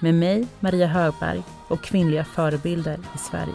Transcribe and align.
med 0.00 0.14
mig, 0.14 0.48
Maria 0.60 0.86
Högberg 0.86 1.42
och 1.68 1.80
kvinnliga 1.80 2.24
förebilder 2.24 2.98
i 3.14 3.18
Sverige. 3.18 3.54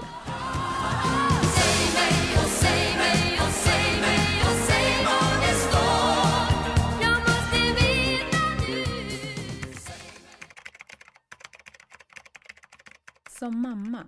Som 13.39 13.61
mamma, 13.61 14.03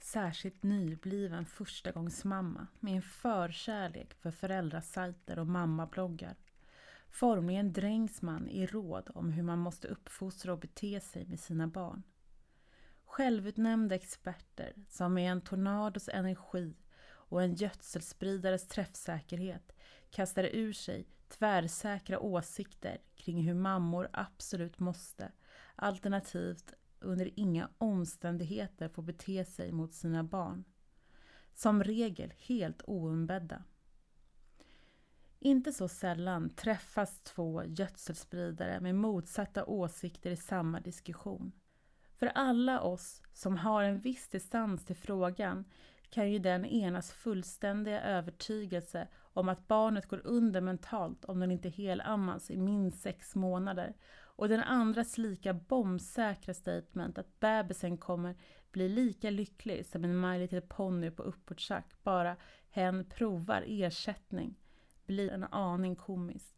särskilt 0.00 0.62
nybliven 0.62 1.46
förstagångsmamma 1.46 2.66
med 2.80 2.96
en 2.96 3.02
förkärlek 3.02 4.14
för 4.22 4.30
föräldrasajter 4.30 5.38
och 5.38 5.46
mammabloggar 5.46 6.34
Formligen 7.08 7.72
dränks 7.72 8.22
man 8.22 8.48
i 8.48 8.66
råd 8.66 9.10
om 9.14 9.32
hur 9.32 9.42
man 9.42 9.58
måste 9.58 9.88
uppfostra 9.88 10.52
och 10.52 10.58
bete 10.58 11.00
sig 11.00 11.26
med 11.26 11.40
sina 11.40 11.66
barn. 11.66 12.02
Självutnämnda 13.04 13.94
experter 13.94 14.72
som 14.88 15.14
med 15.14 15.32
en 15.32 15.40
tornados 15.40 16.08
energi 16.08 16.74
och 17.04 17.42
en 17.42 17.54
gödselspridares 17.54 18.68
träffsäkerhet 18.68 19.72
kastar 20.10 20.44
ur 20.44 20.72
sig 20.72 21.06
tvärsäkra 21.28 22.20
åsikter 22.20 22.98
kring 23.14 23.42
hur 23.42 23.54
mammor 23.54 24.08
absolut 24.12 24.78
måste, 24.78 25.32
alternativt 25.76 26.74
under 27.00 27.30
inga 27.36 27.68
omständigheter 27.78 28.88
får 28.88 29.02
bete 29.02 29.44
sig 29.44 29.72
mot 29.72 29.94
sina 29.94 30.24
barn. 30.24 30.64
Som 31.54 31.84
regel 31.84 32.32
helt 32.38 32.82
oumbedda. 32.86 33.64
Inte 35.40 35.72
så 35.72 35.88
sällan 35.88 36.50
träffas 36.50 37.20
två 37.20 37.64
gödselspridare 37.64 38.80
med 38.80 38.94
motsatta 38.94 39.64
åsikter 39.64 40.30
i 40.30 40.36
samma 40.36 40.80
diskussion. 40.80 41.52
För 42.16 42.26
alla 42.26 42.80
oss 42.80 43.22
som 43.32 43.56
har 43.56 43.82
en 43.82 44.00
viss 44.00 44.28
distans 44.28 44.84
till 44.84 44.96
frågan 44.96 45.64
kan 46.10 46.30
ju 46.30 46.38
den 46.38 46.64
enas 46.64 47.12
fullständiga 47.12 48.02
övertygelse 48.02 49.08
om 49.16 49.48
att 49.48 49.68
barnet 49.68 50.06
går 50.06 50.20
under 50.24 50.60
mentalt 50.60 51.24
om 51.24 51.40
den 51.40 51.50
inte 51.50 51.68
helammas 51.68 52.50
i 52.50 52.56
minst 52.56 53.00
sex 53.00 53.34
månader 53.34 53.94
och 54.20 54.48
den 54.48 54.60
andras 54.60 55.18
lika 55.18 55.54
bombsäkra 55.54 56.54
statement 56.54 57.18
att 57.18 57.40
bebisen 57.40 57.98
kommer 57.98 58.36
bli 58.72 58.88
lika 58.88 59.30
lycklig 59.30 59.86
som 59.86 60.04
en 60.04 60.20
My 60.20 60.38
Little 60.38 60.60
Pony 60.60 61.10
på 61.10 61.22
uppåtschack 61.22 61.94
bara 62.02 62.36
hen 62.70 63.04
provar 63.04 63.64
ersättning 63.66 64.54
blir 65.08 65.30
en 65.30 65.44
aning 65.44 65.96
komiskt. 65.96 66.54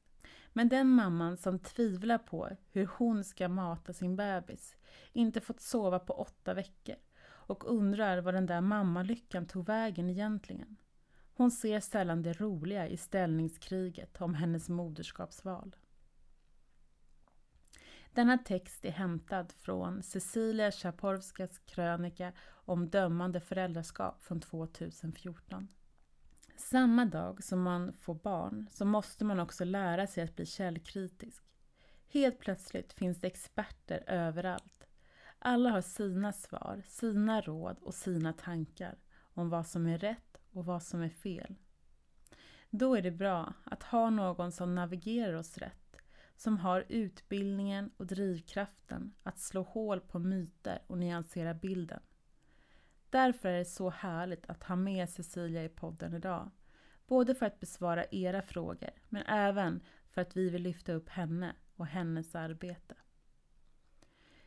Men 0.52 0.68
den 0.68 0.88
mamman 0.88 1.36
som 1.36 1.58
tvivlar 1.58 2.18
på 2.18 2.48
hur 2.72 2.86
hon 2.86 3.24
ska 3.24 3.48
mata 3.48 3.92
sin 3.92 4.16
bebis, 4.16 4.76
inte 5.12 5.40
fått 5.40 5.60
sova 5.60 5.98
på 5.98 6.12
åtta 6.12 6.54
veckor 6.54 6.96
och 7.22 7.70
undrar 7.70 8.18
var 8.18 8.32
den 8.32 8.46
där 8.46 8.60
mammalyckan 8.60 9.46
tog 9.46 9.66
vägen 9.66 10.10
egentligen. 10.10 10.76
Hon 11.34 11.50
ser 11.50 11.80
sällan 11.80 12.22
det 12.22 12.40
roliga 12.40 12.88
i 12.88 12.96
ställningskriget 12.96 14.20
om 14.20 14.34
hennes 14.34 14.68
moderskapsval. 14.68 15.76
Denna 18.12 18.38
text 18.38 18.84
är 18.84 18.90
hämtad 18.90 19.52
från 19.52 20.02
Cecilia 20.02 20.70
Chaporskas 20.70 21.58
krönika 21.58 22.32
om 22.48 22.88
dömande 22.88 23.40
föräldraskap 23.40 24.22
från 24.22 24.40
2014. 24.40 25.68
Samma 26.60 27.04
dag 27.04 27.44
som 27.44 27.62
man 27.62 27.92
får 27.92 28.14
barn 28.14 28.68
så 28.70 28.84
måste 28.84 29.24
man 29.24 29.40
också 29.40 29.64
lära 29.64 30.06
sig 30.06 30.24
att 30.24 30.36
bli 30.36 30.46
källkritisk. 30.46 31.44
Helt 32.08 32.38
plötsligt 32.38 32.92
finns 32.92 33.20
det 33.20 33.26
experter 33.26 34.04
överallt. 34.06 34.86
Alla 35.38 35.70
har 35.70 35.80
sina 35.80 36.32
svar, 36.32 36.82
sina 36.86 37.40
råd 37.40 37.78
och 37.78 37.94
sina 37.94 38.32
tankar 38.32 38.98
om 39.20 39.50
vad 39.50 39.66
som 39.66 39.86
är 39.86 39.98
rätt 39.98 40.40
och 40.52 40.64
vad 40.64 40.82
som 40.82 41.02
är 41.02 41.08
fel. 41.08 41.54
Då 42.70 42.94
är 42.94 43.02
det 43.02 43.10
bra 43.10 43.54
att 43.64 43.82
ha 43.82 44.10
någon 44.10 44.52
som 44.52 44.74
navigerar 44.74 45.34
oss 45.34 45.58
rätt, 45.58 45.96
som 46.36 46.58
har 46.58 46.84
utbildningen 46.88 47.90
och 47.96 48.06
drivkraften 48.06 49.14
att 49.22 49.38
slå 49.38 49.62
hål 49.62 50.00
på 50.00 50.18
myter 50.18 50.82
och 50.86 50.98
nyansera 50.98 51.54
bilden. 51.54 52.00
Därför 53.10 53.48
är 53.48 53.58
det 53.58 53.64
så 53.64 53.90
härligt 53.90 54.46
att 54.46 54.62
ha 54.62 54.76
med 54.76 55.08
Cecilia 55.08 55.64
i 55.64 55.68
podden 55.68 56.14
idag. 56.14 56.50
Både 57.06 57.34
för 57.34 57.46
att 57.46 57.60
besvara 57.60 58.04
era 58.10 58.42
frågor, 58.42 58.90
men 59.08 59.22
även 59.22 59.80
för 60.10 60.20
att 60.20 60.36
vi 60.36 60.50
vill 60.50 60.62
lyfta 60.62 60.92
upp 60.92 61.08
henne 61.08 61.56
och 61.76 61.86
hennes 61.86 62.34
arbete. 62.34 62.94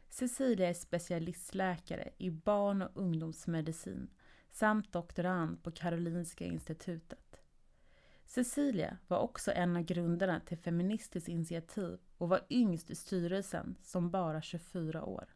Cecilia 0.09 0.69
är 0.69 0.73
specialistläkare 0.73 2.09
i 2.17 2.29
barn 2.29 2.81
och 2.81 2.91
ungdomsmedicin 2.93 4.09
samt 4.51 4.91
doktorand 4.91 5.63
på 5.63 5.71
Karolinska 5.71 6.45
institutet. 6.45 7.41
Cecilia 8.25 8.97
var 9.07 9.17
också 9.17 9.51
en 9.51 9.75
av 9.75 9.83
grundarna 9.83 10.39
till 10.39 10.57
Feministiskt 10.57 11.29
initiativ 11.29 11.99
och 12.17 12.29
var 12.29 12.45
yngst 12.49 12.89
i 12.89 12.95
styrelsen 12.95 13.77
som 13.81 14.11
bara 14.11 14.41
24 14.41 15.03
år. 15.03 15.35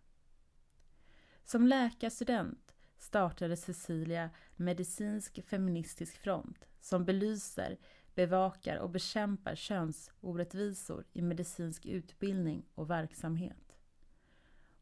Som 1.43 1.67
läkarstudent 1.67 2.66
startade 2.97 3.57
Cecilia 3.57 4.29
Medicinsk 4.55 5.39
feministisk 5.45 6.17
front 6.17 6.67
som 6.81 7.05
belyser, 7.05 7.77
bevakar 8.15 8.77
och 8.77 8.89
bekämpar 8.89 9.55
könsorättvisor 9.55 11.05
i 11.13 11.21
medicinsk 11.21 11.85
utbildning 11.85 12.65
och 12.75 12.89
verksamhet. 12.89 13.77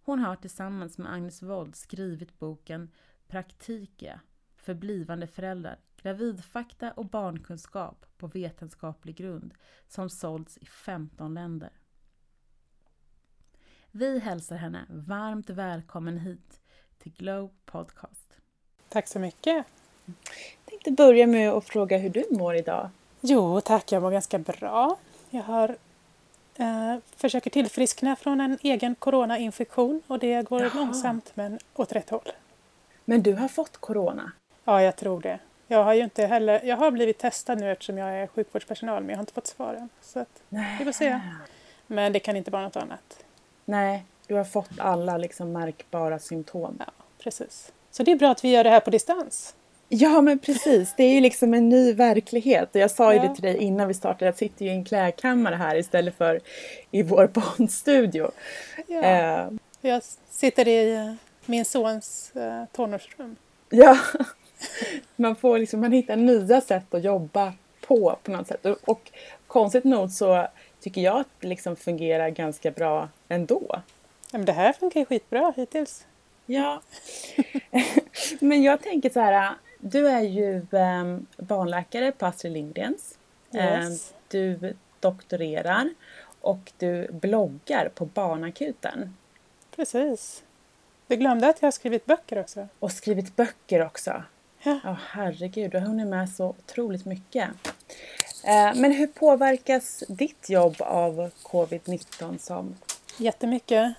Hon 0.01 0.19
har 0.19 0.35
tillsammans 0.35 0.97
med 0.97 1.13
Agnes 1.13 1.43
Wold 1.43 1.75
skrivit 1.75 2.39
boken 2.39 2.91
Praktikia 3.27 4.21
för 4.55 4.73
blivande 4.73 5.27
föräldrar, 5.27 5.79
gravidfakta 5.97 6.91
och 6.91 7.05
barnkunskap 7.05 8.05
på 8.17 8.27
vetenskaplig 8.27 9.15
grund 9.15 9.53
som 9.87 10.09
sålts 10.09 10.57
i 10.57 10.65
15 10.65 11.33
länder. 11.33 11.71
Vi 13.91 14.19
hälsar 14.19 14.55
henne 14.55 14.85
varmt 14.89 15.49
välkommen 15.49 16.17
hit 16.17 16.61
till 17.03 17.11
Glow 17.17 17.49
Podcast. 17.65 18.29
Tack 18.89 19.07
så 19.07 19.19
mycket! 19.19 19.65
Jag 20.05 20.65
tänkte 20.65 20.91
börja 20.91 21.27
med 21.27 21.49
att 21.51 21.65
fråga 21.65 21.97
hur 21.97 22.09
du 22.09 22.25
mår 22.31 22.55
idag. 22.55 22.89
Jo 23.21 23.61
tack, 23.61 23.91
jag 23.91 24.01
mår 24.01 24.11
ganska 24.11 24.39
bra. 24.39 24.97
Jag 25.29 25.43
har, 25.43 25.75
eh, 26.55 26.95
försöker 27.15 27.49
tillfriskna 27.49 28.15
från 28.15 28.41
en 28.41 28.57
egen 28.61 28.95
coronainfektion 28.95 30.01
och 30.07 30.19
det 30.19 30.49
går 30.49 30.61
Jaha. 30.61 30.71
långsamt 30.75 31.31
men 31.33 31.59
åt 31.75 31.91
rätt 31.91 32.09
håll. 32.09 32.31
Men 33.05 33.23
du 33.23 33.33
har 33.33 33.47
fått 33.47 33.77
corona? 33.77 34.31
Ja, 34.63 34.81
jag 34.81 34.95
tror 34.95 35.21
det. 35.21 35.39
Jag 35.67 35.83
har 35.83 35.93
ju 35.93 36.03
inte 36.03 36.25
heller, 36.25 36.63
jag 36.63 36.77
har 36.77 36.91
blivit 36.91 37.17
testad 37.17 37.59
nu 37.59 37.71
eftersom 37.71 37.97
jag 37.97 38.09
är 38.19 38.27
sjukvårdspersonal 38.27 39.01
men 39.03 39.09
jag 39.09 39.17
har 39.17 39.21
inte 39.21 39.33
fått 39.33 39.47
svaren. 39.47 39.89
Så 40.01 40.19
att, 40.19 40.43
vi 40.79 40.85
får 40.85 40.91
se. 40.91 41.19
Men 41.87 42.13
det 42.13 42.19
kan 42.19 42.35
inte 42.35 42.51
vara 42.51 42.63
något 42.63 42.75
annat. 42.75 43.23
Nej, 43.65 44.05
du 44.27 44.35
har 44.35 44.43
fått 44.43 44.69
alla 44.77 45.17
liksom 45.17 45.51
märkbara 45.51 46.19
symptom. 46.19 46.75
Ja, 46.79 46.91
precis. 47.23 47.71
Så 47.91 48.03
det 48.03 48.11
är 48.11 48.15
bra 48.15 48.31
att 48.31 48.43
vi 48.43 48.51
gör 48.51 48.63
det 48.63 48.69
här 48.69 48.79
på 48.79 48.89
distans. 48.89 49.55
Ja 49.89 50.21
men 50.21 50.39
precis, 50.39 50.93
det 50.97 51.03
är 51.03 51.13
ju 51.13 51.21
liksom 51.21 51.53
en 51.53 51.69
ny 51.69 51.93
verklighet. 51.93 52.69
Jag 52.71 52.91
sa 52.91 53.13
ju 53.13 53.19
ja. 53.19 53.27
det 53.27 53.35
till 53.35 53.43
dig 53.43 53.57
innan 53.57 53.87
vi 53.87 53.93
startade, 53.93 54.25
jag 54.25 54.37
sitter 54.37 54.65
ju 54.65 54.71
i 54.71 54.73
en 54.73 54.85
klädkammare 54.85 55.55
här 55.55 55.75
istället 55.75 56.17
för 56.17 56.39
i 56.91 57.03
vår 57.03 57.27
poddstudio. 57.33 58.31
Ja. 58.87 59.03
Eh. 59.03 59.49
Jag 59.81 60.01
sitter 60.29 60.67
i 60.67 60.95
eh, 60.95 61.13
min 61.45 61.65
sons 61.65 62.31
eh, 62.35 62.63
tonårsrum. 62.71 63.35
Ja, 63.69 63.97
man, 65.15 65.35
får 65.35 65.59
liksom, 65.59 65.81
man 65.81 65.91
hittar 65.91 66.15
nya 66.15 66.61
sätt 66.61 66.93
att 66.93 67.03
jobba 67.03 67.53
på 67.81 68.17
på 68.23 68.31
något 68.31 68.47
sätt. 68.47 68.65
Och, 68.65 68.77
och 68.85 69.11
konstigt 69.47 69.83
nog 69.83 70.11
så 70.11 70.47
tycker 70.79 71.01
jag 71.01 71.19
att 71.19 71.27
det 71.39 71.47
liksom 71.47 71.75
fungerar 71.75 72.29
ganska 72.29 72.71
bra 72.71 73.09
ändå. 73.27 73.81
Men 74.31 74.45
det 74.45 74.53
här 74.53 74.73
funkar 74.73 74.99
ju 74.99 75.05
skitbra 75.05 75.53
hittills. 75.55 76.05
Ja, 76.45 76.81
men 78.39 78.63
jag 78.63 78.81
tänker 78.81 79.09
så 79.09 79.19
här, 79.19 79.53
du 79.79 80.07
är 80.07 80.21
ju 80.21 80.57
eh, 80.57 81.17
barnläkare 81.37 82.11
på 82.11 82.25
Astrid 82.25 82.53
Lindgrens. 82.53 83.17
Yes. 83.53 84.11
Eh, 84.11 84.17
du 84.27 84.73
doktorerar 84.99 85.89
och 86.41 86.71
du 86.77 87.07
bloggar 87.11 87.89
på 87.95 88.05
Barnakuten. 88.05 89.15
Precis. 89.75 90.43
Du 91.07 91.15
glömde 91.15 91.47
att 91.47 91.61
jag 91.61 91.67
har 91.67 91.71
skrivit 91.71 92.05
böcker 92.05 92.39
också. 92.39 92.67
Och 92.79 92.91
skrivit 92.91 93.35
böcker 93.35 93.85
också. 93.85 94.23
Ja. 94.63 94.79
Ja, 94.83 94.97
herregud, 95.01 95.71
du 95.71 95.79
har 95.79 95.85
hunnit 95.85 96.07
med 96.07 96.29
så 96.29 96.45
otroligt 96.45 97.05
mycket. 97.05 97.49
Eh, 98.43 98.75
men 98.75 98.91
hur 98.91 99.07
påverkas 99.07 100.03
ditt 100.07 100.49
jobb 100.49 100.75
av 100.79 101.31
covid-19 101.43 102.37
som 102.37 102.75
Jättemycket. 103.17 103.93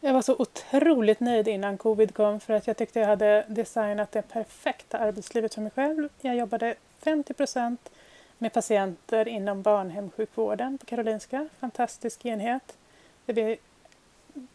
Jag 0.00 0.12
var 0.12 0.22
så 0.22 0.36
otroligt 0.38 1.20
nöjd 1.20 1.48
innan 1.48 1.78
covid 1.78 2.14
kom 2.14 2.40
för 2.40 2.54
att 2.54 2.66
jag 2.66 2.76
tyckte 2.76 3.00
jag 3.00 3.06
hade 3.06 3.44
designat 3.48 4.12
det 4.12 4.22
perfekta 4.22 4.98
arbetslivet 4.98 5.54
för 5.54 5.60
mig 5.60 5.70
själv. 5.70 6.08
Jag 6.20 6.36
jobbade 6.36 6.74
50 7.02 7.34
procent 7.34 7.90
med 8.38 8.52
patienter 8.52 9.28
inom 9.28 9.62
barnhemsjukvården 9.62 10.78
på 10.78 10.86
Karolinska. 10.86 11.48
Fantastisk 11.60 12.26
enhet. 12.26 12.76
Det 13.26 13.32
blir 13.32 13.56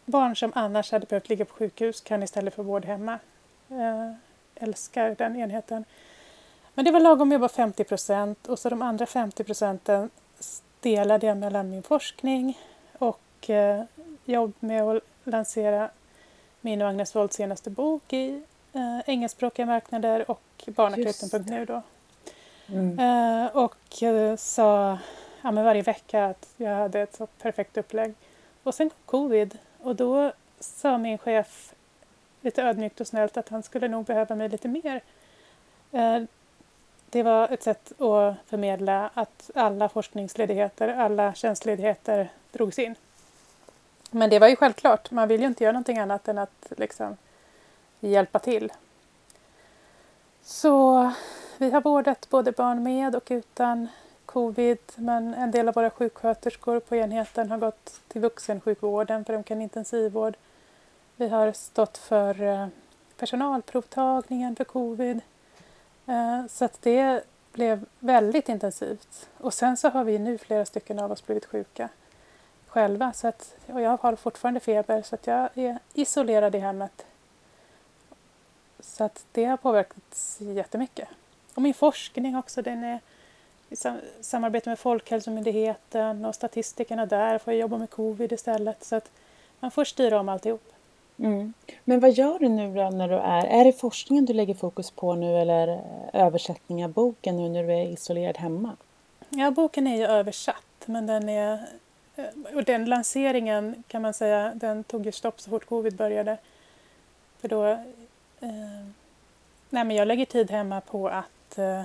barn 0.04 0.36
som 0.36 0.52
annars 0.54 0.92
hade 0.92 1.06
behövt 1.06 1.28
ligga 1.28 1.44
på 1.44 1.54
sjukhus 1.54 2.00
kan 2.00 2.22
istället 2.22 2.54
få 2.54 2.62
vård 2.62 2.84
hemma. 2.84 3.18
Jag 3.68 4.14
älskar 4.54 5.14
den 5.18 5.36
enheten. 5.36 5.84
Men 6.74 6.84
det 6.84 6.90
var 6.90 7.00
lagom 7.00 7.28
att 7.28 7.32
jobba 7.32 7.48
50 7.48 7.84
procent 7.84 8.46
och 8.46 8.58
så 8.58 8.68
de 8.68 8.82
andra 8.82 9.06
50 9.06 9.44
procenten 9.44 10.10
delade 10.80 11.26
jag 11.26 11.36
mellan 11.36 11.70
min 11.70 11.82
forskning 11.82 12.58
och 12.98 13.50
eh, 13.50 13.82
jobb 14.24 14.52
med 14.60 14.82
att 14.82 15.02
lansera 15.24 15.90
min 16.60 16.82
och 16.82 16.88
Agnes 16.88 17.14
Wolds 17.14 17.36
senaste 17.36 17.70
bok 17.70 18.12
i 18.12 18.42
eh, 18.72 19.00
engelskspråkiga 19.06 19.66
marknader 19.66 20.30
och 20.30 20.64
barnakuten.nu 20.66 21.64
då. 21.64 21.82
Mm. 22.66 22.98
Eh, 22.98 23.56
och 23.56 24.02
eh, 24.02 24.36
sa 24.36 24.98
ja, 25.42 25.50
men 25.50 25.64
varje 25.64 25.82
vecka 25.82 26.24
att 26.24 26.48
jag 26.56 26.76
hade 26.76 27.00
ett 27.00 27.16
så 27.16 27.26
perfekt 27.26 27.76
upplägg. 27.76 28.14
Och 28.62 28.74
sen 28.74 28.90
kom 28.90 28.98
covid 29.06 29.58
och 29.82 29.96
då 29.96 30.32
sa 30.60 30.98
min 30.98 31.18
chef 31.18 31.74
lite 32.40 32.62
ödmjukt 32.62 33.00
och 33.00 33.06
snällt 33.06 33.36
att 33.36 33.48
han 33.48 33.62
skulle 33.62 33.88
nog 33.88 34.04
behöva 34.04 34.34
mig 34.34 34.48
lite 34.48 34.68
mer. 34.68 35.00
Eh, 35.92 36.22
det 37.10 37.22
var 37.22 37.48
ett 37.48 37.62
sätt 37.62 38.00
att 38.00 38.36
förmedla 38.46 39.10
att 39.14 39.50
alla 39.54 39.88
forskningsledigheter, 39.88 40.88
alla 40.88 41.34
tjänstledigheter 41.34 42.28
drogs 42.52 42.78
in. 42.78 42.94
Men 44.14 44.30
det 44.30 44.38
var 44.38 44.48
ju 44.48 44.56
självklart, 44.56 45.10
man 45.10 45.28
vill 45.28 45.40
ju 45.40 45.46
inte 45.46 45.64
göra 45.64 45.72
någonting 45.72 45.98
annat 45.98 46.28
än 46.28 46.38
att 46.38 46.72
liksom 46.76 47.16
hjälpa 48.00 48.38
till. 48.38 48.72
Så 50.42 51.12
vi 51.58 51.70
har 51.70 51.80
vårdat 51.80 52.30
både 52.30 52.52
barn 52.52 52.82
med 52.82 53.16
och 53.16 53.26
utan 53.28 53.88
covid 54.26 54.78
men 54.94 55.34
en 55.34 55.50
del 55.50 55.68
av 55.68 55.74
våra 55.74 55.90
sjuksköterskor 55.90 56.80
på 56.80 56.96
enheten 56.96 57.50
har 57.50 57.58
gått 57.58 58.00
till 58.08 58.20
vuxensjukvården 58.20 59.24
för 59.24 59.32
de 59.32 59.42
kan 59.42 59.62
intensivvård. 59.62 60.36
Vi 61.16 61.28
har 61.28 61.52
stått 61.52 61.98
för 61.98 62.42
eh, 62.42 62.66
personalprovtagningen 63.18 64.56
för 64.56 64.64
covid. 64.64 65.20
Eh, 66.06 66.46
så 66.48 66.64
att 66.64 66.82
det 66.82 67.24
blev 67.52 67.84
väldigt 67.98 68.48
intensivt. 68.48 69.28
Och 69.38 69.54
sen 69.54 69.76
så 69.76 69.88
har 69.88 70.04
vi 70.04 70.18
nu 70.18 70.38
flera 70.38 70.64
stycken 70.64 70.98
av 70.98 71.12
oss 71.12 71.26
blivit 71.26 71.44
sjuka 71.44 71.88
själva. 72.74 73.12
Så 73.12 73.28
att, 73.28 73.56
och 73.66 73.80
jag 73.80 73.98
har 74.02 74.16
fortfarande 74.16 74.60
feber 74.60 75.02
så 75.02 75.14
att 75.14 75.26
jag 75.26 75.48
är 75.54 75.78
isolerad 75.94 76.54
i 76.54 76.58
hemmet. 76.58 77.06
Så 78.80 79.04
att 79.04 79.24
det 79.32 79.44
har 79.44 79.56
påverkats 79.56 80.40
jättemycket. 80.40 81.08
Och 81.54 81.62
min 81.62 81.74
forskning 81.74 82.36
också, 82.36 82.62
den 82.62 82.84
är 82.84 83.00
i 83.70 83.76
samarbete 84.20 84.68
med 84.68 84.78
Folkhälsomyndigheten 84.78 86.24
och 86.24 86.34
statistikerna 86.34 87.06
där 87.06 87.38
får 87.38 87.52
jag 87.52 87.60
jobba 87.60 87.78
med 87.78 87.90
covid 87.90 88.32
istället. 88.32 88.84
Så 88.84 88.96
att 88.96 89.10
man 89.60 89.70
får 89.70 89.84
styra 89.84 90.20
om 90.20 90.28
alltihop. 90.28 90.72
Mm. 91.18 91.52
Men 91.84 92.00
vad 92.00 92.12
gör 92.12 92.38
du 92.38 92.48
nu 92.48 92.74
då 92.74 92.90
när 92.90 93.08
du 93.08 93.14
är... 93.14 93.46
Är 93.46 93.64
det 93.64 93.72
forskningen 93.72 94.24
du 94.24 94.32
lägger 94.32 94.54
fokus 94.54 94.90
på 94.90 95.14
nu 95.14 95.36
eller 95.36 95.80
översättning 96.12 96.84
av 96.84 96.90
boken 96.90 97.36
nu 97.36 97.48
när 97.48 97.62
du 97.62 97.72
är 97.72 97.86
isolerad 97.86 98.36
hemma? 98.36 98.76
Ja, 99.28 99.50
boken 99.50 99.86
är 99.86 99.96
ju 99.96 100.06
översatt 100.06 100.82
men 100.86 101.06
den 101.06 101.28
är... 101.28 101.66
Och 102.54 102.64
den 102.64 102.84
lanseringen 102.84 103.84
kan 103.88 104.02
man 104.02 104.14
säga, 104.14 104.52
den 104.54 104.84
tog 104.84 105.06
ju 105.06 105.12
stopp 105.12 105.40
så 105.40 105.50
fort 105.50 105.66
covid 105.66 105.96
började. 105.96 106.38
För 107.40 107.48
då... 107.48 107.66
Eh, 108.40 108.84
nej 109.70 109.84
men 109.84 109.90
jag 109.90 110.08
lägger 110.08 110.26
tid 110.26 110.50
hemma 110.50 110.80
på 110.80 111.08
att 111.08 111.58
eh, 111.58 111.82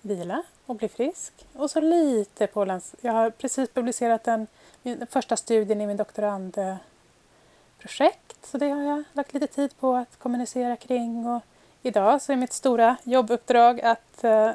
vila 0.00 0.42
och 0.66 0.76
bli 0.76 0.88
frisk. 0.88 1.46
Och 1.52 1.70
så 1.70 1.80
lite 1.80 2.46
på... 2.46 2.64
Lans 2.64 2.94
jag 3.00 3.12
har 3.12 3.30
precis 3.30 3.70
publicerat 3.70 4.24
den, 4.24 4.46
den 4.82 5.06
första 5.06 5.36
studien 5.36 5.80
i 5.80 5.86
min 5.86 5.96
doktorandprojekt 5.96 6.82
så 8.42 8.58
det 8.58 8.68
har 8.68 8.82
jag 8.82 9.04
lagt 9.12 9.34
lite 9.34 9.46
tid 9.46 9.78
på 9.78 9.94
att 9.94 10.18
kommunicera 10.18 10.76
kring. 10.76 11.26
Och 11.26 11.42
idag 11.82 12.22
så 12.22 12.32
är 12.32 12.36
mitt 12.36 12.52
stora 12.52 12.96
jobbuppdrag 13.04 13.80
att 13.80 14.24
eh, 14.24 14.50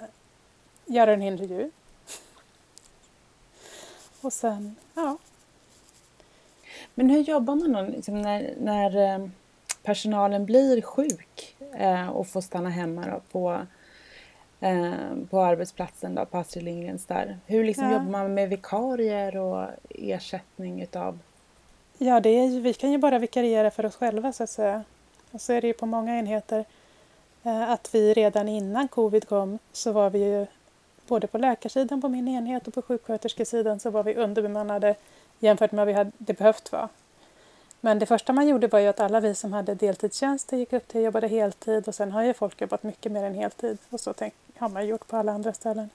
göra 0.86 1.13
en 1.13 1.21
intervju. 1.21 1.71
Och 4.28 4.34
sen, 4.34 4.76
ja. 4.94 5.18
Men 6.96 7.10
hur 7.10 7.22
jobbar 7.22 7.56
man 7.56 7.74
då 7.74 7.82
liksom 7.82 8.22
när, 8.22 8.54
när 8.60 9.14
eh, 9.14 9.28
personalen 9.84 10.46
blir 10.46 10.82
sjuk 10.82 11.56
eh, 11.78 12.10
och 12.10 12.28
får 12.28 12.42
stanna 12.42 12.70
hemma 12.70 13.06
då 13.06 13.22
på, 13.32 13.62
eh, 14.60 14.92
på 15.30 15.42
arbetsplatsen 15.42 16.16
då, 16.16 16.26
på 16.26 16.38
Astrid 16.38 16.64
Lindgrens 16.64 17.06
där? 17.06 17.40
Hur 17.46 17.64
liksom 17.64 17.86
ja. 17.86 17.92
jobbar 17.92 18.12
man 18.12 18.34
med 18.34 18.50
vikarier 18.50 19.38
och 19.38 19.68
ersättning 19.90 20.82
utav 20.82 21.20
Ja, 21.98 22.20
det 22.20 22.30
är, 22.30 22.60
vi 22.60 22.74
kan 22.74 22.92
ju 22.92 22.98
bara 22.98 23.20
vikariera 23.20 23.72
för 23.72 23.86
oss 23.86 23.96
själva 23.96 24.34
så 24.34 24.44
att 24.44 24.50
säga. 24.50 24.84
Och 25.32 25.42
så 25.42 25.54
är 25.54 25.62
det 25.62 25.68
ju 25.68 25.74
på 25.74 25.86
många 25.86 26.20
enheter 26.20 26.66
eh, 27.44 27.72
att 27.72 27.96
vi 27.96 28.14
redan 28.14 28.48
innan 28.48 28.88
covid 28.88 29.28
kom 29.28 29.60
så 29.72 29.92
var 29.92 30.10
vi 30.10 30.20
ju 30.20 30.46
både 31.07 31.27
på 31.27 31.38
läkarsidan 31.38 32.01
på 32.01 32.09
min 32.09 32.27
enhet 32.27 32.68
och 32.68 32.74
på 32.74 32.81
sjuksköterskesidan 32.81 33.80
så 33.80 33.89
var 33.89 34.04
vi 34.04 34.15
underbemannade 34.15 34.95
jämfört 35.39 35.71
med 35.71 35.77
vad 35.77 35.88
vi 35.88 35.94
hade 35.94 36.12
behövt 36.18 36.71
vara. 36.71 36.89
Men 37.81 38.00
det 38.00 38.06
första 38.06 38.33
man 38.33 38.48
gjorde 38.48 38.68
var 38.68 38.80
ju 38.80 38.88
att 38.88 39.00
alla 39.00 39.19
vi 39.19 39.36
som 39.36 39.54
hade 39.54 39.75
deltidstjänster 39.75 40.57
gick 40.57 40.74
upp 40.74 40.88
till 40.88 40.98
och 41.00 41.06
jobbade 41.06 41.27
heltid 41.27 41.88
och 41.88 41.95
sen 41.95 42.12
har 42.12 42.24
ju 42.24 42.33
folk 42.33 42.62
jobbat 42.62 42.83
mycket 42.83 43.12
mer 43.12 43.24
än 43.24 43.36
heltid 43.36 43.77
och 43.89 44.00
så 44.00 44.13
tänk, 44.13 44.33
har 44.57 44.69
man 44.69 44.88
gjort 44.88 45.07
på 45.07 45.18
alla 45.18 45.31
andra 45.31 45.54
ställen. 45.54 45.89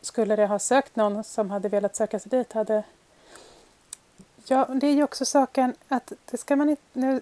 Skulle 0.00 0.36
det 0.36 0.46
ha 0.46 0.58
sökt 0.58 0.96
någon 0.96 1.24
som 1.24 1.50
hade 1.50 1.68
velat 1.68 1.96
söka 1.96 2.18
sig 2.18 2.30
dit 2.30 2.52
hade 2.52 2.82
Ja, 4.46 4.64
det 4.64 4.86
är 4.86 4.94
ju 4.94 5.04
också 5.04 5.24
saken 5.24 5.74
att 5.88 6.12
det 6.30 6.36
ska 6.36 6.56
man 6.56 6.70
inte... 6.70 6.82
Nu 6.92 7.20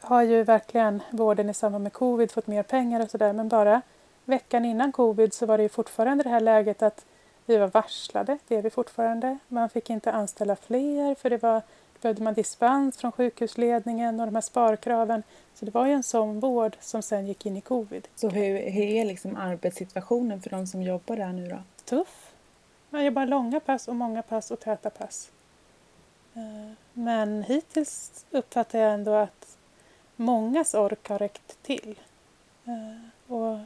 har 0.00 0.22
ju 0.22 0.42
verkligen 0.42 1.02
vården 1.10 1.50
i 1.50 1.54
samband 1.54 1.82
med 1.82 1.92
covid 1.92 2.30
fått 2.30 2.46
mer 2.46 2.62
pengar 2.62 3.00
och 3.00 3.10
sådär 3.10 3.32
men 3.32 3.48
bara 3.48 3.82
veckan 4.26 4.64
innan 4.64 4.92
covid 4.92 5.34
så 5.34 5.46
var 5.46 5.58
det 5.58 5.68
fortfarande 5.68 6.24
det 6.24 6.30
här 6.30 6.40
läget 6.40 6.82
att 6.82 7.04
vi 7.46 7.56
var 7.56 7.66
varslade, 7.68 8.38
det 8.48 8.56
är 8.56 8.62
vi 8.62 8.70
fortfarande. 8.70 9.38
Man 9.48 9.68
fick 9.68 9.90
inte 9.90 10.12
anställa 10.12 10.56
fler 10.56 11.14
för 11.14 11.30
det 11.30 11.42
var, 11.42 11.62
behövde 12.00 12.22
man 12.22 12.34
dispens 12.34 12.96
från 12.96 13.12
sjukhusledningen 13.12 14.20
och 14.20 14.26
de 14.26 14.34
här 14.34 14.42
sparkraven. 14.42 15.22
Så 15.54 15.64
det 15.64 15.74
var 15.74 15.86
ju 15.86 15.92
en 15.92 16.02
sån 16.02 16.40
vård 16.40 16.76
som 16.80 17.02
sen 17.02 17.26
gick 17.26 17.46
in 17.46 17.56
i 17.56 17.60
covid. 17.60 18.08
Så 18.14 18.28
hur, 18.28 18.70
hur 18.70 18.84
är 18.84 19.04
liksom 19.04 19.36
arbetssituationen 19.36 20.42
för 20.42 20.50
de 20.50 20.66
som 20.66 20.82
jobbar 20.82 21.16
där 21.16 21.32
nu 21.32 21.48
då? 21.48 21.58
Tuff. 21.84 22.32
Man 22.90 23.04
jobbar 23.04 23.26
långa 23.26 23.60
pass 23.60 23.88
och 23.88 23.96
många 23.96 24.22
pass 24.22 24.50
och 24.50 24.60
täta 24.60 24.90
pass. 24.90 25.30
Eh, 26.34 26.72
men 26.92 27.42
hittills 27.42 28.26
uppfattar 28.30 28.78
jag 28.78 28.94
ändå 28.94 29.14
att 29.14 29.56
mångas 30.16 30.74
ork 30.74 31.08
har 31.08 31.18
räckt 31.18 31.62
till. 31.62 32.00
Eh, 32.64 33.32
och 33.32 33.58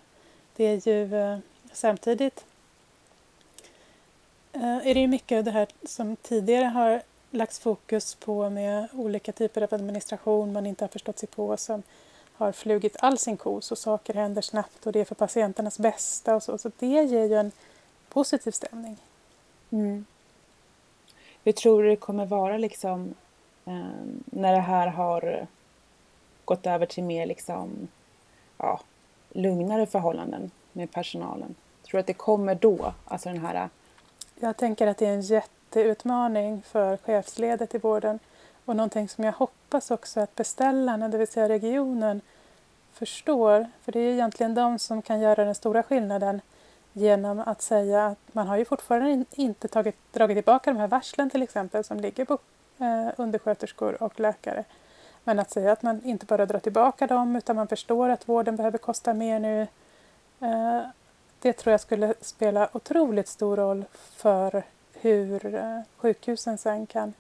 det 0.57 0.65
är 0.65 0.89
ju 0.89 1.15
eh, 1.15 1.39
samtidigt 1.73 2.45
eh, 4.53 4.87
är 4.87 4.95
det 4.95 5.01
ju 5.01 5.09
mycket 5.09 5.39
av 5.39 5.45
det 5.45 5.51
här 5.51 5.69
som 5.85 6.17
tidigare 6.17 6.65
har 6.65 7.03
lagts 7.31 7.59
fokus 7.59 8.15
på 8.15 8.51
med 8.51 8.89
olika 8.93 9.33
typer 9.33 9.63
av 9.63 9.75
administration 9.75 10.53
man 10.53 10.67
inte 10.67 10.85
har 10.85 10.89
förstått 10.89 11.19
sig 11.19 11.29
på 11.29 11.57
som 11.57 11.83
har 12.41 12.53
flugit 12.53 12.97
all 13.01 13.19
sin 13.19 13.37
kos 13.37 13.73
och 13.73 13.79
saker 13.79 14.15
händer 14.15 14.43
snabbt 14.43 14.87
och 14.87 14.93
det 14.93 15.01
är 15.01 15.05
för 15.05 15.15
patienternas 15.15 15.79
bästa 15.79 16.35
och 16.35 16.43
så. 16.43 16.59
Så 16.59 16.71
det 16.79 16.87
ger 16.87 17.25
ju 17.25 17.35
en 17.35 17.53
positiv 18.09 18.51
stämning. 18.51 18.97
Mm. 19.71 20.05
Hur 21.45 21.53
tror 21.53 21.83
du 21.83 21.89
det 21.89 21.97
kommer 21.97 22.27
vara 22.27 22.59
liksom 22.59 23.15
eh, 23.65 23.85
när 24.25 24.53
det 24.53 24.61
här 24.61 24.87
har 24.87 25.47
gått 26.45 26.67
över 26.67 26.87
till 26.87 27.05
mer 27.05 27.27
liksom, 27.27 27.89
ja, 28.59 28.81
lugnare 29.31 29.87
förhållanden 29.87 30.51
med 30.73 30.91
personalen? 30.91 31.55
Tror 31.83 31.99
du 31.99 32.01
att 32.01 32.07
det 32.07 32.15
kommer 32.15 32.55
då? 32.55 32.95
Alltså 33.05 33.29
den 33.29 33.39
här... 33.39 33.69
Jag 34.41 34.57
tänker 34.57 34.87
att 34.87 34.99
det 34.99 35.07
är 35.07 35.15
en 35.15 35.21
jätteutmaning 35.21 36.63
för 36.63 36.97
chefsledet 36.97 37.75
i 37.75 37.79
vården 37.79 38.19
och 38.65 38.77
någonting 38.77 39.09
som 39.09 39.25
jag 39.25 39.33
hoppas 39.33 39.91
också 39.91 40.21
att 40.21 40.35
beställarna, 40.35 41.09
det 41.09 41.19
vill 41.19 41.29
säga 41.29 41.49
regionen, 41.49 42.21
förstår. 42.93 43.67
För 43.83 43.93
det 43.93 44.01
är 44.01 44.13
egentligen 44.13 44.55
de 44.55 44.79
som 44.79 45.03
kan 45.03 45.21
göra 45.21 45.45
den 45.45 45.55
stora 45.55 45.83
skillnaden 45.83 46.41
genom 46.93 47.41
att 47.41 47.63
säga 47.63 48.07
att 48.07 48.19
man 48.33 48.47
har 48.47 48.57
ju 48.57 48.65
fortfarande 48.65 49.25
inte 49.31 49.69
tagit, 49.69 49.97
dragit 50.13 50.37
tillbaka 50.37 50.73
de 50.73 50.79
här 50.79 50.89
varslen 50.89 51.31
till 51.31 51.43
exempel 51.43 51.85
som 51.85 52.01
ligger 52.01 52.25
på 52.25 52.39
eh, 52.79 53.09
undersköterskor 53.17 54.03
och 54.03 54.21
läkare. 54.21 54.65
Men 55.25 55.39
att 55.39 55.51
säga 55.51 55.73
att 55.73 55.83
man 55.83 56.05
inte 56.05 56.27
bara 56.27 56.47
drar 56.47 56.59
tillbaka 56.59 57.07
dem 57.07 57.37
utan 57.37 57.57
man 57.57 57.69
förstår 57.69 58.09
att 58.09 58.29
vården 58.29 58.57
behöver 58.57 58.79
kosta 58.79 59.15
mer 59.15 59.41
nu. 59.41 59.67
Eh, 60.41 60.83
det 61.41 61.53
tror 61.53 61.71
jag 61.71 61.81
skulle 61.81 62.15
spela 62.21 62.69
otroligt 62.73 63.29
stor 63.29 63.57
roll 63.57 63.85
för 63.93 64.63
hur 64.93 65.55
eh, 65.55 65.81
sjukhusen 65.97 66.59
sen 66.59 66.87
kan 66.87 67.15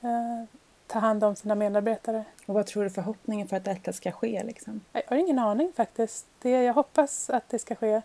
eh, 0.00 0.44
ta 0.86 0.98
hand 0.98 1.24
om 1.24 1.36
sina 1.36 1.54
medarbetare. 1.54 2.24
Och 2.46 2.54
vad 2.54 2.66
tror 2.66 2.84
du 2.84 2.90
förhoppningen 2.90 3.48
för 3.48 3.56
att 3.56 3.64
detta 3.64 3.92
ska 3.92 4.12
ske? 4.12 4.42
Liksom? 4.44 4.80
Jag 4.92 5.02
har 5.06 5.16
ingen 5.16 5.38
aning 5.38 5.72
faktiskt. 5.76 6.26
Det, 6.42 6.50
jag 6.50 6.74
hoppas 6.74 7.30
att 7.30 7.48
det 7.48 7.58
ska 7.58 7.74
ske. 7.74 8.02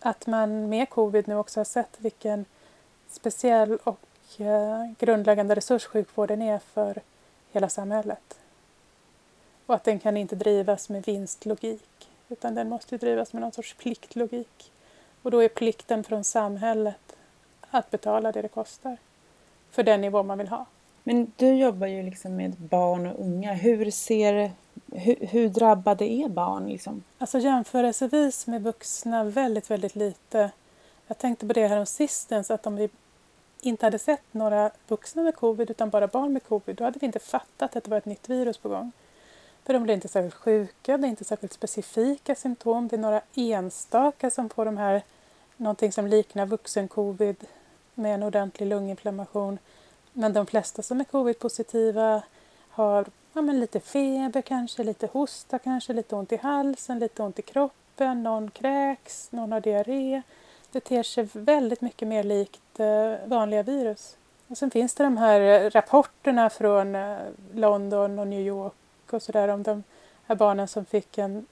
Att 0.00 0.26
man 0.26 0.68
med 0.68 0.90
covid 0.90 1.28
nu 1.28 1.36
också 1.36 1.60
har 1.60 1.64
sett 1.64 2.00
vilken 2.00 2.44
speciell 3.08 3.78
och 3.84 4.00
grundläggande 4.98 5.54
resurs 5.54 5.84
sjukvården 5.84 6.42
är 6.42 6.58
för 6.58 7.02
hela 7.52 7.68
samhället. 7.68 8.38
Och 9.66 9.74
att 9.74 9.84
den 9.84 9.98
kan 9.98 10.16
inte 10.16 10.36
drivas 10.36 10.88
med 10.88 11.06
vinstlogik 11.06 12.08
utan 12.28 12.54
den 12.54 12.68
måste 12.68 12.96
drivas 12.96 13.32
med 13.32 13.42
någon 13.42 13.52
sorts 13.52 13.74
pliktlogik. 13.74 14.72
Och 15.22 15.30
då 15.30 15.42
är 15.42 15.48
plikten 15.48 16.04
från 16.04 16.24
samhället 16.24 17.16
att 17.70 17.90
betala 17.90 18.32
det 18.32 18.42
det 18.42 18.48
kostar 18.48 18.96
för 19.70 19.82
den 19.82 20.00
nivå 20.00 20.22
man 20.22 20.38
vill 20.38 20.48
ha. 20.48 20.66
Men 21.04 21.32
du 21.36 21.54
jobbar 21.54 21.86
ju 21.86 22.02
liksom 22.02 22.36
med 22.36 22.52
barn 22.52 23.06
och 23.06 23.20
unga. 23.20 23.52
Hur, 23.52 23.90
ser, 23.90 24.50
hur, 24.92 25.26
hur 25.26 25.48
drabbade 25.48 26.04
är 26.04 26.28
barn? 26.28 26.68
Liksom? 26.68 27.02
Alltså 27.18 27.38
jämförelsevis 27.38 28.46
med 28.46 28.62
vuxna 28.62 29.24
väldigt, 29.24 29.70
väldigt 29.70 29.96
lite. 29.96 30.50
Jag 31.06 31.18
tänkte 31.18 31.46
på 31.46 31.52
det 31.52 31.68
här 31.68 31.78
om 31.78 31.86
sistens 31.86 32.50
att 32.50 32.66
om 32.66 32.76
vi 32.76 32.88
inte 33.60 33.86
hade 33.86 33.98
sett 33.98 34.34
några 34.34 34.70
vuxna 34.88 35.22
med 35.22 35.36
covid 35.36 35.70
utan 35.70 35.90
bara 35.90 36.06
barn 36.06 36.32
med 36.32 36.42
covid, 36.42 36.76
då 36.76 36.84
hade 36.84 36.98
vi 36.98 37.06
inte 37.06 37.18
fattat 37.18 37.76
att 37.76 37.84
det 37.84 37.90
var 37.90 37.98
ett 37.98 38.04
nytt 38.06 38.28
virus 38.28 38.58
på 38.58 38.68
gång. 38.68 38.92
För 39.64 39.72
de 39.72 39.82
blir 39.82 39.94
inte 39.94 40.08
särskilt 40.08 40.34
sjuka, 40.34 40.96
det 40.96 41.06
är 41.06 41.08
inte 41.08 41.24
särskilt 41.24 41.52
specifika 41.52 42.34
symptom. 42.34 42.88
Det 42.88 42.96
är 42.96 43.00
några 43.00 43.20
enstaka 43.34 44.30
som 44.30 44.48
får 44.48 44.64
de 44.64 44.76
här, 44.76 45.02
någonting 45.56 45.92
som 45.92 46.06
liknar 46.06 46.46
vuxen-covid 46.46 47.36
med 47.94 48.14
en 48.14 48.22
ordentlig 48.22 48.66
lunginflammation. 48.66 49.58
Men 50.12 50.32
de 50.32 50.46
flesta 50.46 50.82
som 50.82 51.00
är 51.00 51.04
covid-positiva 51.04 52.22
har 52.70 53.06
ja, 53.32 53.42
men 53.42 53.60
lite 53.60 53.80
feber 53.80 54.42
kanske, 54.42 54.84
lite 54.84 55.06
hosta 55.06 55.58
kanske, 55.58 55.92
lite 55.92 56.16
ont 56.16 56.32
i 56.32 56.36
halsen, 56.36 56.98
lite 56.98 57.22
ont 57.22 57.38
i 57.38 57.42
kroppen, 57.42 58.22
någon 58.22 58.50
kräks, 58.50 59.32
någon 59.32 59.52
har 59.52 59.60
diarré. 59.60 60.22
Det 60.72 60.80
ter 60.80 61.02
sig 61.02 61.28
väldigt 61.32 61.80
mycket 61.80 62.08
mer 62.08 62.22
likt 62.22 62.80
eh, 62.80 63.14
vanliga 63.26 63.62
virus. 63.62 64.16
Och 64.48 64.58
sen 64.58 64.70
finns 64.70 64.94
det 64.94 65.04
de 65.04 65.16
här 65.16 65.70
rapporterna 65.70 66.50
från 66.50 66.94
eh, 66.94 67.16
London 67.54 68.18
och 68.18 68.26
New 68.26 68.40
York 68.40 68.72
och 69.10 69.22
sådär 69.22 69.48
om 69.48 69.62
de 69.62 69.82
här 70.26 70.34
barnen 70.34 70.68
som 70.68 70.84
fick 70.84 71.18
en 71.18 71.46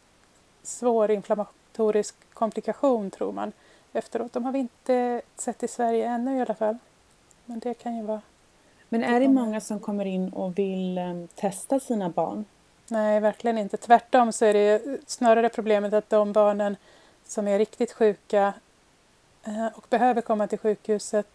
svår 0.63 1.11
inflammatorisk 1.11 2.15
komplikation 2.35 3.11
tror 3.11 3.33
man 3.33 3.53
efteråt. 3.93 4.33
De 4.33 4.45
har 4.45 4.53
vi 4.53 4.59
inte 4.59 5.23
sett 5.37 5.63
i 5.63 5.69
Sverige 5.69 6.07
ännu 6.09 6.39
i 6.39 6.41
alla 6.41 6.55
fall. 6.55 6.79
Men 7.45 7.59
det 7.59 7.75
kan 7.75 7.97
ju 7.97 8.03
vara... 8.03 8.21
Men 8.89 9.05
är 9.05 9.21
det 9.21 9.29
många 9.29 9.61
som 9.61 9.81
kommer 9.81 10.05
in 10.05 10.29
och 10.29 10.59
vill 10.59 10.99
um, 10.99 11.29
testa 11.35 11.81
sina 11.81 12.09
barn? 12.09 12.45
Nej, 12.89 13.21
verkligen 13.21 13.59
inte. 13.59 13.77
Tvärtom 13.77 14.33
så 14.33 14.45
är 14.45 14.55
det 14.55 14.83
snarare 15.07 15.49
problemet 15.49 15.93
att 15.93 16.11
de 16.11 16.33
barnen 16.33 16.77
som 17.25 17.49
är 17.49 17.59
riktigt 17.59 17.93
sjuka 17.93 18.55
Eh, 19.47 19.67
och 19.75 19.87
behöver 19.91 20.21
komma 20.21 20.47
till 20.47 20.59
sjukhuset 20.59 21.27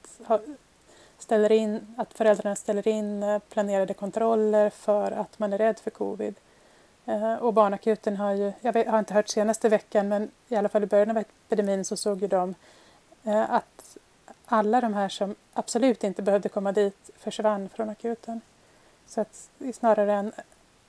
ställer 1.18 1.52
in, 1.52 1.96
att 1.98 2.14
föräldrarna 2.14 2.56
ställer 2.56 2.88
in 2.88 3.24
eh, 3.24 3.40
planerade 3.40 3.94
kontroller 3.94 4.70
för 4.70 5.12
att 5.12 5.40
man 5.40 5.54
är 5.54 5.58
rädd 5.58 5.80
för 5.80 5.92
covid. 5.92 6.36
Eh, 7.06 7.34
och 7.34 7.54
barnakuten 7.54 8.18
har 8.18 8.32
ju, 8.32 8.54
jag, 8.62 8.76
jag 8.76 8.92
har 8.92 9.00
inte 9.00 9.14
hört 9.14 9.28
senaste 9.28 9.70
veckan 9.70 10.08
men 10.08 10.32
i 10.48 10.56
alla 10.56 10.70
fall 10.70 10.84
i 10.84 10.86
början 10.86 11.10
av 11.10 11.18
epidemin 11.18 11.86
så 11.86 11.98
såg 11.98 12.22
ju 12.22 12.28
de 12.28 12.56
att 13.48 13.98
alla 14.46 14.82
de 14.82 14.94
här 14.94 15.10
som 15.10 15.36
absolut 15.54 16.04
inte 16.04 16.22
behövde 16.22 16.50
komma 16.50 16.72
dit 16.72 17.10
försvann 17.18 17.70
från 17.70 17.90
akuten. 17.90 18.42
Så 19.08 19.22
att 19.22 19.50
det 19.58 19.70
är 19.70 19.74
snarare 19.74 20.14
en 20.14 20.32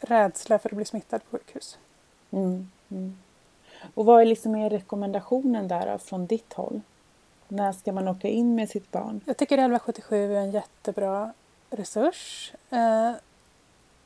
rädsla 0.01 0.59
för 0.59 0.69
att 0.69 0.77
bli 0.77 0.85
smittad 0.85 1.21
på 1.31 1.37
sjukhus. 1.37 1.79
Mm, 2.31 2.71
mm. 2.91 3.19
Och 3.95 4.05
vad 4.05 4.21
är 4.21 4.27
liksom 4.27 4.57
er 4.57 4.71
rekommendationen 4.71 5.69
där 5.69 5.99
från 5.99 6.27
ditt 6.27 6.53
håll? 6.53 6.81
När 7.55 7.73
ska 7.73 7.93
man 7.93 8.09
åka 8.09 8.29
in 8.29 8.55
med 8.55 8.69
sitt 8.69 8.91
barn? 8.91 9.21
Jag 9.25 9.37
tycker 9.37 9.55
1177 9.55 10.35
är 10.35 10.41
en 10.41 10.51
jättebra 10.51 11.33
resurs. 11.71 12.53
Eh, 12.71 13.13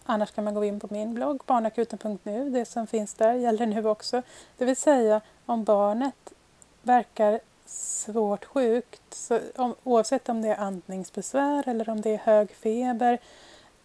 annars 0.05 0.31
kan 0.31 0.45
man 0.45 0.55
gå 0.55 0.65
in 0.65 0.81
på 0.81 0.89
min 0.91 1.15
blogg, 1.15 1.43
barnakuten.nu. 1.47 2.51
Det 2.51 2.65
som 2.65 2.87
finns 2.87 3.15
där 3.15 3.35
gäller 3.35 3.67
nu 3.67 3.89
också. 3.89 4.23
Det 4.57 4.65
vill 4.65 4.77
säga 4.77 5.21
om 5.47 5.65
barnet 5.65 6.33
verkar 6.83 7.41
svårt 7.67 8.45
sjukt, 8.45 9.15
så 9.15 9.41
om, 9.57 9.75
oavsett 9.85 10.29
om 10.29 10.43
det 10.43 10.49
är 10.49 10.57
andningsbesvär 10.57 11.69
eller 11.69 11.89
om 11.89 12.01
det 12.01 12.15
är 12.15 12.19
hög 12.19 12.51
feber 12.51 13.19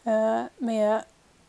eh, 0.04 0.42
med 0.58 1.02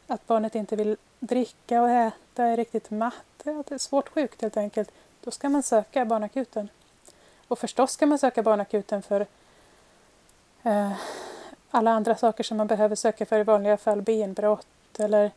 att 0.07 0.27
barnet 0.27 0.55
inte 0.55 0.77
vill 0.77 0.97
dricka 1.21 1.83
och 1.83 1.91
äta, 1.91 2.45
är 2.45 2.57
riktigt 2.57 2.91
matt, 2.91 3.43
ja, 3.45 3.65
det 3.69 3.75
är 3.75 3.79
svårt 3.79 4.09
sjukt 4.09 4.43
helt 4.43 4.57
enkelt, 4.57 4.93
då 5.25 5.31
ska 5.31 5.49
man 5.49 5.63
söka 5.63 6.05
barnakuten. 6.05 6.69
Och 7.53 7.59
förstås 7.59 7.97
kan 7.97 8.09
man 8.09 8.19
söka 8.19 8.43
barnakuten 8.43 9.03
för 9.03 9.27
eh, 10.63 10.93
alla 11.71 11.91
andra 11.91 12.17
saker 12.17 12.45
som 12.45 12.57
man 12.57 12.67
behöver 12.67 12.97
söka 12.97 13.27
för 13.27 13.41
i 13.41 13.43
vanliga 13.43 13.77
fall, 13.77 14.03
benbrott 14.03 14.67
eller 14.99 15.31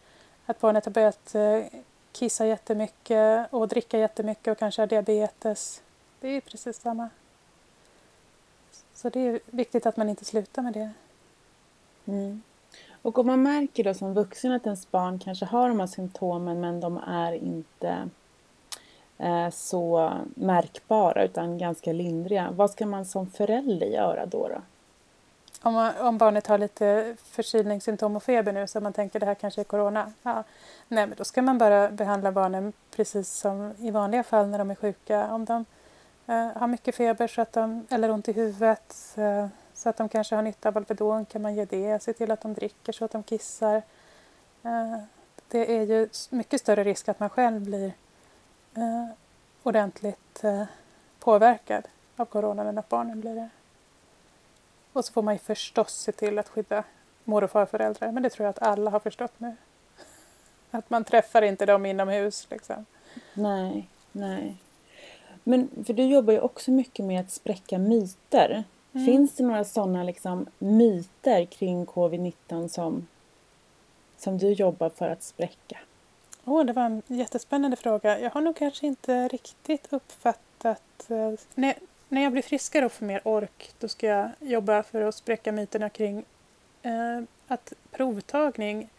att 0.45 0.59
barnet 0.59 0.85
har 0.85 0.91
börjat 0.91 1.35
eh, 1.35 1.63
kissa 2.11 2.45
jättemycket 2.45 3.53
och 3.53 3.67
dricka 3.67 3.97
jättemycket 3.97 4.51
och 4.51 4.57
kanske 4.57 4.81
har 4.81 4.87
diabetes. 4.87 5.81
Det 6.19 6.27
är 6.27 6.41
precis 6.41 6.81
samma. 6.81 7.09
Så 8.93 9.09
det 9.09 9.19
är 9.19 9.39
viktigt 9.45 9.85
att 9.85 9.97
man 9.97 10.09
inte 10.09 10.25
slutar 10.25 10.61
med 10.61 10.73
det. 10.73 10.91
Mm. 12.05 12.41
Och 13.01 13.19
om 13.19 13.27
man 13.27 13.43
märker 13.43 13.83
då 13.83 13.93
som 13.93 14.13
vuxen 14.13 14.51
att 14.51 14.65
ens 14.65 14.91
barn 14.91 15.19
kanske 15.19 15.45
har 15.45 15.69
de 15.69 15.79
här 15.79 15.87
symptomen 15.87 16.59
men 16.59 16.79
de 16.79 16.97
är 16.97 17.33
inte 17.33 18.09
Eh, 19.17 19.49
så 19.49 20.13
märkbara 20.35 21.23
utan 21.23 21.57
ganska 21.57 21.93
lindriga. 21.93 22.49
Vad 22.51 22.71
ska 22.71 22.85
man 22.85 23.05
som 23.05 23.27
förälder 23.27 23.87
göra 23.87 24.25
då? 24.25 24.47
då? 24.47 24.61
Om, 25.61 25.73
man, 25.73 25.97
om 25.99 26.17
barnet 26.17 26.47
har 26.47 26.57
lite 26.57 27.15
förkylningssymptom 27.23 28.15
och 28.15 28.23
feber 28.23 28.51
nu 28.51 28.67
så 28.67 28.79
man 28.79 28.93
tänker 28.93 29.19
det 29.19 29.25
här 29.25 29.35
kanske 29.35 29.61
är 29.61 29.65
corona. 29.65 30.13
Ja. 30.23 30.43
Nej, 30.87 31.07
men 31.07 31.17
då 31.17 31.23
ska 31.23 31.41
man 31.41 31.57
bara 31.57 31.89
behandla 31.89 32.31
barnen 32.31 32.73
precis 32.95 33.31
som 33.31 33.73
i 33.77 33.91
vanliga 33.91 34.23
fall 34.23 34.47
när 34.47 34.57
de 34.57 34.71
är 34.71 34.75
sjuka. 34.75 35.33
Om 35.33 35.45
de 35.45 35.65
eh, 36.27 36.47
har 36.55 36.67
mycket 36.67 36.95
feber 36.95 37.27
så 37.27 37.41
att 37.41 37.53
de, 37.53 37.87
eller 37.89 38.11
ont 38.11 38.27
i 38.27 38.31
huvudet 38.31 39.15
eh, 39.17 39.47
så 39.73 39.89
att 39.89 39.97
de 39.97 40.09
kanske 40.09 40.35
har 40.35 40.41
nytta 40.41 40.69
av 40.69 40.77
Alvedon 40.77 41.25
kan 41.25 41.41
man 41.41 41.55
ge 41.55 41.65
det. 41.65 42.03
Se 42.03 42.13
till 42.13 42.31
att 42.31 42.41
de 42.41 42.53
dricker 42.53 42.93
så 42.93 43.05
att 43.05 43.11
de 43.11 43.23
kissar. 43.23 43.75
Eh, 44.63 44.97
det 45.47 45.77
är 45.77 45.83
ju 45.83 46.09
mycket 46.29 46.61
större 46.61 46.83
risk 46.83 47.09
att 47.09 47.19
man 47.19 47.29
själv 47.29 47.61
blir 47.61 47.93
eh, 48.75 49.07
ordentligt 49.63 50.43
eh, 50.43 50.63
påverkad 51.19 51.87
av 52.15 52.25
corona 52.25 52.63
än 52.63 52.77
att 52.77 52.89
barnen 52.89 53.21
blir 53.21 53.35
det. 53.35 53.49
Och 54.93 55.05
så 55.05 55.13
får 55.13 55.21
man 55.21 55.33
ju 55.33 55.39
förstås 55.39 55.93
se 55.93 56.11
till 56.11 56.39
att 56.39 56.49
skydda 56.49 56.83
mor 57.23 57.43
och 57.43 57.51
farföräldrar, 57.51 58.11
men 58.11 58.23
det 58.23 58.29
tror 58.29 58.45
jag 58.45 58.49
att 58.49 58.61
alla 58.61 58.91
har 58.91 58.99
förstått 58.99 59.33
nu. 59.37 59.55
Att 60.71 60.89
man 60.89 61.03
träffar 61.03 61.41
inte 61.41 61.65
dem 61.65 61.85
inomhus 61.85 62.47
liksom. 62.49 62.85
Nej, 63.33 63.89
nej. 64.11 64.57
Men 65.43 65.69
för 65.85 65.93
du 65.93 66.03
jobbar 66.03 66.33
ju 66.33 66.39
också 66.39 66.71
mycket 66.71 67.05
med 67.05 67.21
att 67.21 67.31
spräcka 67.31 67.77
myter. 67.77 68.63
Mm. 68.93 69.05
Finns 69.05 69.35
det 69.35 69.43
några 69.43 69.63
sådana 69.63 70.03
liksom, 70.03 70.45
myter 70.59 71.45
kring 71.45 71.85
covid-19 71.85 72.67
som, 72.67 73.07
som 74.17 74.37
du 74.37 74.51
jobbar 74.51 74.89
för 74.89 75.09
att 75.09 75.23
spräcka? 75.23 75.77
Oh, 76.47 76.65
det 76.65 76.73
var 76.73 76.85
en 76.85 77.01
jättespännande 77.07 77.77
fråga. 77.77 78.19
Jag 78.19 78.29
har 78.29 78.41
nog 78.41 78.55
kanske 78.55 78.87
inte 78.87 79.27
riktigt 79.27 79.93
uppfattat... 79.93 81.09
Eh, 81.09 81.33
när, 81.55 81.73
när 82.09 82.23
jag 82.23 82.31
blir 82.31 82.41
friskare 82.41 82.85
och 82.85 82.91
får 82.91 83.05
mer 83.05 83.21
ork 83.23 83.71
då 83.79 83.87
ska 83.87 84.07
jag 84.07 84.29
jobba 84.39 84.83
för 84.83 85.01
att 85.01 85.15
spräcka 85.15 85.51
myterna 85.51 85.89
kring 85.89 86.25
eh, 86.81 87.21
att 87.47 87.73
provtagning 87.91 88.89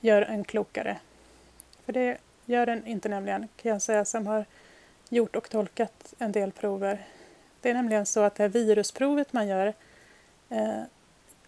gör 0.00 0.22
en 0.22 0.44
klokare. 0.44 0.96
För 1.84 1.92
det 1.92 2.18
gör 2.44 2.66
den 2.66 2.86
inte 2.86 3.08
nämligen, 3.08 3.48
kan 3.56 3.72
jag 3.72 3.82
säga, 3.82 4.04
som 4.04 4.26
har 4.26 4.44
gjort 5.08 5.36
och 5.36 5.50
tolkat 5.50 6.14
en 6.18 6.32
del 6.32 6.52
prover. 6.52 7.06
Det 7.60 7.70
är 7.70 7.74
nämligen 7.74 8.06
så 8.06 8.20
att 8.20 8.34
det 8.34 8.42
här 8.42 8.48
virusprovet 8.48 9.32
man 9.32 9.48
gör, 9.48 9.74
eh, 10.48 10.82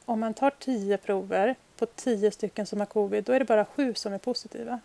om 0.04 0.20
man 0.20 0.35
tar 0.35 0.50
tio 0.50 0.96
prover 0.96 1.54
på 1.76 1.87
tio 1.87 2.30
stycken 2.30 2.66
som 2.66 2.78
har 2.78 2.87
covid, 2.87 3.25
då 3.25 3.32
är 3.32 3.38
det 3.38 3.44
bara 3.44 3.64
sju 3.64 3.94
som 3.94 4.12
är 4.12 4.18
positiva. 4.18 4.80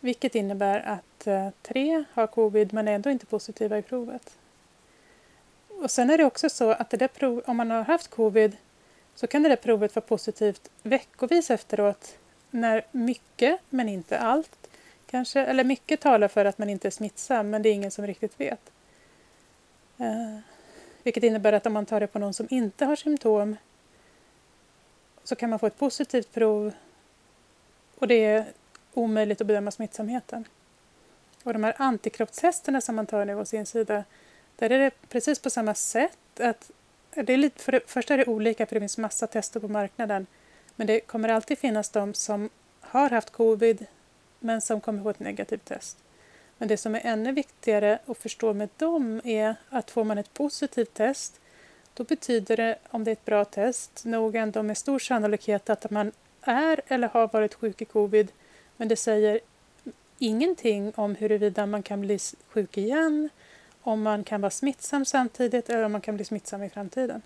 Vilket 0.00 0.34
innebär 0.34 0.80
att 0.80 1.26
eh, 1.26 1.48
tre 1.62 2.04
har 2.12 2.26
covid 2.26 2.72
men 2.72 2.88
är 2.88 2.92
ändå 2.92 3.10
inte 3.10 3.26
positiva 3.26 3.78
i 3.78 3.82
provet. 3.82 4.36
Och 5.68 5.90
sen 5.90 6.10
är 6.10 6.18
det 6.18 6.24
också 6.24 6.48
så 6.48 6.70
att 6.70 6.90
det 6.90 6.96
där 6.96 7.08
prov, 7.08 7.42
om 7.46 7.56
man 7.56 7.70
har 7.70 7.82
haft 7.82 8.10
covid 8.10 8.56
så 9.14 9.26
kan 9.26 9.42
det 9.42 9.48
där 9.48 9.56
provet 9.56 9.94
vara 9.94 10.06
positivt 10.06 10.70
veckovis 10.82 11.50
efteråt 11.50 12.18
när 12.50 12.82
mycket, 12.90 13.60
men 13.68 13.88
inte 13.88 14.18
allt, 14.18 14.70
kanske, 15.06 15.40
eller 15.40 15.64
mycket 15.64 16.00
talar 16.00 16.28
för 16.28 16.44
att 16.44 16.58
man 16.58 16.68
inte 16.70 16.88
är 16.88 16.90
smittsam, 16.90 17.50
men 17.50 17.62
det 17.62 17.68
är 17.68 17.72
ingen 17.72 17.90
som 17.90 18.06
riktigt 18.06 18.40
vet. 18.40 18.70
Eh, 19.98 20.38
vilket 21.02 21.22
innebär 21.22 21.52
att 21.52 21.66
om 21.66 21.72
man 21.72 21.86
tar 21.86 22.00
det 22.00 22.06
på 22.06 22.18
någon 22.18 22.34
som 22.34 22.46
inte 22.50 22.84
har 22.84 22.96
symptom 22.96 23.56
så 25.24 25.36
kan 25.36 25.50
man 25.50 25.58
få 25.58 25.66
ett 25.66 25.78
positivt 25.78 26.32
prov 26.32 26.72
och 27.98 28.08
det 28.08 28.24
är 28.24 28.44
omöjligt 28.94 29.40
att 29.40 29.46
bedöma 29.46 29.70
smittsamheten. 29.70 30.44
Och 31.42 31.52
de 31.52 31.64
här 31.64 31.74
antikroppstesterna 31.76 32.80
som 32.80 32.96
man 32.96 33.06
tar 33.06 33.24
nu 33.24 33.34
å 33.34 33.44
sin 33.44 33.66
sida, 33.66 34.04
där 34.56 34.70
är 34.70 34.78
det 34.78 34.90
precis 35.08 35.38
på 35.38 35.50
samma 35.50 35.74
sätt. 35.74 36.40
att 36.40 36.70
det 37.14 37.32
är 37.32 37.36
lite, 37.36 37.62
för 37.62 37.72
det 37.72 37.80
första 37.86 38.14
är 38.14 38.18
det 38.18 38.26
olika 38.26 38.66
för 38.66 38.76
det 38.76 38.80
finns 38.80 38.98
massa 38.98 39.26
tester 39.26 39.60
på 39.60 39.68
marknaden. 39.68 40.26
Men 40.76 40.86
det 40.86 41.00
kommer 41.00 41.28
alltid 41.28 41.58
finnas 41.58 41.90
de 41.90 42.14
som 42.14 42.50
har 42.80 43.10
haft 43.10 43.30
covid 43.30 43.86
men 44.38 44.60
som 44.60 44.80
kommer 44.80 45.02
få 45.02 45.10
ett 45.10 45.20
negativt 45.20 45.64
test. 45.64 45.98
Men 46.58 46.68
det 46.68 46.76
som 46.76 46.94
är 46.94 47.00
ännu 47.04 47.32
viktigare 47.32 47.98
att 48.06 48.18
förstå 48.18 48.52
med 48.52 48.68
dem 48.76 49.20
är 49.24 49.54
att 49.68 49.90
får 49.90 50.04
man 50.04 50.18
ett 50.18 50.34
positivt 50.34 50.94
test 50.94 51.40
då 51.94 52.04
betyder 52.04 52.56
det, 52.56 52.78
om 52.90 53.04
det 53.04 53.10
är 53.10 53.12
ett 53.12 53.24
bra 53.24 53.44
test, 53.44 54.04
nog 54.04 54.36
ändå 54.36 54.62
med 54.62 54.78
stor 54.78 54.98
sannolikhet 54.98 55.70
att 55.70 55.90
man 55.90 56.12
är 56.42 56.80
eller 56.86 57.08
har 57.08 57.28
varit 57.28 57.54
sjuk 57.54 57.82
i 57.82 57.84
covid 57.84 58.32
men 58.80 58.88
det 58.88 58.96
säger 58.96 59.40
ingenting 60.18 60.92
om 60.96 61.14
huruvida 61.14 61.66
man 61.66 61.82
kan 61.82 62.00
bli 62.00 62.18
sjuk 62.48 62.78
igen, 62.78 63.28
om 63.82 64.02
man 64.02 64.24
kan 64.24 64.40
vara 64.40 64.50
smittsam 64.50 65.04
samtidigt 65.04 65.70
eller 65.70 65.82
om 65.82 65.92
man 65.92 66.00
kan 66.00 66.16
bli 66.16 66.24
smittsam 66.24 66.62
i 66.62 66.70
framtiden. 66.70 67.22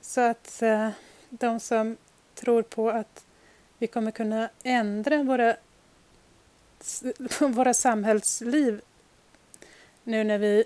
Så 0.00 0.20
att 0.20 0.62
eh, 0.62 0.90
de 1.30 1.60
som 1.60 1.96
tror 2.34 2.62
på 2.62 2.90
att 2.90 3.24
vi 3.78 3.86
kommer 3.86 4.10
kunna 4.10 4.50
ändra 4.62 5.22
våra, 5.22 5.56
våra 7.40 7.74
samhällsliv 7.74 8.80
nu 10.02 10.24
när 10.24 10.38
vi 10.38 10.64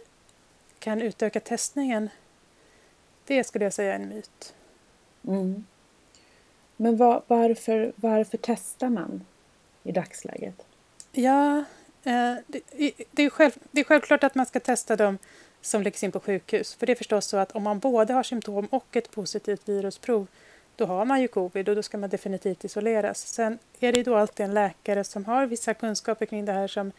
kan 0.78 1.02
utöka 1.02 1.40
testningen, 1.40 2.08
det 3.24 3.44
skulle 3.44 3.64
jag 3.64 3.72
säga 3.72 3.94
är 3.94 3.98
en 3.98 4.08
myt. 4.08 4.54
Mm. 5.28 5.64
Men 6.76 6.96
var, 6.96 7.22
varför, 7.26 7.92
varför 7.96 8.38
testar 8.42 8.88
man 8.88 9.24
i 9.82 9.92
dagsläget? 9.92 10.66
Ja, 11.12 11.58
eh, 12.04 12.34
det, 12.46 12.60
det, 13.10 13.22
är 13.22 13.30
själv, 13.30 13.52
det 13.70 13.80
är 13.80 13.84
självklart 13.84 14.24
att 14.24 14.34
man 14.34 14.46
ska 14.46 14.60
testa 14.60 14.96
dem 14.96 15.18
som 15.60 15.82
läggs 15.82 16.04
in 16.04 16.12
på 16.12 16.20
sjukhus. 16.20 16.74
För 16.74 16.86
det 16.86 16.92
är 16.92 16.96
förstås 16.96 17.26
så 17.26 17.36
att 17.36 17.52
om 17.52 17.62
man 17.62 17.78
både 17.78 18.12
har 18.12 18.22
symptom 18.22 18.66
och 18.66 18.96
ett 18.96 19.10
positivt 19.10 19.68
virusprov 19.68 20.26
då 20.76 20.86
har 20.86 21.04
man 21.04 21.20
ju 21.20 21.28
covid 21.28 21.68
och 21.68 21.76
då 21.76 21.82
ska 21.82 21.98
man 21.98 22.10
definitivt 22.10 22.64
isoleras. 22.64 23.26
Sen 23.26 23.58
är 23.80 23.92
det 23.92 24.02
då 24.02 24.16
alltid 24.16 24.46
en 24.46 24.54
läkare 24.54 25.04
som 25.04 25.24
har 25.24 25.46
vissa 25.46 25.74
kunskaper 25.74 26.26
kring 26.26 26.44
det 26.44 26.52
här 26.52 26.68
som 26.68 26.92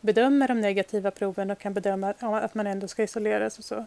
bedömer 0.00 0.48
de 0.48 0.60
negativa 0.60 1.10
proven 1.10 1.50
och 1.50 1.58
kan 1.58 1.74
bedöma 1.74 2.14
att 2.20 2.54
man 2.54 2.66
ändå 2.66 2.88
ska 2.88 3.02
isoleras 3.02 3.58
och 3.58 3.64
så. 3.64 3.86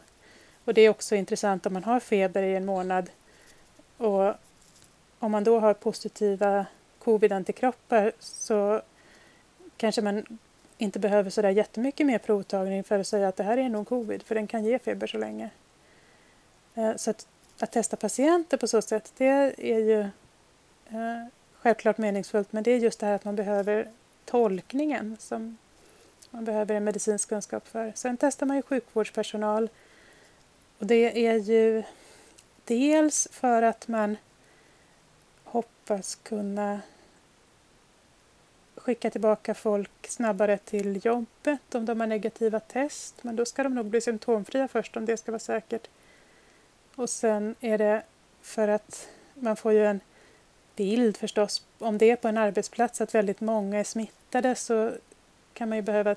Och 0.65 0.73
det 0.73 0.81
är 0.81 0.89
också 0.89 1.15
intressant 1.15 1.65
om 1.65 1.73
man 1.73 1.83
har 1.83 1.99
feber 1.99 2.43
i 2.43 2.55
en 2.55 2.65
månad 2.65 3.09
och 3.97 4.33
om 5.19 5.31
man 5.31 5.43
då 5.43 5.59
har 5.59 5.73
positiva 5.73 6.65
covid-antikroppar 6.99 8.11
så 8.19 8.81
kanske 9.77 10.01
man 10.01 10.39
inte 10.77 10.99
behöver 10.99 11.29
så 11.29 11.41
där 11.41 11.49
jättemycket 11.49 12.05
mer 12.05 12.17
provtagning 12.17 12.83
för 12.83 12.99
att 12.99 13.07
säga 13.07 13.27
att 13.27 13.35
det 13.35 13.43
här 13.43 13.57
är 13.57 13.69
nog 13.69 13.87
covid, 13.87 14.23
för 14.23 14.35
den 14.35 14.47
kan 14.47 14.65
ge 14.65 14.79
feber 14.79 15.07
så 15.07 15.17
länge. 15.17 15.49
Eh, 16.75 16.95
så 16.95 17.09
att, 17.09 17.27
att 17.59 17.71
testa 17.71 17.97
patienter 17.97 18.57
på 18.57 18.67
så 18.67 18.81
sätt, 18.81 19.13
det 19.17 19.25
är 19.57 19.79
ju 19.79 19.99
eh, 20.89 21.27
självklart 21.53 21.97
meningsfullt, 21.97 22.53
men 22.53 22.63
det 22.63 22.71
är 22.71 22.77
just 22.77 22.99
det 22.99 23.05
här 23.05 23.13
att 23.13 23.25
man 23.25 23.35
behöver 23.35 23.87
tolkningen 24.25 25.17
som 25.19 25.57
man 26.29 26.45
behöver 26.45 26.75
en 26.75 26.83
medicinsk 26.83 27.29
kunskap 27.29 27.67
för. 27.67 27.91
Sen 27.95 28.17
testar 28.17 28.45
man 28.45 28.57
ju 28.57 28.61
sjukvårdspersonal 28.61 29.69
och 30.79 30.85
det 30.85 31.27
är 31.27 31.35
ju 31.35 31.83
dels 32.65 33.27
för 33.31 33.61
att 33.61 33.87
man 33.87 34.17
hoppas 35.89 36.15
kunna 36.15 36.81
skicka 38.75 39.09
tillbaka 39.09 39.53
folk 39.53 40.07
snabbare 40.07 40.57
till 40.57 41.05
jobbet 41.05 41.75
om 41.75 41.85
de 41.85 41.99
har 41.99 42.07
negativa 42.07 42.59
test. 42.59 43.23
Men 43.23 43.35
då 43.35 43.45
ska 43.45 43.63
de 43.63 43.75
nog 43.75 43.85
bli 43.85 44.01
symptomfria 44.01 44.67
först 44.67 44.97
om 44.97 45.05
det 45.05 45.17
ska 45.17 45.31
vara 45.31 45.39
säkert. 45.39 45.87
Och 46.95 47.09
sen 47.09 47.55
är 47.59 47.77
det 47.77 48.03
för 48.41 48.67
att 48.67 49.07
man 49.33 49.55
får 49.55 49.73
ju 49.73 49.85
en 49.85 49.99
bild 50.75 51.17
förstås. 51.17 51.63
Om 51.79 51.97
det 51.97 52.11
är 52.11 52.15
på 52.15 52.27
en 52.27 52.37
arbetsplats 52.37 53.01
att 53.01 53.15
väldigt 53.15 53.41
många 53.41 53.79
är 53.79 53.83
smittade 53.83 54.55
så 54.55 54.91
kan 55.53 55.69
man 55.69 55.77
ju 55.77 55.81
behöva 55.81 56.15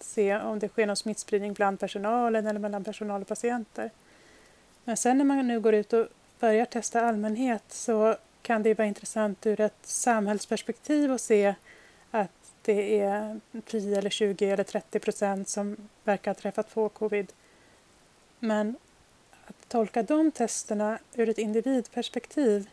se 0.00 0.36
om 0.36 0.58
det 0.58 0.68
sker 0.68 0.86
någon 0.86 0.96
smittspridning 0.96 1.52
bland 1.52 1.80
personalen 1.80 2.46
eller 2.46 2.60
mellan 2.60 2.84
personal 2.84 3.22
och 3.22 3.28
patienter. 3.28 3.90
Men 4.84 4.96
sen 4.96 5.18
när 5.18 5.24
man 5.24 5.48
nu 5.48 5.60
går 5.60 5.74
ut 5.74 5.92
och 5.92 6.06
börjar 6.40 6.64
testa 6.64 7.00
allmänhet 7.00 7.64
så 7.68 8.16
kan 8.42 8.62
det 8.62 8.74
vara 8.74 8.88
intressant 8.88 9.46
ur 9.46 9.60
ett 9.60 9.78
samhällsperspektiv 9.82 11.12
att 11.12 11.20
se 11.20 11.54
att 12.10 12.30
det 12.62 13.00
är 13.00 13.40
10 13.66 13.98
eller 13.98 14.10
20 14.10 14.50
eller 14.50 14.64
30 14.64 14.98
procent 14.98 15.48
som 15.48 15.76
verkar 16.04 16.30
ha 16.30 16.34
träffat 16.34 16.74
på 16.74 16.88
covid. 16.88 17.32
Men 18.38 18.76
att 19.46 19.68
tolka 19.68 20.02
de 20.02 20.30
testerna 20.30 20.98
ur 21.14 21.28
ett 21.28 21.38
individperspektiv 21.38 22.70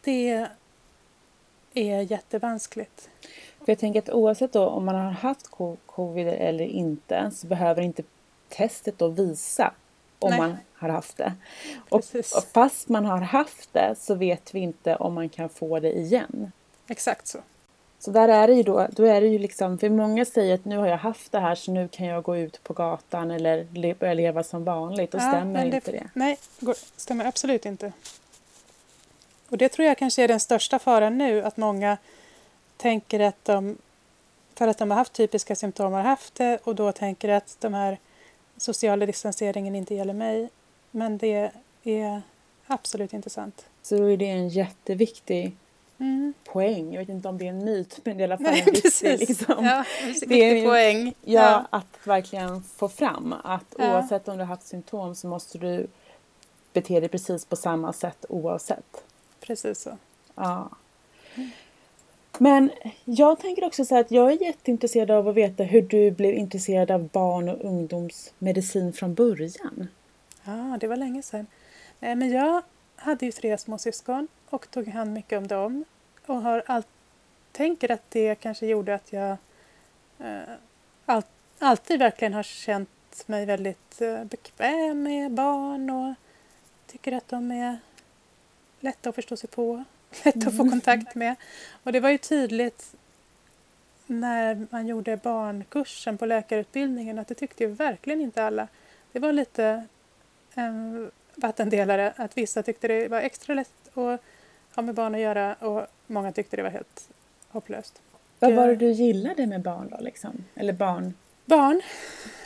det 0.00 0.48
är 1.74 2.00
jättevanskligt. 2.00 3.10
För 3.58 3.64
jag 3.66 3.78
tänker 3.78 3.98
att 3.98 4.10
oavsett 4.10 4.52
då 4.52 4.66
om 4.66 4.84
man 4.84 4.94
har 4.94 5.10
haft 5.10 5.50
covid 5.86 6.28
eller 6.28 6.64
inte 6.64 7.30
så 7.34 7.46
behöver 7.46 7.82
inte 7.82 8.02
testet 8.48 8.98
då 8.98 9.08
visa 9.08 9.74
om 10.22 10.30
Nej. 10.30 10.38
man 10.38 10.56
har 10.74 10.88
haft 10.88 11.16
det. 11.16 11.32
Och, 11.88 12.04
fast 12.52 12.88
man 12.88 13.04
har 13.04 13.20
haft 13.20 13.72
det 13.72 13.94
så 13.98 14.14
vet 14.14 14.54
vi 14.54 14.60
inte 14.60 14.96
om 14.96 15.14
man 15.14 15.28
kan 15.28 15.48
få 15.48 15.80
det 15.80 15.92
igen. 15.92 16.52
Exakt 16.88 17.26
så. 17.26 17.38
Så 17.98 18.10
där 18.10 18.28
är 18.28 18.46
det 18.46 18.54
ju 18.54 18.62
då, 18.62 18.86
då 18.90 19.04
är 19.04 19.20
det 19.20 19.26
ju 19.26 19.38
liksom, 19.38 19.78
för 19.78 19.88
många 19.88 20.24
säger 20.24 20.54
att 20.54 20.64
nu 20.64 20.76
har 20.76 20.86
jag 20.86 20.96
haft 20.96 21.32
det 21.32 21.40
här 21.40 21.54
så 21.54 21.72
nu 21.72 21.88
kan 21.88 22.06
jag 22.06 22.22
gå 22.22 22.36
ut 22.36 22.64
på 22.64 22.72
gatan 22.72 23.30
eller 23.30 23.66
le, 23.72 23.94
börja 23.94 24.14
leva 24.14 24.42
som 24.42 24.64
vanligt 24.64 25.14
och 25.14 25.20
ja, 25.20 25.28
stämmer 25.28 25.66
det, 25.66 25.76
inte 25.76 25.92
det. 25.92 26.10
Nej, 26.14 26.38
det 26.58 26.74
stämmer 26.96 27.24
absolut 27.24 27.66
inte. 27.66 27.92
Och 29.48 29.58
det 29.58 29.68
tror 29.68 29.88
jag 29.88 29.98
kanske 29.98 30.22
är 30.22 30.28
den 30.28 30.40
största 30.40 30.78
faran 30.78 31.18
nu, 31.18 31.42
att 31.42 31.56
många 31.56 31.96
tänker 32.76 33.20
att 33.20 33.44
de, 33.44 33.76
för 34.54 34.68
att 34.68 34.78
de 34.78 34.90
har 34.90 34.98
haft 34.98 35.12
typiska 35.12 35.56
symptom, 35.56 35.92
har 35.92 36.02
haft 36.02 36.34
det 36.34 36.58
och 36.64 36.74
då 36.74 36.92
tänker 36.92 37.28
att 37.28 37.56
de 37.60 37.74
här 37.74 37.98
sociala 38.56 39.06
distanseringen 39.06 39.74
inte 39.74 39.94
gäller 39.94 40.14
mig. 40.14 40.48
Men 40.90 41.18
det 41.18 41.52
är 41.84 42.22
absolut 42.66 43.12
inte 43.12 43.30
sant. 43.30 43.66
Så 43.82 43.96
då 43.96 44.10
är 44.10 44.16
det 44.16 44.28
en 44.30 44.48
jätteviktig 44.48 45.56
mm. 45.98 46.34
poäng. 46.44 46.92
Jag 46.92 47.00
vet 47.00 47.08
inte 47.08 47.28
om 47.28 47.38
det 47.38 47.44
är 47.44 47.48
en 47.50 47.64
myt, 47.64 48.00
men 48.04 48.16
det 48.16 48.24
är 48.24 48.28
i 48.28 48.32
alla 48.32 48.38
fall 48.38 48.52
Nej, 48.52 48.64
en 48.66 48.72
viktig, 48.72 49.18
liksom, 49.18 49.64
ja, 49.64 49.84
det 50.26 50.34
är 50.34 50.56
en 50.56 50.64
poäng. 50.64 51.14
Ja, 51.22 51.42
ja, 51.42 51.66
att 51.70 52.06
verkligen 52.06 52.62
få 52.62 52.88
fram 52.88 53.34
att 53.44 53.74
ja. 53.78 53.92
oavsett 53.92 54.28
om 54.28 54.36
du 54.36 54.42
har 54.42 54.48
haft 54.48 54.66
symptom 54.66 55.14
så 55.14 55.26
måste 55.26 55.58
du 55.58 55.86
bete 56.72 57.00
dig 57.00 57.08
precis 57.08 57.44
på 57.44 57.56
samma 57.56 57.92
sätt 57.92 58.24
oavsett. 58.28 59.04
Precis 59.40 59.82
så. 59.82 59.98
Ja. 60.34 60.70
Men 62.38 62.70
jag 63.04 63.38
tänker 63.38 63.64
också 63.64 63.84
så 63.84 63.98
att 63.98 64.10
jag 64.10 64.32
är 64.32 64.42
jätteintresserad 64.42 65.10
av 65.10 65.28
att 65.28 65.34
veta 65.34 65.62
hur 65.62 65.82
du 65.82 66.10
blev 66.10 66.34
intresserad 66.34 66.90
av 66.90 67.08
barn 67.08 67.48
och 67.48 67.64
ungdomsmedicin 67.64 68.92
från 68.92 69.14
början. 69.14 69.88
Ja, 70.44 70.76
det 70.80 70.88
var 70.88 70.96
länge 70.96 71.22
sedan. 71.22 71.46
Nej, 72.00 72.16
men 72.16 72.30
jag 72.30 72.62
hade 72.96 73.26
ju 73.26 73.32
tre 73.32 73.58
småsyskon 73.58 74.28
och 74.50 74.70
tog 74.70 74.88
hand 74.88 75.12
mycket 75.12 75.38
om 75.38 75.46
dem 75.46 75.84
och 76.26 76.42
har 76.42 76.62
all, 76.66 76.82
tänker 77.52 77.90
att 77.90 78.10
det 78.10 78.34
kanske 78.34 78.66
gjorde 78.66 78.94
att 78.94 79.12
jag 79.12 79.36
eh, 80.18 80.40
all, 81.06 81.22
alltid 81.58 81.98
verkligen 81.98 82.34
har 82.34 82.42
känt 82.42 82.88
mig 83.26 83.46
väldigt 83.46 84.00
eh, 84.00 84.24
bekväm 84.24 85.02
med 85.02 85.32
barn 85.32 85.90
och 85.90 86.14
tycker 86.86 87.12
att 87.12 87.28
de 87.28 87.50
är 87.50 87.78
lätta 88.80 89.08
att 89.08 89.14
förstå 89.14 89.36
sig 89.36 89.50
på, 89.50 89.84
lätta 90.24 90.48
att 90.48 90.56
få 90.56 90.62
mm. 90.62 90.70
kontakt 90.70 91.14
med. 91.14 91.34
Och 91.82 91.92
det 91.92 92.00
var 92.00 92.10
ju 92.10 92.18
tydligt 92.18 92.94
när 94.06 94.66
man 94.70 94.86
gjorde 94.86 95.16
barnkursen 95.16 96.18
på 96.18 96.26
läkarutbildningen 96.26 97.18
att 97.18 97.28
det 97.28 97.34
tyckte 97.34 97.64
ju 97.64 97.70
verkligen 97.70 98.20
inte 98.20 98.44
alla. 98.44 98.68
Det 99.12 99.18
var 99.18 99.32
lite 99.32 99.84
en 100.54 101.10
vattendelare 101.34 102.12
att 102.16 102.36
vissa 102.36 102.62
tyckte 102.62 102.88
det 102.88 103.08
var 103.08 103.20
extra 103.20 103.54
lätt 103.54 103.96
att 103.98 104.20
ha 104.74 104.82
med 104.82 104.94
barn 104.94 105.14
att 105.14 105.20
göra 105.20 105.54
och 105.54 105.86
många 106.06 106.32
tyckte 106.32 106.56
det 106.56 106.62
var 106.62 106.70
helt 106.70 107.08
hopplöst. 107.48 108.00
Vad 108.38 108.52
var 108.52 108.68
det 108.68 108.76
du 108.76 108.90
gillade 108.90 109.46
med 109.46 109.60
barn 109.60 109.88
då? 109.90 109.96
Liksom? 110.00 110.44
Eller 110.54 110.72
barn? 110.72 111.14
Barn? 111.44 111.80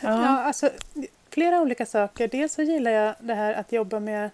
Ja. 0.00 0.08
ja, 0.10 0.42
alltså 0.42 0.70
flera 1.30 1.60
olika 1.60 1.86
saker. 1.86 2.28
Dels 2.28 2.52
så 2.52 2.62
gillar 2.62 2.90
jag 2.90 3.14
det 3.20 3.34
här 3.34 3.54
att 3.54 3.72
jobba 3.72 4.00
med 4.00 4.30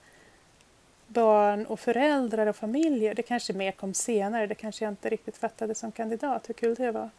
barn 1.13 1.67
och 1.67 1.81
föräldrar 1.81 2.47
och 2.47 2.57
familjer, 2.57 3.15
det 3.15 3.23
kanske 3.23 3.53
mer 3.53 3.73
kom 3.73 3.95
senare, 3.95 4.47
det 4.47 4.55
kanske 4.55 4.85
jag 4.85 4.93
inte 4.93 5.09
riktigt 5.09 5.37
fattade 5.37 5.75
som 5.75 5.93
kandidat 5.93 6.49
hur 6.49 6.55
kul 6.55 6.75
det 6.75 6.91
var. 6.91 7.11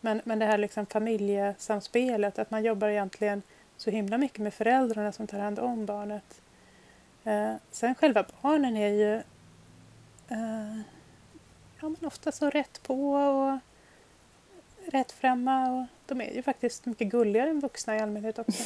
Men, 0.00 0.20
men 0.24 0.38
det 0.38 0.46
här 0.46 0.58
liksom 0.58 0.86
familjesamspelet, 0.86 2.38
att 2.38 2.50
man 2.50 2.64
jobbar 2.64 2.88
egentligen 2.88 3.42
så 3.76 3.90
himla 3.90 4.18
mycket 4.18 4.38
med 4.38 4.54
föräldrarna 4.54 5.12
som 5.12 5.26
tar 5.26 5.38
hand 5.38 5.58
om 5.58 5.86
barnet. 5.86 6.40
Eh, 7.24 7.54
sen 7.70 7.94
själva 7.94 8.24
barnen 8.42 8.76
är 8.76 8.88
ju 8.88 9.14
eh, 10.28 10.78
ja, 11.80 11.88
men 11.88 11.96
ofta 12.06 12.32
så 12.32 12.50
rätt 12.50 12.82
på 12.82 13.12
och 13.12 13.58
rättframma 14.92 15.70
och 15.70 15.86
de 16.06 16.20
är 16.20 16.34
ju 16.34 16.42
faktiskt 16.42 16.86
mycket 16.86 17.08
gulligare 17.08 17.50
än 17.50 17.60
vuxna 17.60 17.96
i 17.96 18.00
allmänhet 18.00 18.38
också. 18.38 18.62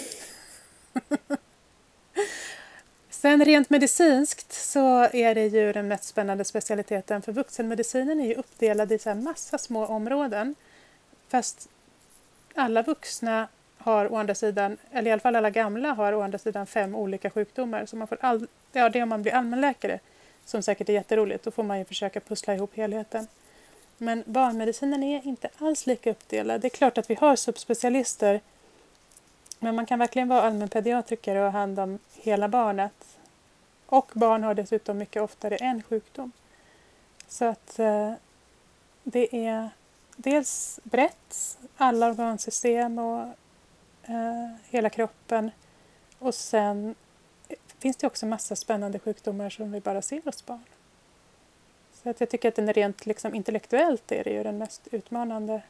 Sen 3.21 3.45
rent 3.45 3.71
medicinskt 3.71 4.53
så 4.53 5.09
är 5.13 5.35
det 5.35 5.47
ju 5.47 5.73
den 5.73 5.89
mest 5.89 6.05
spännande 6.05 6.45
specialiteten 6.45 7.23
för 7.23 7.33
vuxenmedicinen 7.33 8.21
är 8.21 8.27
ju 8.27 8.35
uppdelad 8.35 8.93
i 8.93 8.99
så 8.99 9.15
massa 9.15 9.59
små 9.59 9.87
områden. 9.87 10.55
Fast 11.29 11.69
alla 12.55 12.83
vuxna 12.83 13.49
har 13.79 14.13
å 14.13 14.17
andra 14.17 14.35
sidan, 14.35 14.77
eller 14.93 15.11
i 15.11 15.13
alla 15.13 15.21
fall 15.21 15.37
alla 15.37 15.51
gamla 15.51 15.93
har 15.93 16.13
å 16.13 16.23
andra 16.23 16.39
sidan 16.39 16.67
fem 16.67 16.95
olika 16.95 17.31
sjukdomar. 17.31 17.87
Så 17.87 17.97
man 17.97 18.09
får 18.09 18.19
all, 18.21 18.47
ja, 18.73 18.89
det 18.89 18.99
är 18.99 19.03
om 19.03 19.09
man 19.09 19.23
blir 19.23 19.33
allmänläkare, 19.33 19.99
som 20.45 20.63
säkert 20.63 20.89
är 20.89 20.93
jätteroligt, 20.93 21.45
då 21.45 21.51
får 21.51 21.63
man 21.63 21.79
ju 21.79 21.85
försöka 21.85 22.21
pussla 22.21 22.55
ihop 22.55 22.77
helheten. 22.77 23.27
Men 23.97 24.23
barnmedicinen 24.27 25.03
är 25.03 25.27
inte 25.27 25.49
alls 25.59 25.87
lika 25.87 26.11
uppdelad. 26.11 26.61
Det 26.61 26.67
är 26.67 26.77
klart 26.77 26.99
att 26.99 27.11
vi 27.11 27.15
har 27.15 27.37
subspecialister 27.37 28.41
men 29.59 29.75
man 29.75 29.87
kan 29.87 29.99
verkligen 29.99 30.29
vara 30.29 30.43
allmänpediatriker 30.43 31.37
och 31.37 31.43
ha 31.43 31.51
hand 31.51 31.79
om 31.81 31.99
hela 32.15 32.49
barnet. 32.49 33.19
Och 33.87 34.11
barn 34.15 34.45
har 34.45 34.55
dessutom 34.55 34.99
mycket 34.99 35.23
oftare 35.23 35.57
en 35.57 35.83
sjukdom. 35.83 36.33
Så 37.29 37.45
att 37.45 37.79
eh, 37.79 38.13
det 39.03 39.47
är 39.47 39.71
dels 40.17 40.81
brett, 40.83 41.59
alla 41.77 42.07
organsystem 42.07 42.99
och 42.99 43.21
eh, 44.03 44.51
hela 44.71 44.91
kroppen. 44.91 45.51
Och 46.19 46.35
sen 46.35 46.95
finns 47.79 47.97
det 47.97 48.07
också 48.07 48.27
massa 48.27 48.57
spännande 48.57 48.99
sjukdomar 48.99 49.51
som 49.51 49.73
vi 49.73 49.81
bara 49.81 50.03
ser 50.03 50.23
hos 50.25 50.47
barn. 50.47 50.65
Så 52.03 52.11
att 52.11 52.21
jag 52.21 52.29
tycker 52.29 52.49
att 52.49 52.55
den 52.55 52.69
är 52.69 52.73
rent 52.73 53.07
liksom, 53.07 53.35
intellektuellt 53.35 54.13
är 54.13 54.25
det 54.25 54.31
ju 54.31 54.43
den 54.43 54.59
mest 54.59 54.89
utmanande 54.91 55.63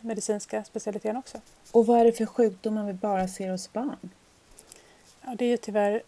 medicinska 0.00 0.64
specialiteten 0.64 1.16
också. 1.16 1.40
Och 1.72 1.86
vad 1.86 2.00
är 2.00 2.04
det 2.04 2.12
för 2.12 2.26
sjukdomar 2.26 2.86
vi 2.86 2.92
bara 2.92 3.28
ser 3.28 3.50
hos 3.50 3.72
barn? 3.72 4.10
Ja, 5.20 5.34
det 5.34 5.44
är 5.44 5.48
ju 5.48 5.56
tyvärr 5.56 6.02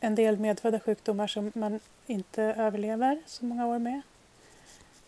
en 0.00 0.14
del 0.14 0.38
medfödda 0.38 0.80
sjukdomar 0.80 1.26
som 1.26 1.52
man 1.54 1.80
inte 2.06 2.42
överlever 2.42 3.22
så 3.26 3.44
många 3.44 3.66
år 3.66 3.78
med. 3.78 4.02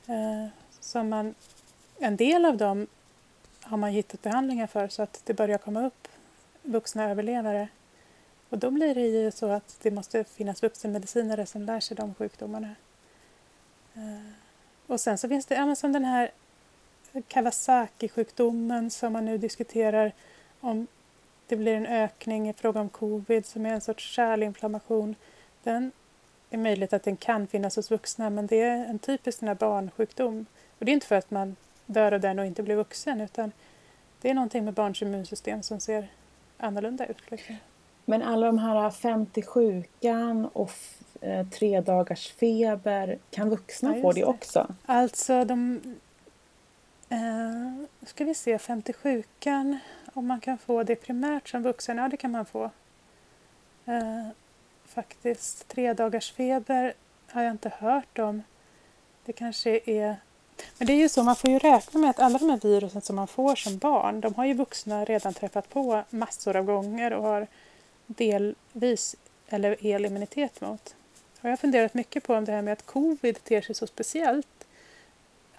Eh, 0.07 0.49
som 0.81 1.09
man, 1.09 1.35
en 1.99 2.17
del 2.17 2.45
av 2.45 2.57
dem 2.57 2.87
har 3.61 3.77
man 3.77 3.91
hittat 3.91 4.23
behandlingar 4.23 4.67
för 4.67 4.89
så 4.89 5.03
att 5.03 5.23
det 5.25 5.35
börjar 5.35 5.59
komma 5.59 5.87
upp 5.87 6.09
vuxna 6.63 7.11
överlevare. 7.11 7.69
Och 8.49 8.59
då 8.59 8.71
blir 8.71 8.95
det 8.95 9.07
ju 9.07 9.31
så 9.31 9.51
att 9.51 9.79
det 9.83 9.91
måste 9.91 10.25
finnas 10.25 10.63
vuxenmedicinare 10.63 11.47
som 11.47 11.63
lär 11.63 11.81
sig 11.81 11.97
de 11.97 12.15
sjukdomarna. 12.15 12.75
Eh, 13.95 14.33
och 14.87 15.01
sen 15.01 15.19
så 15.19 15.29
finns 15.29 15.47
det, 15.47 15.55
ja, 15.55 15.67
men 15.67 15.77
som 15.77 15.93
den 15.93 16.05
här 16.05 16.31
Kawasaki-sjukdomen 17.29 18.91
som 18.91 19.13
man 19.13 19.25
nu 19.25 19.39
diskuterar 19.39 20.13
om 20.61 20.87
det 21.47 21.57
blir 21.57 21.75
en 21.75 21.87
ökning 21.87 22.49
i 22.49 22.53
fråga 22.53 22.81
om 22.81 22.89
covid 22.89 23.47
som 23.47 23.67
är 23.67 23.75
en 23.75 23.81
sorts 23.81 24.05
kärlinflammation. 24.05 25.15
Den 25.63 25.93
är 26.51 26.59
möjligt 26.59 26.93
att 26.93 27.03
den 27.03 27.17
kan 27.17 27.47
finnas 27.47 27.77
hos 27.77 27.91
vuxna 27.91 28.31
men 28.31 28.47
det 28.47 28.61
är 28.61 28.85
en 28.85 28.99
typisk 28.99 29.39
sån 29.39 29.57
barnsjukdom. 29.57 30.47
Och 30.79 30.85
det 30.85 30.91
är 30.91 30.95
inte 30.95 31.07
för 31.07 31.17
att 31.17 31.31
man 31.31 31.57
dör 31.87 32.13
av 32.13 32.21
den 32.21 32.39
och 32.39 32.47
inte 32.47 32.63
blir 32.63 32.77
vuxen 32.77 33.21
utan 33.21 33.53
det 34.21 34.31
är 34.31 34.35
någonting 34.35 34.65
med 34.65 34.75
barns 34.75 35.03
immunsystem 35.03 35.63
som 35.63 35.81
ser 35.81 36.09
annorlunda 36.59 37.07
ut. 37.07 37.31
Liksom. 37.31 37.57
Men 38.05 38.23
alla 38.23 38.47
de 38.47 38.59
här 38.59 38.91
50 38.91 39.43
sjukan 39.43 40.47
och 40.53 40.73
eh, 41.21 41.47
tre 41.49 41.81
dagars 41.81 42.33
feber, 42.33 43.19
kan 43.31 43.51
vuxna 43.51 43.97
ja, 43.97 44.03
få 44.03 44.13
det, 44.13 44.21
det 44.21 44.25
också? 44.25 44.75
Alltså 44.87 45.45
de 45.45 45.81
Eh, 47.13 47.85
ska 48.07 48.25
vi 48.25 48.35
se, 48.35 48.59
57kan, 48.59 49.79
om 50.15 50.27
man 50.27 50.41
kan 50.41 50.59
få 50.59 50.83
det 50.83 50.97
primärt 50.97 51.49
som 51.49 51.63
vuxen, 51.63 51.99
ja 51.99 52.09
det 52.09 52.17
kan 52.17 52.31
man 52.31 52.47
få. 52.47 52.71
Eh, 53.85 54.29
faktiskt, 54.85 55.69
tre 55.69 55.93
dagars 55.93 56.33
feber 56.33 56.95
har 57.31 57.43
jag 57.43 57.51
inte 57.51 57.69
hört 57.79 58.19
om. 58.19 58.43
Det 59.25 59.33
kanske 59.33 59.81
är... 59.85 60.17
Men 60.79 60.87
det 60.87 60.93
är 60.93 60.97
ju 60.97 61.09
så, 61.09 61.23
man 61.23 61.37
får 61.37 61.51
ju 61.51 61.59
räkna 61.59 62.01
med 62.01 62.11
att 62.11 62.21
alla 62.21 62.39
de 62.39 62.51
här 62.51 62.61
virusen 62.63 63.01
som 63.01 63.17
man 63.17 63.29
får 63.29 63.57
som 63.57 63.79
barn, 63.79 64.21
de 64.21 64.35
har 64.35 64.45
ju 64.45 64.55
vuxna 64.55 65.05
redan 65.05 65.35
träffat 65.35 65.69
på 65.69 66.05
massor 66.11 66.57
av 66.57 66.65
gånger 66.65 67.13
och 67.13 67.23
har 67.23 67.47
delvis 68.07 69.17
eller 69.49 69.77
hel 69.81 70.05
immunitet 70.05 70.61
mot. 70.61 70.95
Och 71.41 71.45
jag 71.45 71.51
har 71.51 71.57
funderat 71.57 71.95
mycket 71.95 72.25
på 72.25 72.35
om 72.35 72.45
det 72.45 72.53
här 72.53 72.63
med 72.63 72.73
att 72.73 72.87
covid 72.87 73.45
ter 73.45 73.61
sig 73.61 73.75
så 73.75 73.87
speciellt 73.87 74.62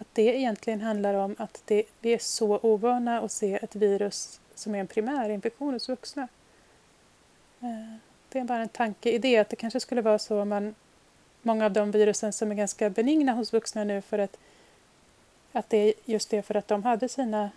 att 0.04 0.16
det 0.16 0.38
egentligen 0.38 0.82
handlar 0.82 1.14
om 1.14 1.36
att 1.40 1.62
det, 1.66 1.84
vi 2.00 2.14
är 2.14 2.18
så 2.18 2.60
ovana 2.62 3.22
att 3.22 3.32
se 3.32 3.60
ett 3.62 3.76
virus 3.76 4.40
som 4.56 4.76
är 4.76 4.80
en 4.80 4.88
primär 4.88 5.30
infektion 5.30 5.74
hos 5.74 5.90
vuxna. 5.90 6.28
Eh, 7.60 7.96
det 8.30 8.40
är 8.40 8.44
bara 8.44 8.62
en 8.62 8.70
tanke 8.70 9.12
i 9.12 9.18
det, 9.18 9.38
att 9.38 9.50
det 9.50 9.56
kanske 9.56 9.80
skulle 9.80 10.02
vara 10.02 10.20
så 10.20 10.42
om 10.42 10.50
man 10.50 10.76
många 11.42 11.66
av 11.66 11.72
de 11.72 11.92
virusen 11.92 12.34
som 12.34 12.52
är 12.52 12.56
ganska 12.56 12.90
benigna 12.90 13.32
hos 13.32 13.54
vuxna 13.54 13.84
nu 13.84 14.02
för 14.02 14.20
att, 14.20 14.38
att 15.52 15.70
det 15.70 15.78
är 15.78 15.94
just 16.06 16.30
det 16.30 16.42
för 16.42 16.56
att 16.56 16.68
de 16.68 16.84
hade 16.84 17.10
sina 17.10 17.50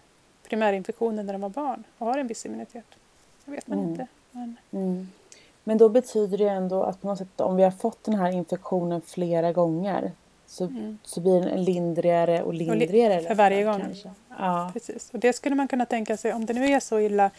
primärinfektioner 0.48 1.22
när 1.22 1.32
de 1.32 1.42
var 1.42 1.48
barn 1.48 1.84
och 1.98 2.06
har 2.06 2.18
en 2.18 2.26
viss 2.26 2.46
immunitet. 2.46 2.84
Det 3.44 3.50
vet 3.50 3.66
man 3.66 3.78
mm. 3.78 3.90
inte. 3.90 4.06
Men... 4.30 4.56
Mm. 4.70 5.08
men 5.64 5.78
då 5.78 5.88
betyder 5.88 6.38
det 6.38 6.48
ändå 6.48 6.82
att 6.82 7.00
på 7.00 7.06
något 7.06 7.18
sätt 7.18 7.40
om 7.40 7.56
vi 7.56 7.62
har 7.62 7.70
fått 7.70 8.04
den 8.04 8.14
här 8.14 8.30
infektionen 8.32 9.00
flera 9.00 9.52
gånger 9.52 10.12
så, 10.46 10.64
mm. 10.64 10.98
så 11.02 11.20
blir 11.20 11.40
den 11.40 11.64
lindrigare 11.64 12.42
och 12.42 12.54
lindrigare. 12.54 13.22
för 13.22 13.34
varje 13.34 13.64
gång. 13.64 13.80
Kanske. 13.80 14.10
Ja. 14.38 14.70
Precis. 14.72 15.10
Och 15.12 15.18
det 15.18 15.32
skulle 15.32 15.54
man 15.54 15.68
kunna 15.68 15.86
tänka 15.86 16.16
sig, 16.16 16.32
om 16.32 16.46
det 16.46 16.52
nu 16.52 16.66
är 16.66 16.80
så 16.80 17.00
illa 17.00 17.30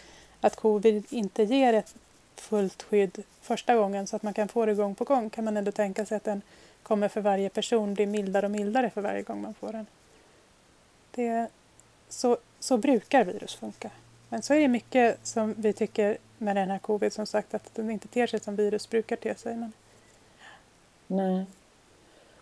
att 0.42 0.56
covid 0.56 1.06
inte 1.10 1.44
ger 1.44 1.74
ett 1.74 1.96
fullt 2.36 2.84
skydd 2.84 3.24
första 3.42 3.76
gången 3.76 4.08
så 4.08 4.16
att 4.16 4.24
man 4.24 4.34
kan 4.34 4.48
få 4.48 4.66
det 4.66 4.74
gång 4.74 4.96
på 4.96 5.04
gång 5.04 5.30
kan 5.30 5.44
man 5.46 5.58
ändå 5.58 5.72
tänka 5.72 6.06
sig 6.06 6.18
att 6.18 6.24
den 6.24 6.42
kommer 6.84 7.08
för 7.08 7.22
varje 7.22 7.50
person 7.50 7.94
bli 7.94 8.06
mildare 8.06 8.46
och 8.46 8.52
mildare 8.52 8.90
för 8.90 9.02
varje 9.02 9.22
gång 9.22 9.42
man 9.42 9.54
får 9.54 9.72
den. 9.72 9.86
Det, 11.12 11.48
så, 12.10 12.38
så 12.60 12.78
brukar 12.78 13.24
virus 13.24 13.56
funka. 13.56 13.90
Men 14.30 14.42
så 14.42 14.54
är 14.54 14.60
det 14.60 14.68
mycket 14.68 15.28
som 15.28 15.54
vi 15.58 15.74
tycker 15.74 16.18
med 16.38 16.56
den 16.56 16.70
här 16.70 16.80
covid 16.80 17.14
som 17.14 17.26
sagt 17.26 17.54
att 17.54 17.76
den 17.76 17.92
inte 17.92 18.08
ter 18.08 18.28
sig 18.28 18.40
som 18.40 18.56
virus 18.56 18.90
brukar 18.90 19.16
te 19.16 19.36
sig. 19.36 19.56
Men... 19.56 19.72
Nej. 21.08 21.46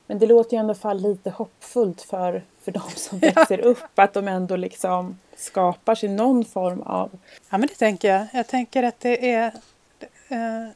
Men 0.07 0.19
det 0.19 0.25
låter 0.25 0.57
ju 0.57 0.59
ändå 0.59 0.73
fall 0.73 1.01
lite 1.01 1.29
hoppfullt 1.29 2.01
för, 2.01 2.43
för 2.61 2.71
de 2.71 2.81
som 2.95 3.19
växer 3.35 3.59
upp, 3.59 3.99
att 3.99 4.13
de 4.13 4.27
ändå 4.27 4.55
liksom 4.55 5.19
skapar 5.35 5.95
sig 5.95 6.09
någon 6.09 6.45
form 6.45 6.81
av... 6.81 7.09
Ja, 7.49 7.57
men 7.57 7.67
det 7.67 7.75
tänker 7.75 8.09
jag. 8.09 8.27
Jag 8.33 8.47
tänker 8.47 8.83
att 8.83 8.99
det 8.99 9.31
är 9.31 9.45
eh, 10.27 10.69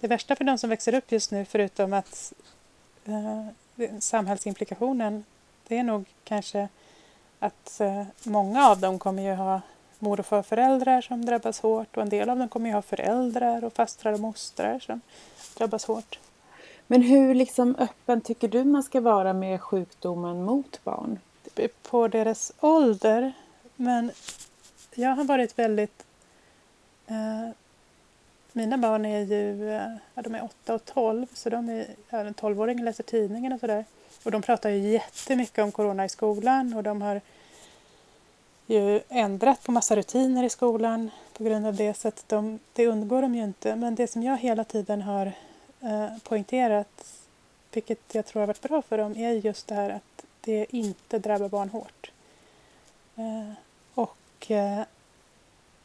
det 0.00 0.08
värsta 0.08 0.36
för 0.36 0.44
de 0.44 0.58
som 0.58 0.70
växer 0.70 0.94
upp 0.94 1.12
just 1.12 1.30
nu, 1.30 1.44
förutom 1.44 1.92
att 1.92 2.32
eh, 3.04 3.46
samhällsimplikationen, 4.00 5.24
det 5.68 5.78
är 5.78 5.82
nog 5.82 6.04
kanske 6.24 6.68
att 7.38 7.80
eh, 7.80 8.04
många 8.22 8.68
av 8.68 8.78
dem 8.80 8.98
kommer 8.98 9.22
ju 9.22 9.34
ha 9.34 9.60
mor 9.98 10.20
och 10.20 10.26
farföräldrar 10.26 11.00
som 11.00 11.24
drabbas 11.24 11.60
hårt 11.60 11.96
och 11.96 12.02
en 12.02 12.08
del 12.08 12.30
av 12.30 12.38
dem 12.38 12.48
kommer 12.48 12.68
ju 12.68 12.74
ha 12.74 12.82
föräldrar 12.82 13.64
och 13.64 13.72
fastrar 13.72 14.12
och 14.12 14.20
mostrar 14.20 14.78
som 14.78 15.00
drabbas 15.56 15.84
hårt. 15.84 16.18
Men 16.90 17.02
hur 17.02 17.34
liksom 17.34 17.76
öppen 17.78 18.20
tycker 18.20 18.48
du 18.48 18.64
man 18.64 18.82
ska 18.82 19.00
vara 19.00 19.32
med 19.32 19.60
sjukdomen 19.60 20.44
mot 20.44 20.84
barn? 20.84 21.18
På 21.82 22.08
deras 22.08 22.52
ålder. 22.60 23.32
Men 23.76 24.10
jag 24.94 25.10
har 25.10 25.24
varit 25.24 25.58
väldigt... 25.58 26.04
Eh, 27.06 27.50
mina 28.52 28.78
barn 28.78 29.04
är 29.04 29.20
ju 29.20 29.72
eh, 29.72 30.22
de 30.22 30.34
är 30.34 30.44
8 30.44 30.74
och 30.74 30.84
12 30.84 31.26
så 31.34 31.50
de 31.50 31.68
är, 31.68 31.86
ja, 32.10 32.18
en 32.18 32.34
12-åring 32.34 32.84
läser 32.84 33.04
tidningen 33.04 33.52
och 33.52 33.60
sådär. 33.60 33.84
Och 34.24 34.30
de 34.30 34.42
pratar 34.42 34.70
ju 34.70 34.78
jättemycket 34.78 35.64
om 35.64 35.72
corona 35.72 36.04
i 36.04 36.08
skolan 36.08 36.74
och 36.74 36.82
de 36.82 37.02
har 37.02 37.20
ju 38.66 39.00
ändrat 39.08 39.62
på 39.62 39.72
massa 39.72 39.96
rutiner 39.96 40.44
i 40.44 40.50
skolan 40.50 41.10
på 41.32 41.44
grund 41.44 41.66
av 41.66 41.74
det 41.74 41.94
så 41.94 42.08
att 42.08 42.24
de, 42.28 42.58
det 42.72 42.86
undgår 42.86 43.22
de 43.22 43.34
ju 43.34 43.44
inte. 43.44 43.76
Men 43.76 43.94
det 43.94 44.06
som 44.06 44.22
jag 44.22 44.36
hela 44.36 44.64
tiden 44.64 45.02
har 45.02 45.32
Eh, 45.80 46.18
poängterat, 46.22 47.04
vilket 47.72 48.14
jag 48.14 48.26
tror 48.26 48.40
har 48.40 48.46
varit 48.46 48.62
bra 48.62 48.82
för 48.82 48.98
dem, 48.98 49.16
är 49.16 49.32
just 49.32 49.66
det 49.66 49.74
här 49.74 49.90
att 49.90 50.24
det 50.40 50.66
inte 50.70 51.18
drabbar 51.18 51.48
barn 51.48 51.68
hårt. 51.68 52.10
Eh, 53.16 53.52
och 53.94 54.50
eh, 54.50 54.82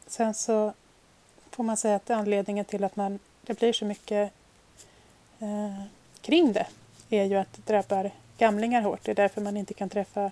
sen 0.06 0.34
så 0.34 0.72
får 1.50 1.64
man 1.64 1.76
säga 1.76 1.96
att 1.96 2.10
anledningen 2.10 2.64
till 2.64 2.84
att 2.84 2.96
man, 2.96 3.18
det 3.42 3.58
blir 3.58 3.72
så 3.72 3.84
mycket 3.84 4.32
eh, 5.38 5.82
kring 6.20 6.52
det 6.52 6.66
är 7.10 7.24
ju 7.24 7.36
att 7.36 7.52
det 7.52 7.72
drabbar 7.72 8.10
gamlingar 8.38 8.82
hårt. 8.82 9.04
Det 9.04 9.10
är 9.10 9.14
därför 9.14 9.40
man 9.40 9.56
inte 9.56 9.74
kan 9.74 9.88
träffa 9.88 10.30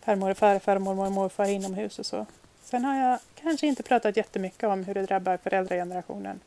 farmor 0.00 0.30
och 0.30 0.38
farfar, 0.38 0.78
mormor 0.78 1.06
och 1.06 1.12
morfar 1.12 1.48
inomhus 1.48 1.98
och 1.98 2.06
så. 2.06 2.26
Sen 2.64 2.84
har 2.84 2.96
jag 2.96 3.18
kanske 3.34 3.66
inte 3.66 3.82
pratat 3.82 4.16
jättemycket 4.16 4.68
om 4.68 4.84
hur 4.84 4.94
det 4.94 5.02
drabbar 5.02 5.36
föräldragenerationen. 5.36 6.40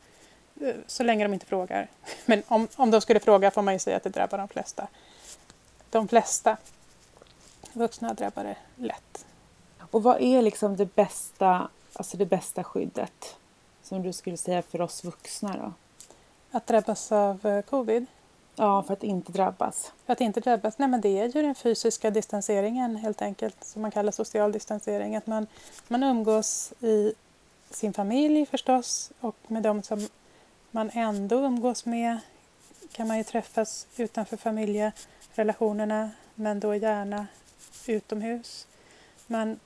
Så 0.86 1.02
länge 1.02 1.24
de 1.24 1.34
inte 1.34 1.46
frågar. 1.46 1.88
Men 2.26 2.42
om, 2.48 2.68
om 2.76 2.90
de 2.90 3.00
skulle 3.00 3.20
fråga 3.20 3.50
får 3.50 3.62
man 3.62 3.74
ju 3.74 3.78
säga 3.78 3.96
att 3.96 4.02
det 4.02 4.10
drabbar 4.10 4.38
de 4.38 4.48
flesta. 4.48 4.88
De 5.90 6.08
flesta 6.08 6.56
vuxna 7.72 8.14
drabbar 8.14 8.44
det 8.44 8.56
lätt. 8.76 9.26
Och 9.90 10.02
vad 10.02 10.20
är 10.20 10.42
liksom 10.42 10.76
det 10.76 10.94
bästa, 10.94 11.68
alltså 11.92 12.16
det 12.16 12.26
bästa 12.26 12.64
skyddet 12.64 13.36
som 13.82 14.02
du 14.02 14.12
skulle 14.12 14.36
säga 14.36 14.62
för 14.62 14.80
oss 14.80 15.04
vuxna 15.04 15.56
då? 15.56 15.72
Att 16.50 16.66
drabbas 16.66 17.12
av 17.12 17.46
eh, 17.46 17.62
covid? 17.62 18.06
Ja, 18.56 18.82
för 18.82 18.92
att 18.92 19.02
inte 19.02 19.32
drabbas. 19.32 19.92
För 20.06 20.12
att 20.12 20.20
inte 20.20 20.40
drabbas? 20.40 20.78
Nej, 20.78 20.88
men 20.88 21.00
det 21.00 21.18
är 21.18 21.36
ju 21.36 21.42
den 21.42 21.54
fysiska 21.54 22.10
distanseringen 22.10 22.96
helt 22.96 23.22
enkelt, 23.22 23.64
som 23.64 23.82
man 23.82 23.90
kallar 23.90 24.12
social 24.12 24.52
distansering. 24.52 25.16
Att 25.16 25.26
man, 25.26 25.46
man 25.88 26.02
umgås 26.02 26.72
i 26.80 27.12
sin 27.70 27.92
familj 27.92 28.46
förstås 28.46 29.12
och 29.20 29.36
med 29.46 29.62
de 29.62 29.82
som 29.82 30.08
man 30.76 30.90
ändå 30.94 31.36
umgås 31.36 31.84
med 31.84 32.18
kan 32.92 33.08
man 33.08 33.18
ju 33.18 33.24
träffas 33.24 33.86
utanför 33.96 34.36
familjerelationerna 34.36 36.10
men 36.34 36.60
då 36.60 36.74
gärna 36.74 37.26
utomhus. 37.86 38.66
Man, 39.26 39.60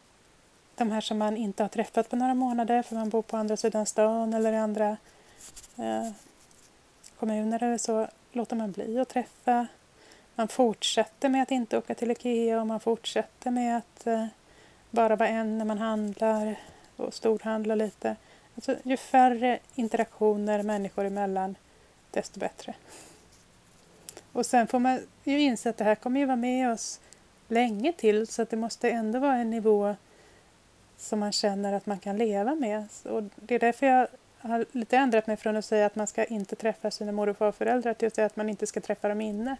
de 0.74 0.90
här 0.90 1.00
som 1.00 1.18
man 1.18 1.36
inte 1.36 1.62
har 1.62 1.68
träffat 1.68 2.10
på 2.10 2.16
några 2.16 2.34
månader 2.34 2.82
för 2.82 2.94
man 2.94 3.08
bor 3.08 3.22
på 3.22 3.36
andra 3.36 3.56
sidan 3.56 3.86
stan 3.86 4.34
eller 4.34 4.52
i 4.52 4.56
andra 4.56 4.96
eh, 5.76 6.10
kommuner 7.18 7.62
eller 7.62 7.78
så 7.78 8.08
låter 8.32 8.56
man 8.56 8.72
bli 8.72 8.98
att 8.98 9.08
träffa. 9.08 9.66
Man 10.34 10.48
fortsätter 10.48 11.28
med 11.28 11.42
att 11.42 11.50
inte 11.50 11.78
åka 11.78 11.94
till 11.94 12.10
IKEA 12.10 12.60
och 12.60 12.66
man 12.66 12.80
fortsätter 12.80 13.50
med 13.50 13.76
att 13.76 14.06
eh, 14.06 14.26
bara 14.90 15.16
vara 15.16 15.28
en 15.28 15.58
när 15.58 15.64
man 15.64 15.78
handlar 15.78 16.56
och 16.96 17.14
storhandla 17.14 17.74
lite. 17.74 18.16
Alltså, 18.60 18.88
ju 18.88 18.96
färre 18.96 19.58
interaktioner 19.74 20.62
människor 20.62 21.04
emellan, 21.04 21.54
desto 22.10 22.40
bättre. 22.40 22.74
Och 24.32 24.46
sen 24.46 24.66
får 24.66 24.78
man 24.78 25.00
ju 25.24 25.40
inse 25.40 25.70
att 25.70 25.76
det 25.76 25.84
här 25.84 25.94
kommer 25.94 26.20
ju 26.20 26.26
vara 26.26 26.36
med 26.36 26.72
oss 26.72 27.00
länge 27.48 27.92
till 27.92 28.26
så 28.26 28.42
att 28.42 28.50
det 28.50 28.56
måste 28.56 28.90
ändå 28.90 29.18
vara 29.18 29.36
en 29.36 29.50
nivå 29.50 29.96
som 30.96 31.20
man 31.20 31.32
känner 31.32 31.72
att 31.72 31.86
man 31.86 31.98
kan 31.98 32.18
leva 32.18 32.54
med. 32.54 32.88
Och 33.04 33.22
det 33.36 33.54
är 33.54 33.58
därför 33.58 33.86
jag 33.86 34.08
har 34.38 34.64
lite 34.72 34.96
ändrat 34.96 35.26
mig 35.26 35.36
från 35.36 35.56
att 35.56 35.64
säga 35.64 35.86
att 35.86 35.96
man 35.96 36.06
ska 36.06 36.24
inte 36.24 36.56
träffa 36.56 36.90
sina 36.90 37.12
mor 37.12 37.28
och 37.28 37.36
farföräldrar 37.36 37.94
till 37.94 38.08
att 38.08 38.14
säga 38.14 38.26
att 38.26 38.36
man 38.36 38.48
inte 38.48 38.66
ska 38.66 38.80
träffa 38.80 39.08
dem 39.08 39.20
inne. 39.20 39.56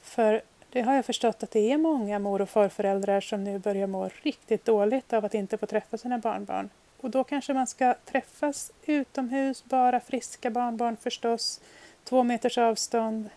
För 0.00 0.42
det 0.70 0.80
har 0.80 0.94
jag 0.94 1.04
förstått 1.04 1.42
att 1.42 1.50
det 1.50 1.72
är 1.72 1.78
många 1.78 2.18
mor 2.18 2.42
och 2.42 2.50
farföräldrar 2.50 3.20
som 3.20 3.44
nu 3.44 3.58
börjar 3.58 3.86
må 3.86 4.10
riktigt 4.22 4.64
dåligt 4.64 5.12
av 5.12 5.24
att 5.24 5.34
inte 5.34 5.58
få 5.58 5.66
träffa 5.66 5.98
sina 5.98 6.18
barnbarn. 6.18 6.70
Och 7.04 7.10
då 7.10 7.24
kanske 7.24 7.54
man 7.54 7.66
ska 7.66 7.94
träffas 8.04 8.72
utomhus, 8.86 9.64
bara 9.64 10.00
friska 10.00 10.50
barnbarn 10.50 10.96
förstås, 10.96 11.60
två 12.04 12.22
meters 12.22 12.58
avstånd. 12.58 13.30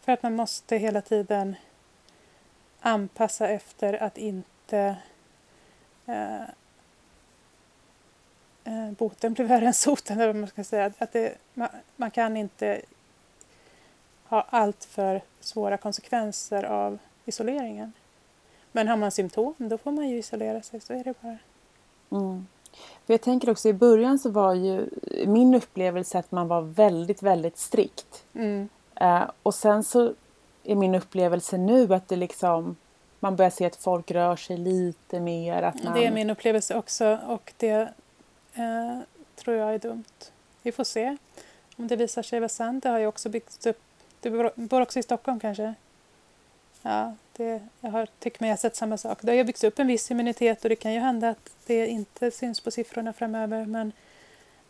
För 0.00 0.12
att 0.12 0.22
man 0.22 0.36
måste 0.36 0.76
hela 0.76 1.00
tiden 1.00 1.56
anpassa 2.80 3.48
efter 3.48 4.02
att 4.02 4.18
inte 4.18 4.96
eh, 6.06 6.42
eh, 8.64 8.90
boten 8.98 9.32
blir 9.32 9.44
värre 9.44 9.66
än 9.66 9.74
soten, 9.74 10.16
eller 10.16 10.26
vad 10.26 10.36
man 10.36 10.48
ska 10.48 10.64
säga. 10.64 10.92
Att 10.98 11.12
det, 11.12 11.38
man, 11.54 11.68
man, 11.96 12.10
kan 12.10 12.36
inte 12.36 12.80
ha 14.24 14.46
allt 14.50 14.84
för 14.84 15.20
svåra 15.40 15.76
konsekvenser 15.76 16.62
av 16.62 16.98
isoleringen. 17.24 17.92
Men 18.72 18.88
har 18.88 18.96
man 18.96 19.10
symptom, 19.10 19.54
då 19.58 19.78
får 19.78 19.92
man 19.92 20.08
ju 20.08 20.18
isolera 20.18 20.62
sig, 20.62 20.80
så 20.80 20.92
är 20.92 21.04
det 21.04 21.14
bara. 21.22 21.38
Mm. 22.10 22.46
För 23.06 23.14
jag 23.14 23.20
tänker 23.20 23.50
också 23.50 23.68
i 23.68 23.72
början 23.72 24.18
så 24.18 24.30
var 24.30 24.54
ju 24.54 24.90
min 25.26 25.54
upplevelse 25.54 26.18
att 26.18 26.32
man 26.32 26.48
var 26.48 26.60
väldigt, 26.60 27.22
väldigt 27.22 27.58
strikt. 27.58 28.24
Mm. 28.34 28.68
Eh, 28.94 29.22
och 29.42 29.54
sen 29.54 29.84
så 29.84 30.14
är 30.64 30.74
min 30.74 30.94
upplevelse 30.94 31.58
nu 31.58 31.94
att 31.94 32.08
det 32.08 32.16
liksom 32.16 32.76
man 33.20 33.36
börjar 33.36 33.50
se 33.50 33.66
att 33.66 33.76
folk 33.76 34.10
rör 34.10 34.36
sig 34.36 34.56
lite 34.56 35.20
mer. 35.20 35.62
Att 35.62 35.84
man... 35.84 35.94
Det 35.94 36.06
är 36.06 36.10
min 36.10 36.30
upplevelse 36.30 36.74
också 36.74 37.18
och 37.26 37.52
det 37.56 37.88
eh, 38.54 38.98
tror 39.36 39.56
jag 39.56 39.74
är 39.74 39.78
dumt. 39.78 40.04
Vi 40.62 40.72
får 40.72 40.84
se 40.84 41.16
om 41.76 41.88
det 41.88 41.96
visar 41.96 42.22
sig 42.22 42.40
vara 42.40 42.48
sant. 42.48 42.82
Det 42.82 42.88
har 42.88 42.98
ju 42.98 43.06
också 43.06 43.28
byggts 43.28 43.66
upp. 43.66 43.80
Du 44.20 44.50
bor 44.54 44.80
också 44.80 44.98
i 44.98 45.02
Stockholm 45.02 45.40
kanske? 45.40 45.74
Ja, 46.82 47.14
det, 47.36 47.60
jag 47.80 47.90
har, 47.90 48.08
tycker 48.18 48.42
mig 48.42 48.50
ha 48.50 48.56
sett 48.56 48.76
samma 48.76 48.96
sak. 48.96 49.18
Det 49.22 49.30
har 49.30 49.36
ju 49.36 49.44
byggts 49.44 49.64
upp 49.64 49.78
en 49.78 49.86
viss 49.86 50.10
immunitet 50.10 50.62
och 50.62 50.68
det 50.68 50.76
kan 50.76 50.92
ju 50.92 51.00
hända 51.00 51.28
att 51.28 51.50
det 51.66 51.86
inte 51.86 52.30
syns 52.30 52.60
på 52.60 52.70
siffrorna 52.70 53.12
framöver 53.12 53.66
men 53.66 53.92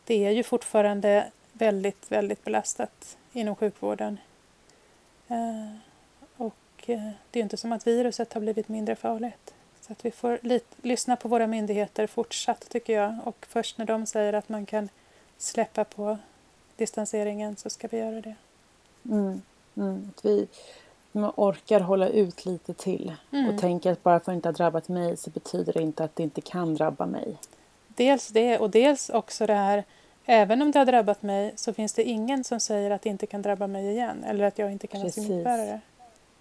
det 0.04 0.26
är 0.26 0.30
ju 0.30 0.42
fortfarande 0.42 1.30
väldigt, 1.52 2.12
väldigt 2.12 2.44
belastat 2.44 3.16
inom 3.32 3.56
sjukvården. 3.56 4.18
Eh, 5.28 5.76
och 6.36 6.54
eh, 6.86 7.10
det 7.30 7.38
är 7.38 7.40
ju 7.40 7.42
inte 7.42 7.56
som 7.56 7.72
att 7.72 7.86
viruset 7.86 8.32
har 8.32 8.40
blivit 8.40 8.68
mindre 8.68 8.96
farligt. 8.96 9.54
Så 9.80 9.92
att 9.92 10.04
vi 10.04 10.10
får 10.10 10.38
lyssna 10.86 11.16
på 11.16 11.28
våra 11.28 11.46
myndigheter 11.46 12.06
fortsatt 12.06 12.68
tycker 12.68 12.92
jag 12.92 13.18
och 13.24 13.46
först 13.48 13.78
när 13.78 13.86
de 13.86 14.06
säger 14.06 14.32
att 14.32 14.48
man 14.48 14.66
kan 14.66 14.88
släppa 15.38 15.84
på 15.84 16.18
distanseringen 16.76 17.56
så 17.56 17.70
ska 17.70 17.88
vi 17.88 17.98
göra 17.98 18.20
det. 18.20 18.34
Mm, 19.04 19.42
mm, 19.76 20.12
att 20.16 20.24
vi 20.24 20.48
man 21.20 21.32
orkar 21.36 21.80
hålla 21.80 22.08
ut 22.08 22.46
lite 22.46 22.74
till 22.74 23.12
mm. 23.32 23.48
och 23.48 23.60
tänka 23.60 23.92
att 23.92 24.02
bara 24.02 24.20
för 24.20 24.20
att 24.20 24.26
det 24.26 24.34
inte 24.34 24.48
har 24.48 24.54
drabbat 24.54 24.88
mig 24.88 25.16
så 25.16 25.30
betyder 25.30 25.72
det 25.72 25.82
inte 25.82 26.04
att 26.04 26.16
det 26.16 26.22
inte 26.22 26.40
kan 26.40 26.74
drabba 26.74 27.06
mig. 27.06 27.36
Dels 27.88 28.28
det 28.28 28.58
och 28.58 28.70
dels 28.70 29.10
också 29.10 29.46
det 29.46 29.54
här 29.54 29.84
Även 30.28 30.62
om 30.62 30.70
det 30.70 30.78
har 30.78 30.86
drabbat 30.86 31.22
mig 31.22 31.52
så 31.56 31.72
finns 31.72 31.92
det 31.92 32.02
ingen 32.02 32.44
som 32.44 32.60
säger 32.60 32.90
att 32.90 33.02
det 33.02 33.08
inte 33.08 33.26
kan 33.26 33.42
drabba 33.42 33.66
mig 33.66 33.90
igen 33.90 34.24
eller 34.24 34.44
att 34.44 34.58
jag 34.58 34.72
inte 34.72 34.86
kan 34.86 35.00
vara 35.00 35.56
det. 35.56 35.80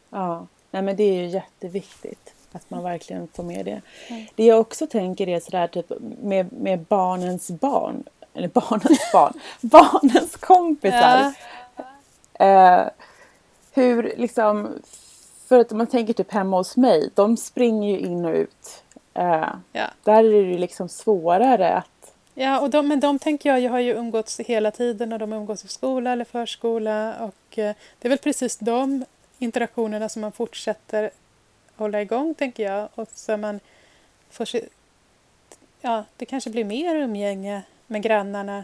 Ja, 0.09 0.47
Nej, 0.71 0.81
men 0.81 0.95
det 0.95 1.03
är 1.03 1.13
ju 1.13 1.25
jätteviktigt 1.25 2.33
att 2.51 2.69
man 2.69 2.83
verkligen 2.83 3.27
får 3.27 3.43
med 3.43 3.65
det. 3.65 3.81
Mm. 4.07 4.25
Det 4.35 4.45
jag 4.45 4.59
också 4.59 4.87
tänker 4.87 5.29
är 5.29 5.39
sådär 5.39 5.67
typ 5.67 5.91
med, 6.21 6.53
med 6.53 6.79
barnens 6.79 7.51
barn, 7.51 8.03
eller 8.33 8.47
barnens 8.47 8.99
barn, 9.13 9.33
barnens 9.61 10.35
kompisar. 10.35 11.33
Ja. 12.37 12.45
Eh, 12.45 12.87
hur 13.75 14.13
liksom, 14.17 14.79
för 15.47 15.59
att 15.59 15.71
man 15.71 15.87
tänker 15.87 16.13
typ 16.13 16.31
hemma 16.31 16.57
hos 16.57 16.77
mig, 16.77 17.09
de 17.13 17.37
springer 17.37 17.89
ju 17.89 17.99
in 17.99 18.25
och 18.25 18.33
ut. 18.33 18.83
Eh, 19.13 19.49
ja. 19.71 19.87
Där 20.03 20.23
är 20.23 20.43
det 20.43 20.51
ju 20.51 20.57
liksom 20.57 20.89
svårare 20.89 21.73
att 21.73 21.87
Ja, 22.37 22.59
och 22.59 22.69
de, 22.69 22.87
men 22.87 22.99
de 22.99 23.19
tänker 23.19 23.49
jag, 23.49 23.59
jag 23.59 23.71
har 23.71 23.79
ju 23.79 23.93
umgåtts 23.93 24.39
hela 24.39 24.71
tiden 24.71 25.13
och 25.13 25.19
de 25.19 25.33
umgås 25.33 25.65
i 25.65 25.67
skola 25.67 26.11
eller 26.11 26.25
förskola 26.25 27.15
och 27.19 27.57
eh, 27.59 27.75
det 27.99 28.07
är 28.07 28.09
väl 28.09 28.17
precis 28.17 28.57
de 28.57 29.05
interaktionerna 29.39 30.09
som 30.09 30.21
man 30.21 30.31
fortsätter 30.31 31.09
hålla 31.75 32.01
igång 32.01 32.33
tänker 32.33 32.63
jag 32.63 32.89
och 32.95 33.07
så 33.13 33.37
man 33.37 33.59
får 34.29 34.45
se, 34.45 34.65
ja, 35.81 36.05
det 36.17 36.25
kanske 36.25 36.49
blir 36.49 36.65
mer 36.65 36.95
umgänge 36.95 37.61
med 37.87 38.01
grannarna 38.01 38.63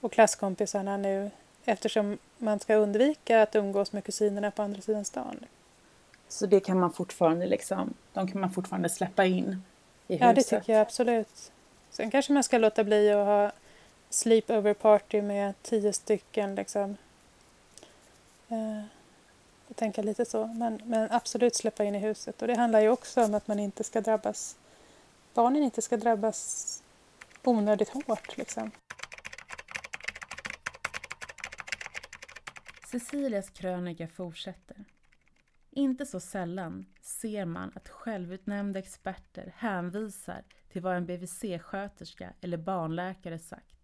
och 0.00 0.12
klasskompisarna 0.12 0.96
nu 0.96 1.30
eftersom 1.68 2.18
man 2.38 2.60
ska 2.60 2.74
undvika 2.74 3.42
att 3.42 3.54
umgås 3.54 3.92
med 3.92 4.04
kusinerna 4.04 4.50
på 4.50 4.62
andra 4.62 4.80
sidan 4.80 5.04
stan. 5.04 5.44
Så 6.28 6.46
det 6.46 6.60
kan 6.60 6.78
man 6.80 6.92
fortfarande 6.92 7.46
liksom, 7.46 7.94
de 8.12 8.28
kan 8.28 8.40
man 8.40 8.50
fortfarande 8.50 8.88
släppa 8.88 9.24
in 9.24 9.62
i 10.08 10.12
huset? 10.12 10.26
Ja, 10.26 10.32
det 10.32 10.42
tycker 10.42 10.72
jag 10.72 10.82
absolut. 10.82 11.52
Sen 11.90 12.10
kanske 12.10 12.32
man 12.32 12.44
ska 12.44 12.58
låta 12.58 12.84
bli 12.84 13.10
att 13.10 13.26
ha 13.26 13.52
sleepover 14.10 14.74
party 14.74 15.22
med 15.22 15.54
tio 15.62 15.92
stycken 15.92 16.54
liksom. 16.54 16.96
Eh, 18.48 18.82
och 19.68 19.76
tänka 19.76 20.02
lite 20.02 20.24
så. 20.24 20.46
Men, 20.46 20.80
men 20.84 21.10
absolut 21.10 21.54
släppa 21.54 21.84
in 21.84 21.94
i 21.94 21.98
huset. 21.98 22.42
Och 22.42 22.48
det 22.48 22.54
handlar 22.54 22.80
ju 22.80 22.88
också 22.88 23.24
om 23.24 23.34
att 23.34 23.48
man 23.48 23.58
inte 23.58 23.84
ska 23.84 24.00
drabbas, 24.00 24.56
barnen 25.34 25.62
inte 25.62 25.82
ska 25.82 25.96
drabbas 25.96 26.82
onödigt 27.44 27.88
hårt 27.88 28.36
liksom. 28.36 28.70
Cecilias 32.90 33.50
krönika 33.50 34.08
fortsätter. 34.08 34.84
Inte 35.70 36.06
så 36.06 36.20
sällan 36.20 36.86
ser 37.00 37.44
man 37.44 37.72
att 37.74 37.88
självutnämnda 37.88 38.78
experter 38.78 39.52
hänvisar 39.56 40.44
till 40.68 40.82
vad 40.82 40.96
en 40.96 41.06
BVC-sköterska 41.06 42.32
eller 42.40 42.56
barnläkare 42.56 43.38
sagt 43.38 43.76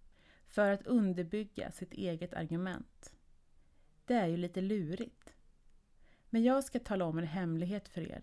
för 0.46 0.70
att 0.70 0.86
underbygga 0.86 1.70
sitt 1.70 1.92
eget 1.92 2.34
argument. 2.34 3.12
Det 4.04 4.14
är 4.14 4.26
ju 4.26 4.36
lite 4.36 4.60
lurigt. 4.60 5.34
Men 6.30 6.42
jag 6.42 6.64
ska 6.64 6.78
tala 6.78 7.04
om 7.04 7.18
en 7.18 7.26
hemlighet 7.26 7.88
för 7.88 8.00
er. 8.00 8.22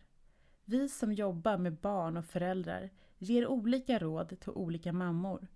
Vi 0.65 0.89
som 0.89 1.13
jobbar 1.13 1.57
med 1.57 1.73
barn 1.73 2.17
och 2.17 2.25
föräldrar 2.25 2.89
ger 3.17 3.47
olika 3.47 3.99
råd 3.99 4.39
till 4.39 4.51
olika 4.51 4.93
mammor. 4.93 5.47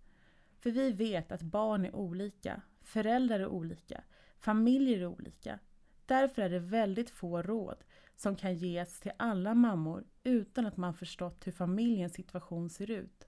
För 0.60 0.72
vi 0.72 0.92
vet 0.92 1.32
att 1.32 1.42
barn 1.42 1.86
är 1.86 1.96
olika, 1.96 2.62
föräldrar 2.82 3.40
är 3.40 3.48
olika, 3.48 4.04
Familjer 4.46 5.00
är 5.00 5.06
olika. 5.06 5.60
Därför 6.06 6.42
är 6.42 6.50
det 6.50 6.60
väldigt 6.60 7.10
få 7.10 7.42
råd 7.42 7.84
som 8.16 8.36
kan 8.36 8.56
ges 8.56 9.00
till 9.00 9.12
alla 9.18 9.54
mammor 9.54 10.04
utan 10.24 10.66
att 10.66 10.78
man 10.78 10.94
förstått 10.94 11.48
hur 11.48 11.52
familjens 11.52 12.14
situation 12.14 12.70
ser 12.70 12.92
ut. 12.92 13.28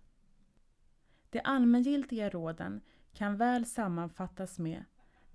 De 1.29 1.41
allmängiltiga 1.43 2.29
råden 2.29 2.81
kan 3.13 3.37
väl 3.37 3.65
sammanfattas 3.65 4.59
med 4.59 4.83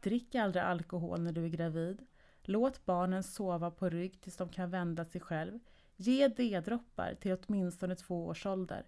Drick 0.00 0.34
aldrig 0.34 0.64
alkohol 0.64 1.20
när 1.20 1.32
du 1.32 1.44
är 1.44 1.48
gravid. 1.48 2.06
Låt 2.42 2.84
barnen 2.84 3.22
sova 3.22 3.70
på 3.70 3.88
rygg 3.88 4.20
tills 4.20 4.36
de 4.36 4.48
kan 4.48 4.70
vända 4.70 5.04
sig 5.04 5.20
själv. 5.20 5.58
Ge 5.96 6.28
D-droppar 6.28 7.14
till 7.14 7.36
åtminstone 7.40 7.96
två 7.96 8.26
års 8.26 8.46
ålder. 8.46 8.86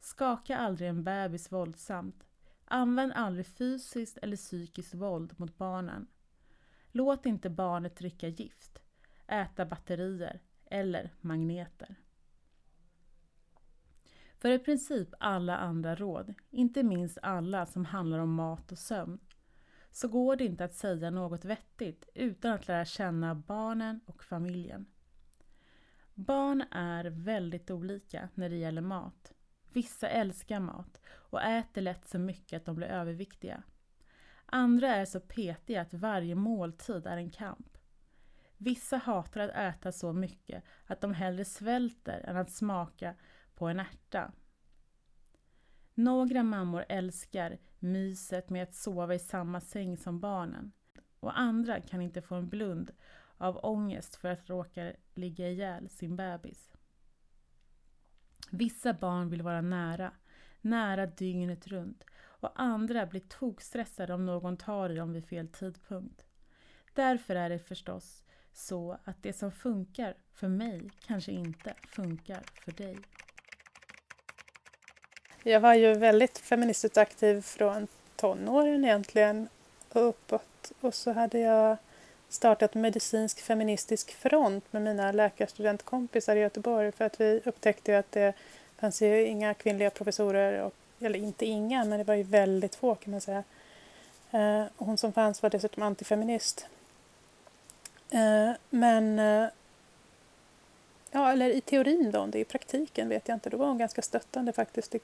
Skaka 0.00 0.58
aldrig 0.58 0.88
en 0.88 1.04
bebis 1.04 1.52
våldsamt. 1.52 2.26
Använd 2.64 3.12
aldrig 3.12 3.46
fysiskt 3.46 4.18
eller 4.18 4.36
psykiskt 4.36 4.94
våld 4.94 5.34
mot 5.36 5.58
barnen. 5.58 6.06
Låt 6.96 7.26
inte 7.26 7.50
barnet 7.50 7.96
dricka 7.96 8.28
gift, 8.28 8.82
äta 9.26 9.66
batterier 9.66 10.40
eller 10.64 11.10
magneter. 11.20 11.94
För 14.36 14.48
i 14.48 14.58
princip 14.58 15.08
alla 15.20 15.56
andra 15.56 15.94
råd, 15.94 16.34
inte 16.50 16.82
minst 16.82 17.18
alla 17.22 17.66
som 17.66 17.84
handlar 17.84 18.18
om 18.18 18.34
mat 18.34 18.72
och 18.72 18.78
sömn, 18.78 19.18
så 19.90 20.08
går 20.08 20.36
det 20.36 20.44
inte 20.44 20.64
att 20.64 20.74
säga 20.74 21.10
något 21.10 21.44
vettigt 21.44 22.08
utan 22.14 22.52
att 22.52 22.68
lära 22.68 22.84
känna 22.84 23.34
barnen 23.34 24.00
och 24.06 24.24
familjen. 24.24 24.86
Barn 26.14 26.64
är 26.70 27.04
väldigt 27.04 27.70
olika 27.70 28.28
när 28.34 28.48
det 28.48 28.56
gäller 28.56 28.82
mat. 28.82 29.32
Vissa 29.72 30.08
älskar 30.08 30.60
mat 30.60 31.00
och 31.06 31.42
äter 31.42 31.80
lätt 31.80 32.08
så 32.08 32.18
mycket 32.18 32.56
att 32.56 32.66
de 32.66 32.76
blir 32.76 32.86
överviktiga. 32.86 33.62
Andra 34.46 34.94
är 34.94 35.04
så 35.04 35.20
petiga 35.20 35.80
att 35.80 35.94
varje 35.94 36.34
måltid 36.34 37.06
är 37.06 37.16
en 37.16 37.30
kamp. 37.30 37.78
Vissa 38.56 38.96
hatar 38.96 39.40
att 39.40 39.74
äta 39.74 39.92
så 39.92 40.12
mycket 40.12 40.64
att 40.86 41.00
de 41.00 41.14
hellre 41.14 41.44
svälter 41.44 42.20
än 42.20 42.36
att 42.36 42.50
smaka 42.50 43.14
på 43.54 43.68
en 43.68 43.80
ärta. 43.80 44.32
Några 45.94 46.42
mammor 46.42 46.84
älskar 46.88 47.58
myset 47.78 48.50
med 48.50 48.62
att 48.62 48.74
sova 48.74 49.14
i 49.14 49.18
samma 49.18 49.60
säng 49.60 49.96
som 49.96 50.20
barnen 50.20 50.72
och 51.20 51.38
andra 51.38 51.80
kan 51.80 52.00
inte 52.00 52.22
få 52.22 52.34
en 52.34 52.48
blund 52.48 52.90
av 53.36 53.60
ångest 53.62 54.16
för 54.16 54.28
att 54.28 54.48
råka 54.48 54.92
ligga 55.14 55.48
ihjäl 55.48 55.88
sin 55.88 56.16
bebis. 56.16 56.72
Vissa 58.50 58.94
barn 58.94 59.30
vill 59.30 59.42
vara 59.42 59.60
nära, 59.60 60.12
nära 60.60 61.06
dygnet 61.06 61.66
runt 61.66 62.04
och 62.44 62.50
andra 62.54 63.06
blir 63.06 63.20
tokstressade 63.20 64.14
om 64.14 64.26
någon 64.26 64.56
tar 64.56 64.90
i 64.90 64.94
dem 64.94 65.12
vid 65.12 65.26
fel 65.26 65.48
tidpunkt. 65.48 66.24
Därför 66.94 67.34
är 67.34 67.48
det 67.48 67.58
förstås 67.58 68.22
så 68.52 68.98
att 69.04 69.22
det 69.22 69.32
som 69.32 69.52
funkar 69.52 70.14
för 70.32 70.48
mig 70.48 70.90
kanske 71.06 71.32
inte 71.32 71.74
funkar 71.88 72.42
för 72.64 72.72
dig. 72.72 72.98
Jag 75.42 75.60
var 75.60 75.74
ju 75.74 75.94
väldigt 75.94 76.38
feministiskt 76.38 76.98
aktiv 76.98 77.40
från 77.40 77.86
tonåren 78.16 78.84
egentligen 78.84 79.48
och 79.88 80.08
uppåt. 80.08 80.72
Och 80.80 80.94
så 80.94 81.12
hade 81.12 81.38
jag 81.38 81.76
startat 82.28 82.74
medicinsk 82.74 83.40
feministisk 83.40 84.10
front 84.10 84.72
med 84.72 84.82
mina 84.82 85.12
läkarstudentkompisar 85.12 86.36
i 86.36 86.40
Göteborg 86.40 86.92
för 86.92 87.04
att 87.04 87.20
vi 87.20 87.40
upptäckte 87.44 87.98
att 87.98 88.12
det 88.12 88.32
fanns 88.76 89.02
ju 89.02 89.26
inga 89.26 89.54
kvinnliga 89.54 89.90
professorer, 89.90 90.62
och, 90.62 90.74
eller 91.04 91.18
inte 91.18 91.46
inga, 91.46 91.84
men 91.84 91.98
det 91.98 92.04
var 92.04 92.14
ju 92.14 92.22
väldigt 92.22 92.74
få 92.74 92.94
kan 92.94 93.10
man 93.10 93.20
säga. 93.20 93.44
Eh, 94.30 94.64
hon 94.76 94.98
som 94.98 95.12
fanns 95.12 95.42
var 95.42 95.50
dessutom 95.50 95.82
antifeminist. 95.82 96.66
Eh, 98.10 98.50
men 98.70 99.18
eh, 99.18 99.48
Ja, 101.16 101.32
eller 101.32 101.50
i 101.50 101.60
teorin 101.60 102.10
då, 102.10 102.20
om 102.20 102.30
det 102.30 102.38
är 102.38 102.40
i 102.40 102.44
praktiken 102.44 103.08
vet 103.08 103.28
jag 103.28 103.36
inte. 103.36 103.50
Då 103.50 103.56
var 103.56 103.66
hon 103.66 103.78
ganska 103.78 104.02
stöttande 104.02 104.52
faktiskt 104.52 104.90
till 104.90 105.00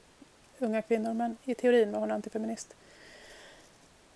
unga 0.58 0.82
kvinnor, 0.82 1.12
men 1.12 1.36
i 1.44 1.54
teorin 1.54 1.92
var 1.92 2.00
hon 2.00 2.10
antifeminist. 2.10 2.74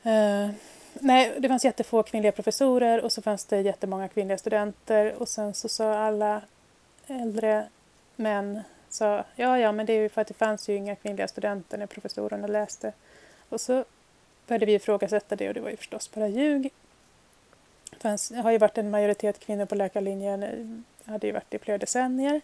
Eh, 0.02 0.50
nej, 0.92 1.32
det 1.38 1.48
fanns 1.48 1.64
jättefå 1.64 2.02
kvinnliga 2.02 2.32
professorer 2.32 3.04
och 3.04 3.12
så 3.12 3.22
fanns 3.22 3.44
det 3.44 3.60
jättemånga 3.60 4.08
kvinnliga 4.08 4.38
studenter 4.38 5.14
och 5.14 5.28
sen 5.28 5.54
så 5.54 5.68
sa 5.68 5.98
alla 5.98 6.42
äldre 7.06 7.66
män 8.16 8.62
sa 8.94 9.24
ja, 9.36 9.58
ja, 9.58 9.72
men 9.72 9.86
det 9.86 9.92
är 9.92 10.00
ju 10.00 10.08
för 10.08 10.20
att 10.20 10.28
det 10.28 10.34
fanns 10.34 10.68
ju 10.68 10.76
inga 10.76 10.96
kvinnliga 10.96 11.28
studenter 11.28 11.78
när 11.78 11.86
professorerna 11.86 12.46
läste. 12.46 12.92
Och 13.48 13.60
så 13.60 13.84
började 14.46 14.66
vi 14.66 14.74
ifrågasätta 14.74 15.36
det 15.36 15.48
och 15.48 15.54
det 15.54 15.60
var 15.60 15.70
ju 15.70 15.76
förstås 15.76 16.10
bara 16.14 16.28
ljug. 16.28 16.72
Det 18.02 18.36
har 18.42 18.50
ju 18.50 18.58
varit 18.58 18.78
en 18.78 18.90
majoritet 18.90 19.38
kvinnor 19.38 19.66
på 19.66 19.74
läkarlinjen, 19.74 20.40
det 21.04 21.10
hade 21.10 21.26
ju 21.26 21.32
varit 21.32 21.54
i 21.54 21.58
flera 21.58 21.78
decennier 21.78 22.40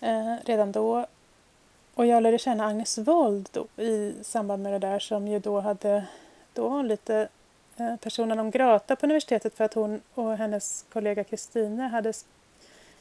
eh, 0.00 0.34
redan 0.44 0.72
då. 0.72 1.06
Och 1.94 2.06
jag 2.06 2.22
lärde 2.22 2.38
känna 2.38 2.66
Agnes 2.66 2.98
Wold 2.98 3.48
då, 3.52 3.82
i 3.82 4.14
samband 4.22 4.62
med 4.62 4.72
det 4.72 4.78
där 4.78 4.98
som 4.98 5.28
ju 5.28 5.38
då 5.38 5.60
hade 5.60 6.04
då 6.52 6.68
hon 6.68 6.88
lite 6.88 7.28
eh, 7.76 7.96
personen 7.96 8.38
om 8.38 8.50
grata 8.50 8.96
på 8.96 9.06
universitetet 9.06 9.54
för 9.54 9.64
att 9.64 9.74
hon 9.74 10.00
och 10.14 10.36
hennes 10.36 10.84
kollega 10.92 11.24
Kristina 11.24 11.88
hade 11.88 12.12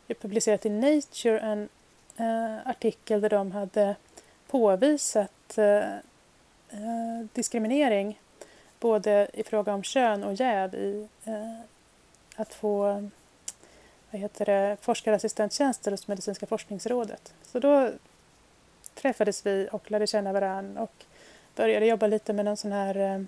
publicerat 0.07 0.65
i 0.65 0.69
Nature 0.69 1.39
en 1.39 1.69
Eh, 2.19 2.69
artikel 2.69 3.21
där 3.21 3.29
de 3.29 3.51
hade 3.51 3.95
påvisat 4.47 5.57
eh, 5.57 5.93
eh, 6.69 7.25
diskriminering 7.33 8.19
både 8.79 9.27
i 9.33 9.43
fråga 9.43 9.73
om 9.73 9.83
kön 9.83 10.23
och 10.23 10.33
jäv 10.33 10.75
i 10.75 11.07
eh, 11.25 11.59
att 12.35 12.53
få 12.53 13.09
vad 14.11 14.21
heter 14.21 14.45
det, 14.45 14.77
forskarassistenttjänster 14.81 15.91
hos 15.91 16.07
Medicinska 16.07 16.45
forskningsrådet. 16.45 17.33
Så 17.43 17.59
då 17.59 17.91
träffades 18.93 19.45
vi 19.45 19.69
och 19.71 19.91
lärde 19.91 20.07
känna 20.07 20.33
varandra 20.33 20.81
och 20.81 21.05
började 21.55 21.85
jobba 21.85 22.07
lite 22.07 22.33
med 22.33 22.47
en 22.47 22.57
sån 22.57 22.71
här 22.71 22.97
eh, 22.97 23.21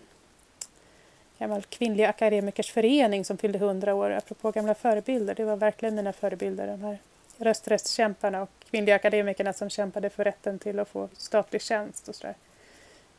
gammal 1.37 1.61
kvinnlig 1.61 2.03
akademikers 2.03 2.71
förening 2.71 3.25
som 3.25 3.37
fyllde 3.37 3.57
100 3.57 3.93
år, 3.93 4.11
apropå 4.11 4.51
gamla 4.51 4.75
förebilder. 4.75 5.35
Det 5.35 5.43
var 5.43 5.55
verkligen 5.55 5.95
mina 5.95 6.13
förebilder, 6.13 6.67
de 6.67 6.81
här 6.81 6.97
rösträttskämparna 7.37 8.41
och 8.41 8.60
kvinnliga 8.71 8.95
akademikerna 8.95 9.53
som 9.53 9.69
kämpade 9.69 10.09
för 10.09 10.23
rätten 10.23 10.59
till 10.59 10.79
att 10.79 10.89
få 10.89 11.09
statlig 11.13 11.61
tjänst 11.61 12.07
och 12.07 12.15
sådär 12.15 12.35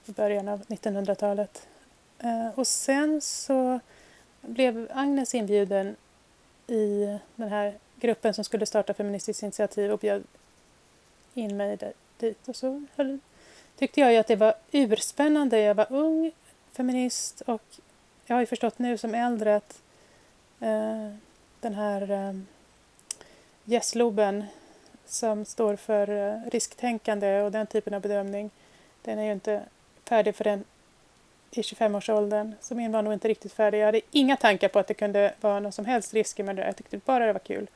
i 0.07 0.13
början 0.13 0.49
av 0.49 0.63
1900-talet. 0.63 1.69
Eh, 2.19 2.59
och 2.59 2.67
sen 2.67 3.21
så 3.21 3.81
blev 4.41 4.89
Agnes 4.95 5.35
inbjuden 5.35 5.97
i 6.67 7.19
den 7.37 7.49
här 7.49 7.75
gruppen 7.97 8.35
som 8.35 8.45
skulle 8.45 8.67
starta 8.67 8.95
Feministiskt 8.95 9.43
initiativ 9.43 9.93
och 9.93 9.99
bjöd 9.99 10.25
in 11.35 11.57
mig 11.57 11.79
dit. 12.19 12.49
Och 12.49 12.57
så 12.57 12.85
tyckte 13.77 14.01
jag 14.01 14.13
ju 14.13 14.19
att 14.19 14.27
det 14.27 14.37
var 14.37 14.55
urspännande. 14.73 15.61
Jag 15.61 15.75
var 15.75 15.87
ung 15.91 16.33
feminist 16.73 17.41
och 17.41 17.63
jag 18.27 18.37
har 18.37 18.41
ju 18.41 18.47
förstått 18.47 18.79
nu 18.79 18.99
som 18.99 19.15
äldre 19.15 19.57
att 19.57 19.83
eh, 20.61 21.15
den 21.61 21.75
här 21.75 22.11
eh, 22.11 22.39
gästloben 23.65 24.45
som 25.13 25.45
står 25.45 25.77
för 25.77 26.09
eh, 26.09 26.51
risktänkande 26.51 27.41
och 27.41 27.53
den 27.53 27.67
typen 27.67 27.95
av 27.95 28.01
bedömning, 28.01 28.51
den 29.03 29.19
är 29.19 29.25
ju 29.25 29.33
inte 29.33 29.63
färdig 30.05 30.35
förrän 30.35 30.65
i 31.51 31.61
25-årsåldern. 31.61 32.55
Så 32.61 32.75
min 32.75 32.93
var 32.93 33.03
nog 33.03 33.13
inte 33.13 33.29
riktigt 33.29 33.53
färdig. 33.53 33.79
Jag 33.79 33.87
hade 33.87 34.01
inga 34.11 34.37
tankar 34.37 34.69
på 34.69 34.79
att 34.79 34.87
det 34.87 34.95
kunde 34.95 35.35
vara 35.41 35.61
någon 35.61 35.73
som 35.73 35.85
helst 35.85 36.15
risker 36.15 36.45
med 36.45 36.57
det 36.57 36.67
Jag 36.67 36.77
tyckte 36.77 36.99
bara 36.99 37.27
det 37.27 37.33
var 37.33 37.41
kul. 37.41 37.71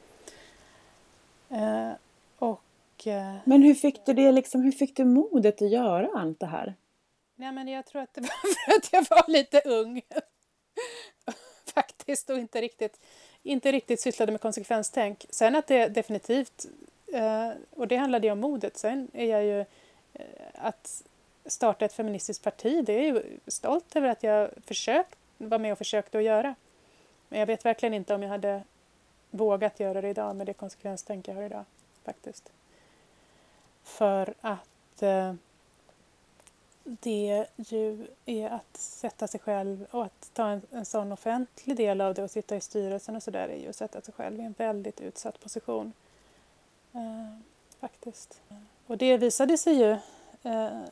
Eh, 1.49 1.91
och, 2.39 3.07
eh, 3.07 3.35
men 3.45 3.63
hur 3.63 3.75
fick 3.75 4.07
du 4.07 4.13
det 4.13 4.33
liksom, 4.33 4.63
hur 4.63 4.73
fick 4.73 4.97
du 4.97 5.05
modet 5.05 5.63
att 5.63 5.71
göra 5.71 6.09
allt 6.15 6.41
det 6.41 6.47
här? 6.47 6.75
Nej, 7.35 7.53
men 7.53 7.69
jag 7.69 7.87
tror 7.87 8.03
att 8.03 8.15
det 8.15 8.21
var 8.21 8.29
för 8.65 8.77
att 8.77 8.93
jag 8.93 9.17
var 9.17 9.31
lite 9.31 9.61
ung. 9.65 10.03
Faktiskt 11.75 12.31
och 12.31 12.39
inte 12.39 12.61
riktigt, 12.61 13.01
inte 13.43 13.73
riktigt 13.73 14.01
sysslade 14.01 14.33
med 14.33 14.41
konsekvenstänk. 14.41 15.27
Sen 15.31 15.57
att 15.57 15.67
det 15.67 15.89
definitivt, 15.89 16.67
Eh, 17.17 17.53
och 17.71 17.89
det 17.89 17.97
handlade 17.97 18.27
ju 18.27 18.33
om 18.33 18.41
modet. 18.41 18.77
Sen 18.77 19.09
är 19.13 19.27
jag 19.27 19.45
ju 19.45 19.61
eh, 20.15 20.27
att 20.55 21.05
starta 21.47 21.85
ett 21.85 21.93
feministiskt 21.93 22.45
parti, 22.45 22.85
det 22.85 22.93
är 22.93 22.97
jag 22.97 23.07
ju 23.07 23.39
stolt 23.47 23.97
över 23.97 24.09
att 24.09 24.23
jag 24.23 24.51
försökt, 24.67 25.19
var 25.39 25.59
med 25.59 25.73
och 25.73 25.79
försökte 25.79 26.19
att 26.19 26.25
göra. 26.25 26.55
Men 27.29 27.41
jag 27.41 27.47
vet 27.47 27.65
verkligen 27.65 27.95
inte 27.95 28.15
om 28.15 28.23
jag 28.23 28.31
hade 28.31 28.63
vågat 29.31 29.81
göra 29.81 30.01
det 30.01 30.09
idag 30.09 30.37
med 30.37 30.47
det 30.47 30.53
konsekvenstänk 30.53 31.29
jag 31.29 31.35
har 31.35 31.43
idag 31.43 31.65
faktiskt. 32.05 32.53
För 33.85 34.35
att 34.41 35.03
eh, 35.03 35.35
det 36.85 37.47
ju 37.57 38.07
är 38.27 38.51
att 38.51 38.77
sätta 38.77 39.27
sig 39.29 39.41
själv 39.41 39.87
och 39.91 40.05
att 40.05 40.31
ta 40.33 40.49
en, 40.49 40.63
en 40.71 40.85
sån 40.85 41.13
offentlig 41.13 41.77
del 41.77 42.01
av 42.01 42.15
det 42.15 42.23
och 42.23 42.31
sitta 42.31 42.57
i 42.57 42.61
styrelsen 42.61 43.17
och 43.17 43.23
sådär 43.23 43.49
är 43.49 43.63
ju 43.63 43.69
att 43.69 43.77
sätta 43.77 44.01
sig 44.01 44.15
själv 44.15 44.41
i 44.41 44.45
en 44.45 44.55
väldigt 44.59 45.01
utsatt 45.01 45.41
position. 45.41 45.93
Eh, 46.97 47.39
faktiskt. 47.81 48.41
Och 48.87 48.99
det 48.99 49.17
visade 49.17 49.59
sig 49.59 49.75
ju 49.75 49.91
eh, 50.43 50.83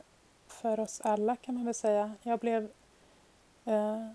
för 0.46 0.80
oss 0.80 1.00
alla 1.00 1.36
kan 1.36 1.54
man 1.54 1.64
väl 1.64 1.74
säga. 1.74 2.14
Jag 2.22 2.38
blev 2.38 2.70
eh, 3.64 4.08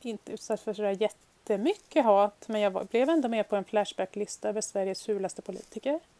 inte 0.00 0.32
utsatt 0.32 0.60
för 0.60 0.74
sådär 0.74 0.96
jättemycket 1.00 2.04
hat 2.04 2.48
men 2.48 2.60
jag 2.60 2.70
var, 2.70 2.84
blev 2.84 3.08
ändå 3.08 3.28
med 3.28 3.48
på 3.48 3.56
en 3.56 3.64
Flashbacklista 3.64 4.48
över 4.48 4.60
Sveriges 4.60 5.02
fulaste 5.02 5.42
politiker. 5.42 6.00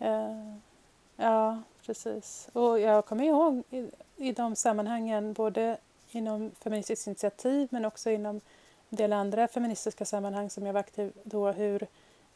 Eh, 0.00 0.54
ja, 1.16 1.62
precis. 1.86 2.48
Och 2.52 2.80
jag 2.80 3.06
kommer 3.06 3.24
ihåg 3.24 3.62
i, 3.70 3.90
i 4.16 4.32
de 4.32 4.56
sammanhangen, 4.56 5.32
både 5.32 5.78
inom 6.10 6.50
Feministiskt 6.60 7.06
initiativ 7.06 7.68
men 7.70 7.84
också 7.84 8.10
inom 8.10 8.40
del 8.90 9.12
andra 9.12 9.48
feministiska 9.48 10.04
sammanhang 10.04 10.50
som 10.50 10.66
jag 10.66 10.72
var 10.72 10.80
aktiv 10.80 11.12
då, 11.22 11.52
hur 11.52 11.86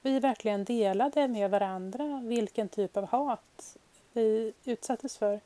vi 0.03 0.20
verkligen 0.20 0.64
delade 0.64 1.28
med 1.28 1.50
varandra 1.50 2.20
vilken 2.24 2.68
typ 2.68 2.96
av 2.96 3.05
hat 3.05 3.76
vi 4.12 4.53
utsattes 4.64 5.16
för. 5.16 5.40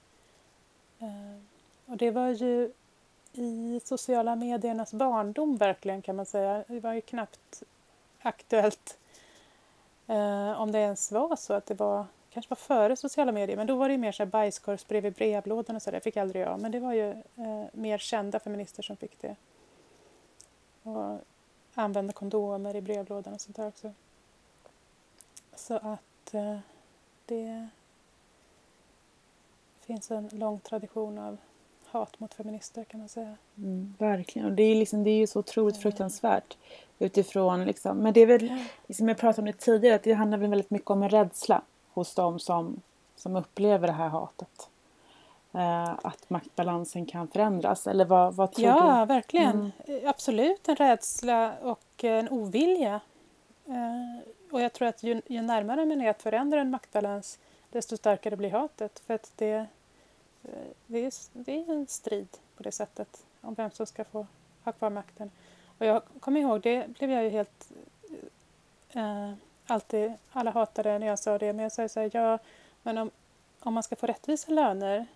Eh, 0.99 1.37
och 1.87 1.97
det 1.97 2.11
var 2.11 2.29
ju 2.29 2.73
i 3.33 3.81
sociala 3.85 4.37
mediernas 4.37 4.93
barndom 4.93 5.57
verkligen 5.57 6.03
kan 6.03 6.17
man 6.17 6.27
säga. 6.27 6.65
Det 6.69 6.81
var 6.81 6.93
ju 6.93 7.01
knappt 7.01 7.63
aktuellt 8.23 8.99
eh, 10.07 10.61
om 10.61 10.73
det 10.73 10.79
ens 10.79 11.13
var 11.13 11.37
så 11.37 11.55
att 11.55 11.67
det 11.67 11.75
var 11.75 12.07
kanske 12.31 12.51
var 12.51 12.57
före 12.57 12.97
sociala 12.97 13.33
medier, 13.33 13.57
men 13.57 13.67
då 13.67 13.77
var 13.77 13.89
det 13.89 13.93
ju 13.93 13.99
mer 13.99 14.13
så 14.13 14.23
här 14.23 14.31
bajskorvsbrev 14.31 15.07
i 15.07 15.11
brevlådan 15.11 15.77
och 15.77 15.83
så 15.83 15.91
där. 15.91 16.01
fick 16.01 16.17
aldrig 16.17 16.43
jag, 16.43 16.61
men 16.61 16.73
det 16.73 16.81
var 16.81 16.93
ju 16.93 17.11
eh, 17.11 17.65
mer 17.73 17.99
kända 17.99 18.41
feminister 18.41 18.83
som 18.83 18.97
fick 18.97 19.21
det. 19.21 19.37
Och 20.87 21.21
använda 21.75 22.13
kondomer 22.13 22.77
i 22.77 22.81
brevlådan 22.81 23.35
och 23.35 23.41
sånt 23.41 23.57
där 23.57 23.69
också. 23.69 23.93
Så 25.55 25.75
att 25.75 26.35
eh, 26.35 26.59
det 27.27 27.69
finns 29.81 30.11
en 30.11 30.29
lång 30.33 30.61
tradition 30.61 31.19
av 31.19 31.37
hat 31.87 32.21
mot 32.21 32.35
feminister 32.35 32.85
kan 32.85 33.01
man 33.01 33.09
säga. 33.09 33.37
Mm, 33.57 33.95
verkligen, 33.99 34.49
och 34.49 34.55
det 34.55 34.63
är, 34.63 34.75
liksom, 34.75 35.05
det 35.05 35.11
är 35.11 35.17
ju 35.17 35.27
så 35.27 35.39
otroligt 35.39 35.77
fruktansvärt 35.77 36.57
utifrån 36.99 37.65
liksom, 37.65 37.99
men 37.99 38.13
det 38.13 38.21
är 38.21 38.27
väl, 38.27 38.65
liksom 38.87 39.09
jag 39.09 39.19
pratade 39.19 39.43
om 39.43 39.47
det 39.47 39.59
tidigare, 39.59 39.97
att 39.97 40.03
det 40.03 40.13
handlar 40.13 40.39
väl 40.39 40.51
väldigt 40.51 40.71
mycket 40.71 40.91
om 40.91 41.03
en 41.03 41.11
rädsla 41.11 41.63
hos 41.93 42.15
dem 42.15 42.39
som, 42.39 42.81
som 43.17 43.37
upplever 43.37 43.87
det 43.87 43.93
här 43.93 44.09
hatet. 44.09 44.69
Uh, 45.57 45.99
att 46.03 46.31
maktbalansen 46.31 47.07
kan 47.07 47.29
förändras, 47.29 47.87
eller 47.87 48.05
vad, 48.05 48.35
vad 48.35 48.53
tror 48.53 48.69
ja, 48.69 48.75
du? 48.75 48.89
Ja, 48.89 49.05
verkligen. 49.05 49.73
Mm. 49.87 50.09
Absolut 50.09 50.69
en 50.69 50.77
rädsla 50.77 51.53
och 51.63 52.05
en 52.05 52.29
ovilja. 52.29 53.01
Uh, 53.69 54.19
och 54.51 54.61
jag 54.61 54.73
tror 54.73 54.89
att 54.89 55.03
ju, 55.03 55.23
ju 55.27 55.43
närmare 55.43 55.85
man 55.85 56.01
är 56.01 56.11
att 56.11 56.23
förändra 56.23 56.61
en 56.61 56.71
maktbalans 56.71 57.39
desto 57.71 57.97
starkare 57.97 58.37
blir 58.37 58.51
hatet. 58.51 59.03
För 59.07 59.15
att 59.15 59.33
det, 59.37 59.67
Eh, 60.47 60.67
det 60.87 60.99
är, 60.99 61.13
det 61.33 61.53
är 61.53 61.73
en 61.73 61.87
strid 61.87 62.29
på 62.57 62.63
det 62.63 62.73
sättet 62.73 63.25
om 63.41 63.55
vem 63.55 63.71
som 63.71 63.87
ska 63.87 64.05
få 64.05 64.27
ha 64.65 64.73
kvar 64.73 64.91
makten. 64.91 65.31
Och 65.79 65.87
jag 65.87 66.03
kommer 66.21 66.41
ihåg, 66.41 66.61
det 66.61 66.89
blev 66.99 67.11
jag 67.11 67.25
ju 67.25 67.31
helt... 67.31 67.71
Eh, 68.93 69.33
alltid, 69.67 70.13
alla 70.33 70.51
hatade 70.51 70.99
när 70.99 71.07
jag 71.07 71.19
sa 71.19 71.39
det, 71.39 71.53
men 71.53 71.63
jag 71.63 71.73
sa 71.73 71.89
så 71.89 72.01
här, 72.01 72.11
ja, 72.13 72.39
men 72.83 72.99
om, 72.99 73.11
om 73.61 73.75
man 73.75 73.83
ska 73.83 73.97
få 73.97 74.07
rättvisa 74.07 74.53
löner 74.53 75.07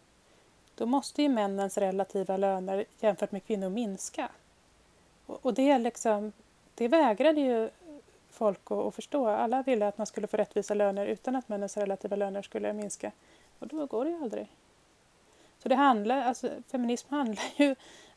då 0.80 0.86
måste 0.86 1.22
ju 1.22 1.28
männens 1.28 1.78
relativa 1.78 2.36
löner 2.36 2.84
jämfört 3.00 3.32
med 3.32 3.44
kvinnor 3.44 3.68
minska. 3.68 4.28
Och, 5.26 5.46
och 5.46 5.54
det, 5.54 5.78
liksom, 5.78 6.32
det 6.74 6.88
vägrade 6.88 7.40
ju 7.40 7.70
folk 8.30 8.70
att, 8.70 8.78
att 8.78 8.94
förstå. 8.94 9.28
Alla 9.28 9.62
ville 9.62 9.88
att 9.88 9.98
man 9.98 10.06
skulle 10.06 10.26
få 10.26 10.36
rättvisa 10.36 10.74
löner 10.74 11.06
utan 11.06 11.36
att 11.36 11.48
männens 11.48 11.76
relativa 11.76 12.16
löner 12.16 12.42
skulle 12.42 12.72
minska. 12.72 13.12
Och 13.58 13.66
då 13.66 13.86
går 13.86 14.04
det 14.04 14.10
ju 14.10 14.22
aldrig. 14.22 14.48
Så 15.62 15.68
det 15.68 15.74
handlar, 15.74 16.22
alltså 16.22 16.50
feminism 16.70 17.06
handlar 17.14 17.44
ju, 17.56 17.74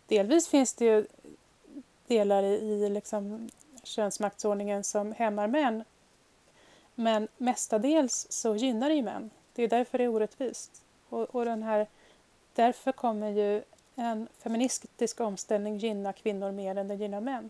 delvis 0.07 0.47
finns 0.47 0.73
det 0.73 0.85
ju 0.85 1.05
delar 2.07 2.43
i, 2.43 2.53
i 2.55 2.89
liksom 2.89 3.49
könsmaktsordningen 3.83 4.83
som 4.83 5.11
hämmar 5.11 5.47
män. 5.47 5.83
Men 6.95 7.27
mestadels 7.37 8.27
så 8.29 8.55
gynnar 8.55 8.89
det 8.89 8.95
ju 8.95 9.03
män. 9.03 9.29
Det 9.53 9.63
är 9.63 9.67
därför 9.67 9.97
det 9.97 10.03
är 10.03 10.07
orättvist. 10.07 10.83
Och, 11.09 11.35
och 11.35 11.45
den 11.45 11.63
här, 11.63 11.87
därför 12.53 12.91
kommer 12.91 13.29
ju 13.29 13.63
en 13.95 14.27
feministisk 14.37 15.19
omställning 15.19 15.77
gynna 15.77 16.13
kvinnor 16.13 16.51
mer 16.51 16.77
än 16.77 16.87
den 16.87 16.99
gynnar 16.99 17.21
män. 17.21 17.49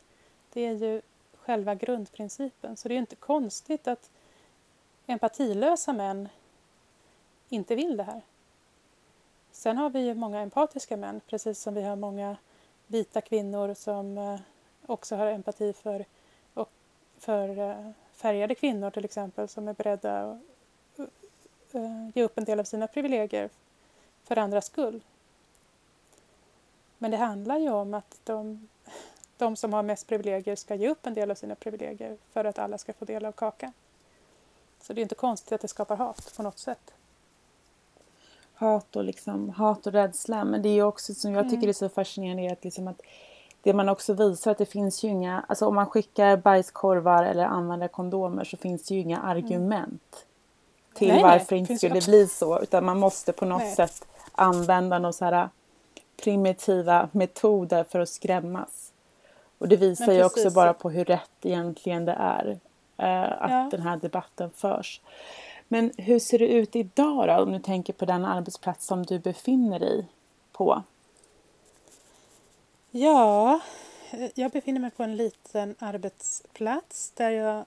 Det 0.53 0.61
är 0.61 0.73
ju 0.73 1.01
själva 1.35 1.75
grundprincipen. 1.75 2.77
Så 2.77 2.87
det 2.87 2.93
är 2.93 2.97
inte 2.97 3.15
konstigt 3.15 3.87
att 3.87 4.09
empatilösa 5.05 5.93
män 5.93 6.29
inte 7.49 7.75
vill 7.75 7.97
det 7.97 8.03
här. 8.03 8.21
Sen 9.51 9.77
har 9.77 9.89
vi 9.89 9.99
ju 9.99 10.13
många 10.13 10.39
empatiska 10.39 10.97
män, 10.97 11.21
precis 11.27 11.59
som 11.59 11.73
vi 11.73 11.81
har 11.81 11.95
många 11.95 12.37
vita 12.87 13.21
kvinnor 13.21 13.73
som 13.73 14.17
eh, 14.17 14.39
också 14.85 15.15
har 15.15 15.27
empati 15.27 15.73
för, 15.73 16.05
och 16.53 16.69
för 17.17 17.59
eh, 17.59 17.91
färgade 18.13 18.55
kvinnor 18.55 18.89
till 18.89 19.05
exempel 19.05 19.47
som 19.47 19.67
är 19.67 19.73
beredda 19.73 20.31
att 20.95 20.99
eh, 21.75 22.09
ge 22.15 22.23
upp 22.23 22.37
en 22.37 22.45
del 22.45 22.59
av 22.59 22.63
sina 22.63 22.87
privilegier 22.87 23.49
för 24.23 24.37
andras 24.37 24.65
skull. 24.65 25.01
Men 26.97 27.11
det 27.11 27.17
handlar 27.17 27.57
ju 27.57 27.69
om 27.69 27.93
att 27.93 28.19
de, 28.23 28.67
de 29.37 29.55
som 29.55 29.73
har 29.73 29.83
mest 29.83 30.07
privilegier 30.07 30.55
ska 30.55 30.75
ge 30.75 30.89
upp 30.89 31.05
en 31.05 31.13
del 31.13 31.31
av 31.31 31.35
sina 31.35 31.55
privilegier 31.55 32.17
för 32.31 32.45
att 32.45 32.59
alla 32.59 32.77
ska 32.77 32.93
få 32.93 33.05
del 33.05 33.25
av 33.25 33.31
kakan. 33.31 33.73
Så 34.81 34.93
det 34.93 35.01
är 35.01 35.03
inte 35.03 35.15
konstigt 35.15 35.51
att 35.51 35.61
det 35.61 35.67
skapar 35.67 35.95
hat 35.95 36.33
på 36.35 36.43
något 36.43 36.59
sätt 36.59 36.93
hat 38.53 38.95
och, 38.95 39.03
liksom, 39.03 39.49
hat 39.49 39.87
och 39.87 39.93
rädsla. 39.93 40.45
Men 40.45 40.61
det 40.61 40.69
är 40.69 40.83
också 40.83 41.13
som 41.13 41.33
jag 41.33 41.43
tycker 41.43 41.57
mm. 41.57 41.69
är 41.69 41.73
så 41.73 41.89
fascinerande 41.89 42.53
att, 42.53 42.63
liksom 42.63 42.87
att 42.87 43.01
det 43.61 43.73
man 43.73 43.89
också 43.89 44.13
visar 44.13 44.51
att 44.51 44.57
det 44.57 44.65
finns 44.65 45.03
ju 45.03 45.07
inga, 45.07 45.45
alltså 45.47 45.65
om 45.65 45.75
man 45.75 45.85
skickar 45.85 46.37
bajskorvar 46.37 47.23
eller 47.23 47.43
använder 47.43 47.87
kondomer 47.87 48.43
så 48.43 48.57
finns 48.57 48.87
det 48.87 48.95
ju 48.95 49.01
inga 49.01 49.17
mm. 49.17 49.29
argument 49.29 50.25
till 50.93 51.07
nej, 51.07 51.23
varför 51.23 51.55
det 51.55 51.59
inte 51.59 51.77
skulle 51.77 52.01
bli 52.01 52.27
så. 52.27 52.59
Utan 52.59 52.85
man 52.85 52.99
måste 52.99 53.33
på 53.33 53.45
något 53.45 53.61
nej. 53.61 53.75
sätt 53.75 54.07
använda 54.35 54.99
några 54.99 55.13
så 55.13 55.25
här 55.25 55.49
primitiva 56.23 57.09
metoder 57.11 57.83
för 57.83 57.99
att 57.99 58.09
skrämmas. 58.09 58.93
Och 59.57 59.67
det 59.67 59.75
visar 59.75 60.11
ju 60.11 60.23
också 60.23 60.51
bara 60.51 60.73
på 60.73 60.89
hur 60.89 61.05
rätt 61.05 61.31
egentligen 61.41 62.05
det 62.05 62.17
är 62.19 62.59
eh, 62.97 63.43
att 63.43 63.51
ja. 63.51 63.67
den 63.71 63.81
här 63.81 63.97
debatten 63.97 64.49
förs. 64.55 65.01
Men 65.67 65.91
hur 65.97 66.19
ser 66.19 66.39
det 66.39 66.47
ut 66.47 66.75
idag 66.75 67.27
då, 67.27 67.43
om 67.43 67.51
du 67.51 67.59
tänker 67.59 67.93
på 67.93 68.05
den 68.05 68.25
arbetsplats 68.25 68.85
som 68.85 69.05
du 69.05 69.19
befinner 69.19 69.79
dig 69.79 70.07
på? 70.51 70.83
Ja, 72.91 73.59
jag 74.33 74.51
befinner 74.51 74.79
mig 74.79 74.91
på 74.91 75.03
en 75.03 75.15
liten 75.15 75.75
arbetsplats 75.79 77.11
där 77.11 77.29
jag... 77.29 77.65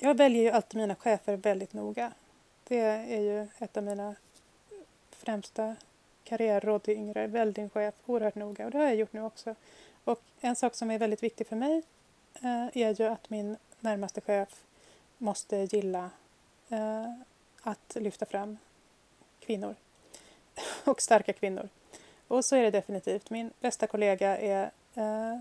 Jag 0.00 0.16
väljer 0.16 0.42
ju 0.42 0.50
alltid 0.50 0.80
mina 0.80 0.94
chefer 0.94 1.36
väldigt 1.36 1.72
noga. 1.72 2.12
Det 2.64 2.80
är 2.80 3.20
ju 3.20 3.48
ett 3.58 3.76
av 3.76 3.82
mina 3.82 4.14
främsta 5.28 5.76
karriärråd 6.24 6.82
till 6.82 6.94
yngre. 6.94 7.26
Välj 7.26 7.52
din 7.52 7.70
chef 7.70 7.94
oerhört 8.06 8.34
noga 8.34 8.64
och 8.64 8.70
det 8.70 8.78
har 8.78 8.84
jag 8.84 8.94
gjort 8.94 9.12
nu 9.12 9.22
också. 9.22 9.54
Och 10.04 10.20
en 10.40 10.56
sak 10.56 10.74
som 10.74 10.90
är 10.90 10.98
väldigt 10.98 11.22
viktig 11.22 11.46
för 11.46 11.56
mig 11.56 11.82
eh, 12.42 12.76
är 12.76 13.00
ju 13.00 13.06
att 13.06 13.30
min 13.30 13.56
närmaste 13.80 14.20
chef 14.20 14.48
måste 15.18 15.56
gilla 15.56 16.10
eh, 16.68 17.12
att 17.62 17.96
lyfta 18.00 18.26
fram 18.26 18.58
kvinnor 19.40 19.74
och 20.84 21.02
starka 21.02 21.32
kvinnor. 21.32 21.68
Och 22.28 22.44
så 22.44 22.56
är 22.56 22.62
det 22.62 22.70
definitivt. 22.70 23.30
Min 23.30 23.50
bästa 23.60 23.86
kollega 23.86 24.38
är 24.38 24.70
eh, 24.94 25.38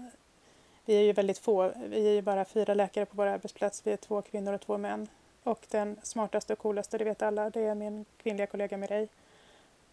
vi 0.85 0.95
är 0.95 1.03
ju 1.03 1.13
väldigt 1.13 1.37
få, 1.37 1.71
vi 1.75 2.07
är 2.07 2.13
ju 2.13 2.21
bara 2.21 2.45
fyra 2.45 2.73
läkare 2.73 3.05
på 3.05 3.17
vår 3.17 3.25
arbetsplats. 3.25 3.81
Vi 3.85 3.91
är 3.91 3.97
två 3.97 4.21
kvinnor 4.21 4.53
och 4.53 4.61
två 4.61 4.77
män. 4.77 5.07
Och 5.43 5.65
den 5.69 5.99
smartaste 6.03 6.53
och 6.53 6.59
coolaste, 6.59 6.97
det 6.97 7.03
vet 7.03 7.21
alla, 7.21 7.49
det 7.49 7.61
är 7.61 7.75
min 7.75 8.05
kvinnliga 8.17 8.47
kollega 8.47 8.77
Mireille. 8.77 9.07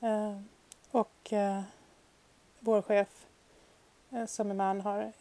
Eh, 0.05 0.37
och 0.91 1.33
eh, 1.33 1.63
vår 2.61 2.83
chef 2.83 3.27
eh, 4.11 4.27
som 4.27 4.51
är 4.51 4.55
man 4.55 4.81
har, 4.81 5.13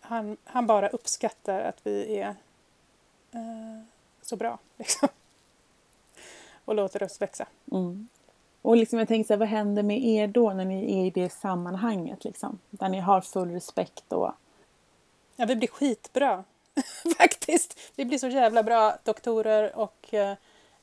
han, 0.00 0.36
han 0.44 0.66
bara 0.66 0.88
uppskattar 0.88 1.60
att 1.60 1.86
vi 1.86 2.18
är 2.18 2.34
så 4.22 4.36
bra. 4.36 4.58
Liksom. 4.76 5.08
Och 6.64 6.74
låter 6.74 7.02
oss 7.02 7.20
växa. 7.20 7.46
Mm. 7.72 8.08
Och 8.62 8.76
liksom 8.76 8.98
jag 8.98 9.08
tänker 9.08 9.26
så 9.26 9.32
här, 9.32 9.38
vad 9.38 9.48
händer 9.48 9.82
med 9.82 10.04
er 10.04 10.26
då 10.26 10.52
när 10.52 10.64
ni 10.64 11.00
är 11.00 11.06
i 11.06 11.10
det 11.10 11.30
sammanhanget? 11.30 12.24
Liksom, 12.24 12.58
där 12.70 12.88
ni 12.88 13.00
har 13.00 13.20
full 13.20 13.50
respekt 13.50 14.12
och... 14.12 14.32
Ja, 15.36 15.46
vi 15.46 15.56
blir 15.56 15.68
skitbra. 15.68 16.44
Faktiskt. 17.18 17.78
Vi 17.96 18.04
blir 18.04 18.18
så 18.18 18.28
jävla 18.28 18.62
bra 18.62 18.98
doktorer 19.04 19.76
och 19.76 20.14
eh, 20.14 20.36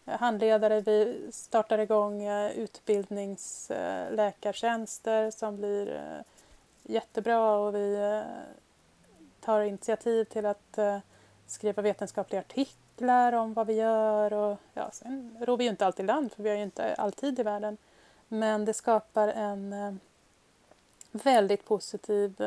Eh, 0.06 0.20
handledare. 0.20 0.82
Vi 0.82 1.28
startar 1.32 1.78
igång 1.78 2.24
eh, 2.24 2.51
utbildningsläkartjänster 2.51 5.32
som 5.32 5.56
blir 5.56 5.95
eh, 5.95 6.20
jättebra 6.84 7.58
och 7.58 7.76
vi 7.76 8.22
tar 9.39 9.62
initiativ 9.62 10.26
till 10.26 10.45
att 10.45 10.80
skriva 11.47 11.82
vetenskapliga 11.82 12.41
artiklar 12.41 13.34
om 13.34 13.53
vad 13.53 13.68
vi 13.68 13.74
gör. 13.74 14.34
Och, 14.34 14.58
ja, 14.74 14.89
sen 14.91 15.38
ror 15.41 15.58
vi 15.58 15.64
ju 15.64 15.70
inte 15.70 15.86
alltid 15.86 16.06
land, 16.06 16.32
för 16.32 16.43
vi 16.43 16.49
har 16.49 16.58
ju 16.58 16.64
inte 16.64 16.93
alltid 16.93 17.39
i 17.39 17.43
världen. 17.43 17.78
Men 18.28 18.66
det 18.66 18.74
skapar 18.74 19.28
en 19.28 19.99
väldigt 21.12 21.66
positiv 21.66 22.41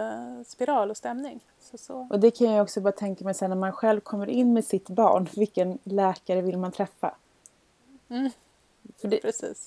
spiral 0.46 0.90
och 0.90 0.96
stämning. 0.96 1.40
Så, 1.60 1.78
så. 1.78 2.06
Och 2.10 2.20
det 2.20 2.30
kan 2.30 2.50
jag 2.50 2.62
också 2.62 2.80
bara 2.80 2.92
tänka 2.92 3.24
mig 3.24 3.34
sen 3.34 3.50
när 3.50 3.56
man 3.56 3.72
själv 3.72 4.00
kommer 4.00 4.28
in 4.28 4.52
med 4.52 4.64
sitt 4.64 4.88
barn. 4.88 5.28
Vilken 5.36 5.78
läkare 5.84 6.40
vill 6.40 6.58
man 6.58 6.72
träffa? 6.72 7.14
Mm. 8.08 8.30
Det, 9.02 9.20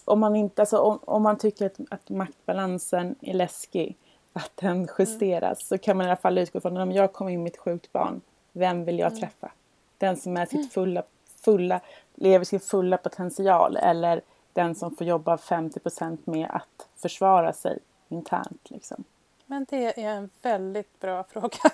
om, 0.05 0.19
man 0.19 0.35
inte, 0.35 0.61
alltså, 0.61 0.77
om, 0.77 0.99
om 1.05 1.23
man 1.23 1.37
tycker 1.37 1.65
att, 1.65 1.79
att 1.89 2.09
maktbalansen 2.09 3.15
är 3.21 3.33
läskig, 3.33 3.97
att 4.33 4.51
den 4.55 4.87
justeras, 4.99 5.67
så 5.67 5.77
kan 5.77 5.97
man 5.97 6.05
i 6.05 6.09
alla 6.09 6.17
fall 6.17 6.37
utgå 6.37 6.59
från 6.59 6.77
att 6.77 6.83
om 6.83 6.91
jag 6.91 7.13
kommer 7.13 7.31
in 7.31 7.43
med 7.43 7.51
ett 7.51 7.57
sjukt 7.57 7.91
barn, 7.91 8.21
vem 8.51 8.85
vill 8.85 8.99
jag 8.99 9.19
träffa? 9.19 9.51
Den 9.97 10.17
som 10.17 10.37
är 10.37 10.45
sitt 10.45 10.73
fulla, 10.73 11.03
fulla, 11.41 11.81
lever 12.15 12.45
sin 12.45 12.59
fulla 12.59 12.97
potential 12.97 13.77
eller 13.77 14.21
den 14.53 14.75
som 14.75 14.95
får 14.95 15.07
jobba 15.07 15.35
50% 15.35 16.17
med 16.23 16.49
att 16.49 16.87
försvara 16.95 17.53
sig 17.53 17.79
internt. 18.09 18.69
Liksom. 18.69 19.03
Men 19.45 19.65
det 19.69 20.03
är 20.03 20.09
en 20.09 20.29
väldigt 20.41 20.99
bra 20.99 21.23
fråga. 21.29 21.71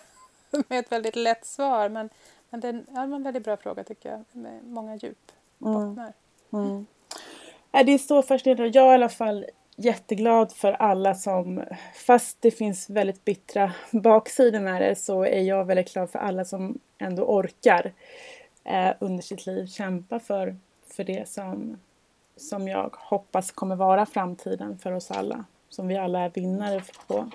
med 0.68 0.80
ett 0.80 0.92
väldigt 0.92 1.16
lätt 1.16 1.46
svar. 1.46 1.90
Men, 1.90 2.10
men 2.50 2.60
det 2.60 2.68
är 2.68 2.84
en 2.98 3.24
väldigt 3.24 3.44
bra 3.44 3.58
fråga 3.58 3.84
tycker 3.84 4.12
jag. 4.12 4.24
Med 4.32 4.64
många 4.64 4.96
djup 4.96 5.32
bottnar. 5.58 6.14
Mm. 6.54 6.86
Äh, 7.72 7.86
det 7.86 7.92
är 7.92 7.98
så 7.98 8.22
fascinerande. 8.22 8.68
Jag 8.68 8.86
är 8.86 8.92
i 8.92 8.94
alla 8.94 9.10
fall 9.10 9.46
jätteglad 9.76 10.52
för 10.52 10.72
alla 10.72 11.16
som, 11.16 11.64
fast 11.94 12.38
det 12.42 12.52
finns 12.52 12.90
väldigt 12.90 13.26
bittra 13.26 13.74
baksidor 13.92 14.60
med 14.60 14.82
det, 14.82 14.96
så 14.96 15.24
är 15.24 15.42
jag 15.42 15.66
väldigt 15.66 15.94
glad 15.94 16.10
för 16.10 16.20
alla 16.20 16.46
som 16.46 16.80
ändå 16.98 17.24
orkar 17.24 17.94
eh, 18.64 18.94
under 19.00 19.24
sitt 19.24 19.46
liv 19.46 19.66
kämpa 19.66 20.20
för, 20.20 20.58
för 20.88 21.04
det 21.04 21.30
som, 21.30 21.80
som 22.36 22.68
jag 22.68 22.96
hoppas 23.00 23.52
kommer 23.52 23.76
vara 23.76 24.06
framtiden 24.06 24.78
för 24.78 24.92
oss 24.92 25.12
alla. 25.12 25.46
Som 25.70 25.88
vi 25.88 25.98
alla 25.98 26.20
är 26.20 26.30
vinnare 26.30 26.84
på. 27.08 27.30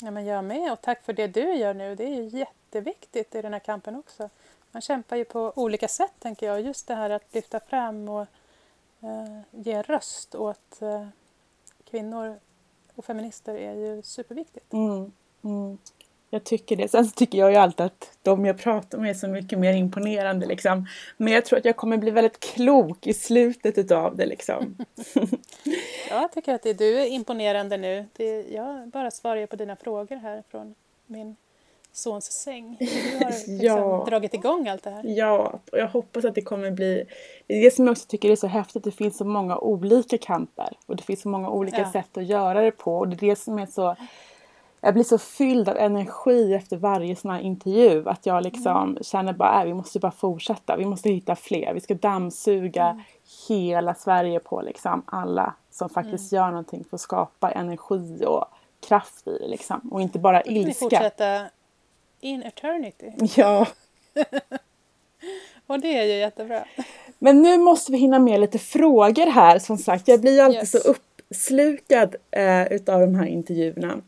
Ja, 0.00 0.10
men 0.10 0.26
jag 0.26 0.44
med 0.44 0.72
och 0.72 0.80
tack 0.80 1.04
för 1.04 1.12
det 1.12 1.26
du 1.26 1.54
gör 1.54 1.74
nu. 1.74 1.94
Det 1.94 2.04
är 2.04 2.22
ju 2.22 2.38
jätteviktigt 2.38 3.34
i 3.34 3.42
den 3.42 3.52
här 3.52 3.60
kampen 3.60 3.96
också. 3.96 4.28
Man 4.72 4.82
kämpar 4.82 5.16
ju 5.16 5.24
på 5.24 5.52
olika 5.56 5.88
sätt 5.88 6.12
tänker 6.18 6.46
jag. 6.46 6.60
Just 6.60 6.86
det 6.86 6.94
här 6.94 7.10
att 7.10 7.34
lyfta 7.34 7.60
fram 7.60 8.08
och 8.08 8.26
eh, 9.00 9.40
ge 9.50 9.82
röst 9.82 10.34
åt 10.34 10.82
eh, 10.82 11.06
kvinnor 11.90 12.38
och 12.94 13.04
feminister 13.04 13.54
är 13.54 13.74
ju 13.74 14.02
superviktigt. 14.02 14.72
Mm, 14.72 15.12
mm. 15.44 15.78
Jag 16.30 16.44
tycker 16.44 16.76
det. 16.76 16.88
Sen 16.88 17.04
så 17.04 17.10
tycker 17.10 17.38
jag 17.38 17.50
ju 17.50 17.56
alltid 17.56 17.86
att 17.86 18.18
de 18.22 18.44
jag 18.44 18.58
pratar 18.58 18.98
med 18.98 19.10
är 19.10 19.14
så 19.14 19.28
mycket 19.28 19.58
mer 19.58 19.72
imponerande 19.72 20.46
liksom. 20.46 20.86
Men 21.16 21.32
jag 21.32 21.44
tror 21.44 21.58
att 21.58 21.64
jag 21.64 21.76
kommer 21.76 21.96
bli 21.96 22.10
väldigt 22.10 22.40
klok 22.40 23.06
i 23.06 23.14
slutet 23.14 23.78
utav 23.78 24.16
det 24.16 24.26
liksom. 24.26 24.76
Jag 26.10 26.32
tycker 26.32 26.54
att 26.54 26.62
det, 26.62 26.72
du 26.72 27.00
är 27.00 27.06
imponerande 27.06 27.76
nu. 27.76 28.06
Det, 28.12 28.42
jag 28.42 28.88
bara 28.88 29.10
svarar 29.10 29.46
på 29.46 29.56
dina 29.56 29.76
frågor 29.76 30.16
här 30.16 30.42
från 30.50 30.74
min 31.06 31.36
sons 31.92 32.24
säng. 32.32 32.76
Du 32.80 32.86
har 33.24 33.30
liksom 33.30 33.54
Ja. 33.60 34.04
dragit 34.08 34.34
igång 34.34 34.68
allt 34.68 34.82
det 34.82 34.90
här. 34.90 35.02
Ja, 35.04 35.60
och 35.72 35.78
jag 35.78 35.88
hoppas 35.88 36.24
att 36.24 36.34
det 36.34 36.42
kommer 36.42 36.70
bli... 36.70 37.04
Det 37.46 37.54
är 37.54 37.62
det 37.64 37.70
som 37.74 37.84
jag 37.86 37.92
också 37.92 38.06
tycker 38.08 38.30
är 38.30 38.36
så 38.36 38.46
häftigt. 38.46 38.84
Det 38.84 38.90
finns 38.90 39.16
så 39.16 39.24
många 39.24 39.58
olika 39.58 40.18
kamper. 40.18 40.76
Och 40.86 40.96
det 40.96 41.02
finns 41.02 41.20
så 41.22 41.28
många 41.28 41.50
olika 41.50 41.80
Ja. 41.80 41.92
sätt 41.92 42.16
att 42.16 42.26
göra 42.26 42.60
det 42.60 42.70
på. 42.70 42.96
Och 42.98 43.08
det 43.08 43.14
är 43.26 43.30
det 43.30 43.36
som 43.36 43.58
är 43.58 43.66
så... 43.66 43.96
Jag 44.84 44.94
blir 44.94 45.04
så 45.04 45.18
fylld 45.18 45.68
av 45.68 45.76
energi 45.76 46.54
efter 46.54 46.76
varje 46.76 47.16
sån 47.16 47.30
här 47.30 47.40
intervju. 47.40 48.08
Att 48.08 48.26
jag 48.26 48.42
liksom 48.42 48.98
känner 49.02 49.32
bara, 49.32 49.60
äh, 49.60 49.64
vi 49.66 49.74
måste 49.74 49.98
bara 50.00 50.12
fortsätta. 50.12 50.76
Vi 50.76 50.84
måste 50.84 51.08
hitta 51.10 51.36
fler. 51.36 51.74
Vi 51.74 51.80
ska 51.80 51.94
dammsuga 51.94 53.02
hela 53.48 53.94
Sverige 53.94 54.40
på 54.40 54.60
liksom 54.60 55.02
alla 55.06 55.54
som 55.70 55.88
faktiskt 55.88 56.32
gör 56.32 56.46
någonting 56.50 56.84
för 56.90 56.96
att 56.96 57.00
skapa 57.00 57.50
energi 57.50 58.24
och 58.26 58.44
kraft 58.88 59.26
i 59.28 59.38
det 59.38 59.48
liksom. 59.48 59.88
Och 59.92 60.00
inte 60.00 60.18
bara 60.18 60.42
ilska. 60.42 60.84
fortsätta 60.84 61.40
in 62.22 62.42
eternity. 62.42 63.12
Ja. 63.36 63.66
Och 65.66 65.80
det 65.80 65.98
är 65.98 66.04
ju 66.04 66.12
jättebra. 66.14 66.64
Men 67.18 67.42
nu 67.42 67.58
måste 67.58 67.92
vi 67.92 67.98
hinna 67.98 68.18
med 68.18 68.40
lite 68.40 68.58
frågor 68.58 69.26
här. 69.26 69.58
Som 69.58 69.78
sagt, 69.78 70.08
jag 70.08 70.20
blir 70.20 70.40
alltid 70.42 70.58
Yes. 70.60 70.70
så 70.70 70.78
uppslukad 70.78 72.16
eh, 72.30 72.72
utav 72.72 73.00
de 73.00 73.14
här 73.14 73.26
intervjuerna. 73.26 74.00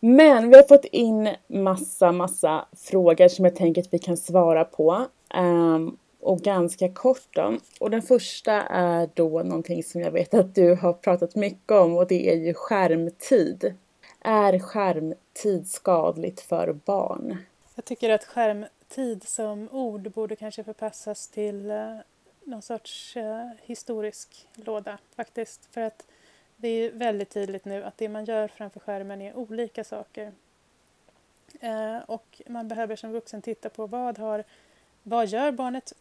Men 0.00 0.50
vi 0.50 0.56
har 0.56 0.62
fått 0.62 0.84
in 0.84 1.28
massa, 1.48 2.12
massa 2.12 2.66
frågor 2.76 3.28
som 3.28 3.44
jag 3.44 3.56
tänker 3.56 3.82
att 3.82 3.94
vi 3.94 3.98
kan 3.98 4.16
svara 4.16 4.64
på. 4.64 5.06
Ehm, 5.34 5.96
och 6.20 6.38
ganska 6.40 6.88
kort 6.92 7.26
då. 7.30 7.54
Och 7.80 7.90
den 7.90 8.02
första 8.02 8.52
är 8.62 9.08
då 9.14 9.42
någonting 9.42 9.82
som 9.84 10.00
jag 10.00 10.10
vet 10.10 10.34
att 10.34 10.54
du 10.54 10.74
har 10.74 10.92
pratat 10.92 11.34
mycket 11.34 11.72
om 11.72 11.96
och 11.96 12.06
det 12.06 12.30
är 12.30 12.36
ju 12.36 12.54
skärmtid. 12.54 13.74
Är 14.30 14.58
skärmtid 14.58 15.70
skadligt 15.70 16.40
för 16.40 16.72
barn? 16.72 17.38
Jag 17.74 17.84
tycker 17.84 18.10
att 18.10 18.24
skärmtid 18.24 19.28
som 19.28 19.68
ord 19.72 20.10
borde 20.12 20.36
kanske 20.36 20.64
förpassas 20.64 21.28
till 21.28 21.70
eh, 21.70 21.96
någon 22.44 22.62
sorts 22.62 23.16
eh, 23.16 23.50
historisk 23.62 24.48
låda 24.54 24.98
faktiskt. 25.16 25.68
För 25.74 25.80
att 25.80 26.06
det 26.56 26.68
är 26.68 26.90
väldigt 26.92 27.30
tydligt 27.30 27.64
nu 27.64 27.84
att 27.84 27.98
det 27.98 28.08
man 28.08 28.24
gör 28.24 28.48
framför 28.48 28.80
skärmen 28.80 29.22
är 29.22 29.36
olika 29.36 29.84
saker. 29.84 30.32
Eh, 31.60 31.98
och 32.06 32.42
man 32.46 32.68
behöver 32.68 32.96
som 32.96 33.12
vuxen 33.12 33.42
titta 33.42 33.68
på 33.68 33.86
vad 33.86 34.18
har, 34.18 34.44
vad 35.02 35.26
gör 35.26 35.52
barnet 35.52 35.92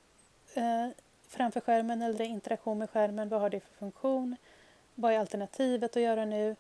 framför 1.28 1.60
skärmen 1.60 2.02
eller 2.02 2.26
i 2.26 2.28
interaktion 2.28 2.78
med 2.78 2.90
skärmen, 2.90 3.30
vad 3.30 3.42
har 3.42 3.50
det 3.50 3.60
för 3.60 3.76
funktion? 3.76 4.36
Vad 4.96 5.14
är 5.14 5.20
alternativet 5.20 5.96
att 5.96 6.02
göra 6.02 6.26
nu? 6.26 6.56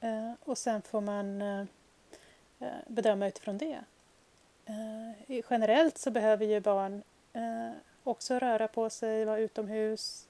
Eh, 0.00 0.32
och 0.44 0.58
sen 0.58 0.82
får 0.82 1.00
man 1.00 1.42
eh, 1.42 1.64
eh, 2.58 2.68
bedöma 2.86 3.26
utifrån 3.26 3.58
det. 3.58 3.80
Generellt 5.50 5.98
så 5.98 6.10
behöver 6.10 6.46
ju 6.46 6.60
barn 6.60 7.02
också 8.02 8.38
röra 8.38 8.68
på 8.68 8.90
sig, 8.90 9.24
vara 9.24 9.38
utomhus, 9.38 10.28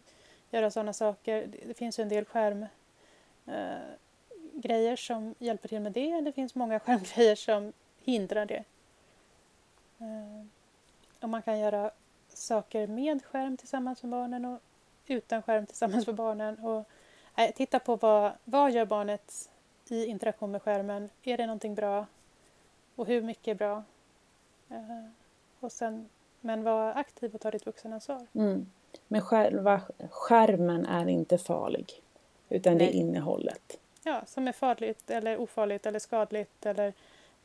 göra 0.50 0.70
sådana 0.70 0.92
saker. 0.92 1.46
Det, 1.66 1.74
finns 1.74 1.98
ju 1.98 2.02
en 2.02 2.08
del 2.08 2.24
skärmgrejer 2.24 4.96
som 4.96 5.34
hjälper 5.38 5.68
till 5.68 5.80
med 5.80 5.92
det. 5.92 6.20
Det 6.20 6.32
finns 6.32 6.54
många 6.54 6.80
skärmgrejer 6.84 7.36
som 7.36 7.72
hindrar 7.98 8.46
det. 8.46 8.64
Och 11.20 11.28
man 11.28 11.42
kan 11.42 11.58
göra 11.58 11.90
saker 12.28 12.86
med 12.86 13.24
skärm 13.24 13.56
tillsammans 13.56 14.02
med 14.02 14.10
barnen 14.10 14.44
och 14.44 14.60
utan 15.06 15.42
skärm 15.42 15.66
tillsammans 15.66 16.06
med 16.06 16.16
barnen. 16.16 16.58
Och, 16.58 16.88
nej, 17.36 17.52
titta 17.52 17.78
på 17.78 17.96
vad, 17.96 18.32
vad 18.44 18.72
gör 18.72 18.84
barnet 18.84 19.50
i 19.92 20.06
interaktion 20.06 20.50
med 20.50 20.62
skärmen. 20.62 21.08
Är 21.22 21.36
det 21.36 21.46
någonting 21.46 21.74
bra? 21.74 22.06
Och 22.96 23.06
hur 23.06 23.22
mycket 23.22 23.48
är 23.48 23.54
bra? 23.54 23.82
Eh, 24.70 25.04
och 25.60 25.72
sen, 25.72 26.08
men 26.40 26.62
var 26.62 26.92
aktiv 26.92 27.34
och 27.34 27.40
ta 27.40 27.50
ditt 27.50 27.66
vuxenansvar. 27.66 28.26
Mm. 28.32 28.66
Men 29.08 29.20
själva 29.20 29.80
skärmen 30.10 30.86
är 30.86 31.08
inte 31.08 31.38
farlig. 31.38 32.02
Utan 32.48 32.78
det 32.78 32.84
är 32.84 32.90
Nej. 32.90 32.96
innehållet. 33.00 33.78
Ja, 34.04 34.22
som 34.26 34.48
är 34.48 34.52
farligt 34.52 35.10
eller 35.10 35.40
ofarligt 35.40 35.86
eller 35.86 35.98
skadligt 35.98 36.66
eller 36.66 36.92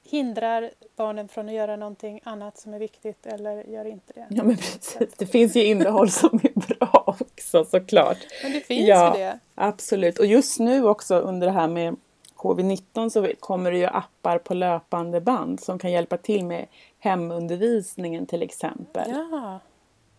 hindrar 0.03 0.69
barnen 0.95 1.27
från 1.27 1.49
att 1.49 1.55
göra 1.55 1.75
någonting 1.75 2.21
annat 2.23 2.57
som 2.57 2.73
är 2.73 2.79
viktigt 2.79 3.25
eller 3.25 3.63
gör 3.63 3.85
inte 3.85 4.13
det. 4.13 4.27
Ja 4.29 4.43
men 4.43 4.55
precis. 4.57 5.13
Det 5.17 5.25
finns 5.25 5.55
ju 5.55 5.63
innehåll 5.65 6.09
som 6.09 6.39
är 6.43 6.59
bra 6.75 7.03
också 7.19 7.65
såklart. 7.65 8.17
Men 8.43 8.51
det 8.51 8.61
finns 8.61 8.87
Ja. 8.87 9.17
ju 9.17 9.23
det. 9.23 9.39
Absolut. 9.55 10.19
Och 10.19 10.25
just 10.25 10.59
nu 10.59 10.87
också 10.87 11.15
under 11.15 11.47
det 11.47 11.53
här 11.53 11.67
med 11.67 11.95
covid-19 12.43 13.09
så 13.09 13.31
kommer 13.39 13.71
det 13.71 13.77
ju 13.77 13.85
appar 13.85 14.37
på 14.37 14.53
löpande 14.53 15.21
band 15.21 15.59
som 15.59 15.79
kan 15.79 15.91
hjälpa 15.91 16.17
till 16.17 16.45
med 16.45 16.67
hemundervisningen 16.99 18.25
till 18.25 18.41
exempel. 18.41 19.11
Ja, 19.11 19.59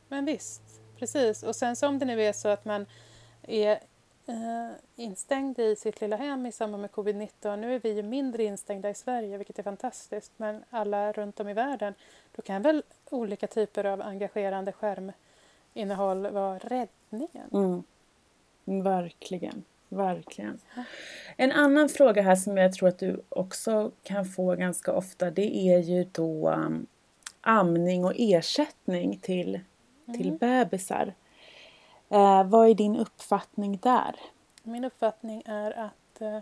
men 0.08 0.24
visst. 0.24 0.62
Precis. 0.98 1.42
Och 1.42 1.56
sen 1.56 1.76
så 1.76 1.88
om 1.88 1.98
det 1.98 2.04
nu 2.04 2.22
är 2.22 2.32
så 2.32 2.48
att 2.48 2.64
man 2.64 2.86
är 3.42 3.72
eh, 4.26 4.70
instängd 4.96 5.58
i 5.58 5.76
sitt 5.76 6.00
lilla 6.00 6.16
hem 6.16 6.46
i 6.46 6.52
samband 6.52 6.80
med 6.80 6.90
covid-19. 6.90 7.56
Nu 7.56 7.74
är 7.74 7.78
vi 7.78 7.92
ju 7.92 8.02
mindre 8.02 8.44
instängda 8.44 8.90
i 8.90 8.94
Sverige, 8.94 9.38
vilket 9.38 9.58
är 9.58 9.62
fantastiskt. 9.62 10.32
Men 10.36 10.64
alla 10.70 11.12
runt 11.12 11.40
om 11.40 11.48
i 11.48 11.54
världen, 11.54 11.94
då 12.36 12.42
kan 12.42 12.62
väl 12.62 12.82
olika 13.10 13.46
typer 13.46 13.84
av 13.84 14.02
engagerande 14.02 14.72
skärminnehåll 14.72 16.26
vara 16.26 16.58
räddningen? 16.58 17.48
Mm. 17.52 17.84
Verkligen. 18.82 19.64
Verkligen. 19.96 20.58
En 21.36 21.52
annan 21.52 21.88
fråga 21.88 22.22
här 22.22 22.36
som 22.36 22.56
jag 22.56 22.72
tror 22.72 22.88
att 22.88 22.98
du 22.98 23.22
också 23.28 23.92
kan 24.02 24.24
få 24.24 24.54
ganska 24.54 24.92
ofta 24.92 25.30
det 25.30 25.56
är 25.56 25.78
ju 25.78 26.04
då 26.12 26.50
um, 26.50 26.86
amning 27.40 28.04
och 28.04 28.12
ersättning 28.16 29.18
till, 29.18 29.60
till 30.14 30.32
bebisar. 30.32 31.14
Eh, 32.08 32.44
vad 32.44 32.70
är 32.70 32.74
din 32.74 32.96
uppfattning 32.96 33.78
där? 33.82 34.16
Min 34.62 34.84
uppfattning 34.84 35.42
är 35.46 35.78
att 35.78 36.20
eh, 36.20 36.38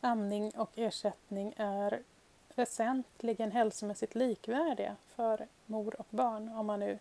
amning 0.00 0.50
och 0.50 0.70
ersättning 0.74 1.54
är 1.56 2.02
väsentligen 2.54 3.52
hälsomässigt 3.52 4.14
likvärdiga 4.14 4.96
för 5.16 5.46
mor 5.66 6.00
och 6.00 6.06
barn 6.10 6.48
om 6.48 6.66
man 6.66 6.80
nu 6.80 6.98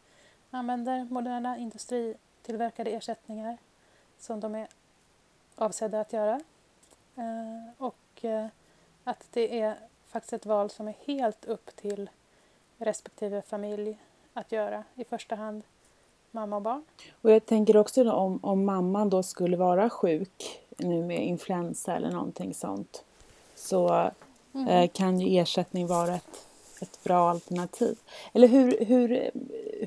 använder 0.51 1.03
moderna 1.03 1.57
industritillverkade 1.57 2.89
ersättningar 2.91 3.57
som 4.17 4.39
de 4.39 4.55
är 4.55 4.67
avsedda 5.61 6.01
att 6.01 6.13
göra. 6.13 6.39
Eh, 7.15 7.73
och 7.77 8.25
eh, 8.25 8.45
att 9.03 9.27
det 9.31 9.59
är 9.59 9.75
faktiskt 10.07 10.33
ett 10.33 10.45
val 10.45 10.69
som 10.69 10.87
är 10.87 10.95
helt 11.05 11.45
upp 11.45 11.75
till 11.75 12.09
respektive 12.77 13.41
familj 13.41 13.97
att 14.33 14.51
göra. 14.51 14.83
I 14.95 15.03
första 15.03 15.35
hand 15.35 15.63
mamma 16.31 16.55
och 16.55 16.61
barn. 16.61 16.83
Och 17.21 17.31
jag 17.31 17.45
tänker 17.45 17.77
också 17.77 18.11
om, 18.11 18.39
om 18.43 18.65
mamman 18.65 19.09
då 19.09 19.23
skulle 19.23 19.57
vara 19.57 19.89
sjuk 19.89 20.61
nu 20.77 21.03
med 21.03 21.25
influensa 21.25 21.95
eller 21.95 22.11
någonting 22.11 22.53
sånt 22.53 23.03
så 23.55 24.11
mm. 24.53 24.67
eh, 24.67 24.89
kan 24.89 25.19
ju 25.19 25.39
ersättning 25.39 25.87
vara 25.87 26.15
ett, 26.15 26.47
ett 26.81 27.03
bra 27.03 27.29
alternativ. 27.29 27.97
Eller 28.33 28.47
hur, 28.47 28.85
hur, 28.85 29.31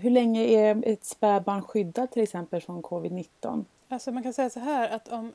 hur 0.01 0.11
länge 0.11 0.45
är 0.45 0.83
ett 0.87 1.05
spädbarn 1.05 1.63
skyddat 1.63 2.13
till 2.13 2.23
exempel 2.23 2.61
från 2.61 2.83
covid-19? 2.83 3.65
Alltså 3.89 4.13
man 4.13 4.23
kan 4.23 4.33
säga 4.33 4.51
så 4.51 4.61
här 4.61 4.89
att 4.89 5.09
om, 5.09 5.33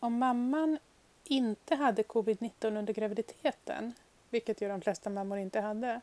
om 0.00 0.18
mamman 0.18 0.78
inte 1.24 1.74
hade 1.74 2.02
covid-19 2.02 2.78
under 2.78 2.92
graviditeten, 2.92 3.94
vilket 4.30 4.60
ju 4.60 4.68
de 4.68 4.80
flesta 4.80 5.10
mammor 5.10 5.38
inte 5.38 5.60
hade, 5.60 6.00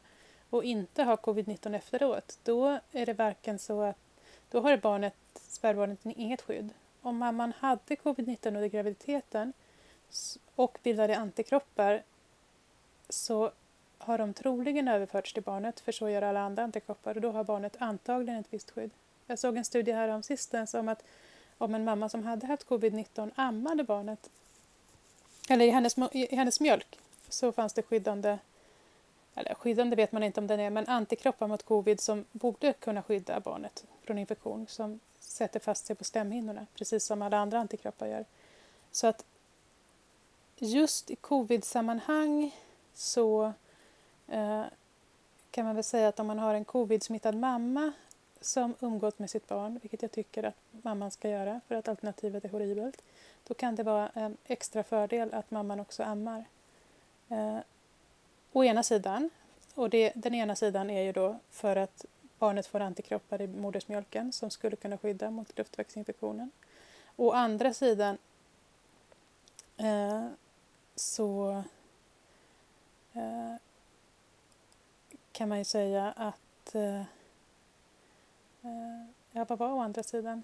och 0.49 0.63
inte 0.63 1.03
har 1.03 1.17
covid-19 1.17 1.75
efteråt, 1.75 2.39
då 2.43 2.79
är 2.91 3.05
det 3.05 3.13
varken 3.13 3.59
så 3.59 3.81
att 3.81 3.97
då 4.51 4.59
har 4.59 4.77
barnet, 4.77 5.15
spädbarnet 5.33 5.99
inget 6.03 6.41
skydd. 6.41 6.69
Om 7.01 7.17
mamman 7.17 7.53
hade 7.59 7.95
covid-19 7.95 8.47
under 8.47 8.67
graviditeten 8.67 9.53
och 10.55 10.77
bildade 10.83 11.17
antikroppar 11.17 12.03
så 13.09 13.51
har 13.97 14.17
de 14.17 14.33
troligen 14.33 14.87
överförts 14.87 15.33
till 15.33 15.43
barnet, 15.43 15.79
för 15.79 15.91
så 15.91 16.09
gör 16.09 16.21
alla 16.21 16.39
andra 16.39 16.63
antikroppar 16.63 17.15
och 17.15 17.21
då 17.21 17.31
har 17.31 17.43
barnet 17.43 17.75
antagligen 17.79 18.39
ett 18.39 18.53
visst 18.53 18.71
skydd. 18.71 18.91
Jag 19.27 19.39
såg 19.39 19.57
en 19.57 19.65
studie 19.65 19.91
här 19.91 20.09
om 20.09 20.23
sistens 20.23 20.73
om 20.73 20.89
att 20.89 21.03
om 21.63 21.75
en 21.75 21.83
mamma 21.83 22.09
som 22.09 22.23
hade 22.23 22.47
haft 22.47 22.67
covid-19 22.67 23.31
ammade 23.35 23.83
barnet, 23.83 24.29
eller 25.49 25.65
i 25.65 25.69
hennes, 25.69 25.95
i 26.11 26.35
hennes 26.35 26.59
mjölk, 26.59 26.99
så 27.29 27.51
fanns 27.51 27.73
det 27.73 27.83
skyddande, 27.83 28.37
eller 29.35 29.53
skyddande 29.53 29.95
vet 29.95 30.11
man 30.11 30.23
inte 30.23 30.39
om 30.39 30.47
den 30.47 30.59
är, 30.59 30.69
men 30.69 30.87
antikroppar 30.87 31.47
mot 31.47 31.63
covid 31.63 31.99
som 31.99 32.25
borde 32.31 32.73
kunna 32.73 33.03
skydda 33.03 33.39
barnet 33.39 33.85
från 34.01 34.17
infektion 34.17 34.67
som 34.67 34.99
sätter 35.19 35.59
fast 35.59 35.85
sig 35.85 35.95
på 35.95 36.03
slemhinnorna, 36.03 36.67
precis 36.75 37.05
som 37.05 37.21
alla 37.21 37.37
andra 37.37 37.59
antikroppar 37.59 38.07
gör. 38.07 38.25
Så 38.91 39.07
att 39.07 39.25
just 40.57 41.11
i 41.11 41.15
covid-sammanhang 41.15 42.55
så 42.93 43.53
eh, 44.27 44.63
kan 45.51 45.65
man 45.65 45.75
väl 45.75 45.83
säga 45.83 46.07
att 46.07 46.19
om 46.19 46.27
man 46.27 46.39
har 46.39 46.53
en 46.53 46.65
covid-smittad 46.65 47.35
mamma 47.35 47.91
som 48.45 48.75
umgås 48.79 49.19
med 49.19 49.29
sitt 49.29 49.47
barn, 49.47 49.79
vilket 49.81 50.01
jag 50.01 50.11
tycker 50.11 50.43
att 50.43 50.55
mamman 50.71 51.11
ska 51.11 51.29
göra 51.29 51.61
för 51.67 51.75
att 51.75 51.87
alternativet 51.87 52.45
är 52.45 52.49
horribelt, 52.49 53.01
då 53.47 53.53
kan 53.53 53.75
det 53.75 53.83
vara 53.83 54.09
en 54.09 54.37
extra 54.45 54.83
fördel 54.83 55.33
att 55.33 55.51
mamman 55.51 55.79
också 55.79 56.03
ammar. 56.03 56.45
Eh, 57.29 57.57
å 58.51 58.63
ena 58.63 58.83
sidan, 58.83 59.29
och 59.75 59.89
det, 59.89 60.11
den 60.15 60.35
ena 60.35 60.55
sidan 60.55 60.89
är 60.89 61.01
ju 61.01 61.11
då 61.11 61.39
för 61.49 61.75
att 61.75 62.05
barnet 62.39 62.67
får 62.67 62.79
antikroppar 62.79 63.41
i 63.41 63.47
modersmjölken 63.47 64.33
som 64.33 64.49
skulle 64.49 64.75
kunna 64.75 64.97
skydda 64.97 65.31
mot 65.31 65.57
luftvägsinfektionen. 65.57 66.51
Å 67.15 67.31
andra 67.31 67.73
sidan 67.73 68.17
eh, 69.77 70.27
så 70.95 71.63
eh, 73.13 73.55
kan 75.31 75.49
man 75.49 75.57
ju 75.57 75.63
säga 75.63 76.11
att 76.11 76.75
eh, 76.75 77.01
Ja, 79.31 79.45
vad 79.47 79.59
var 79.59 79.71
å 79.71 79.79
andra 79.79 80.03
sidan? 80.03 80.43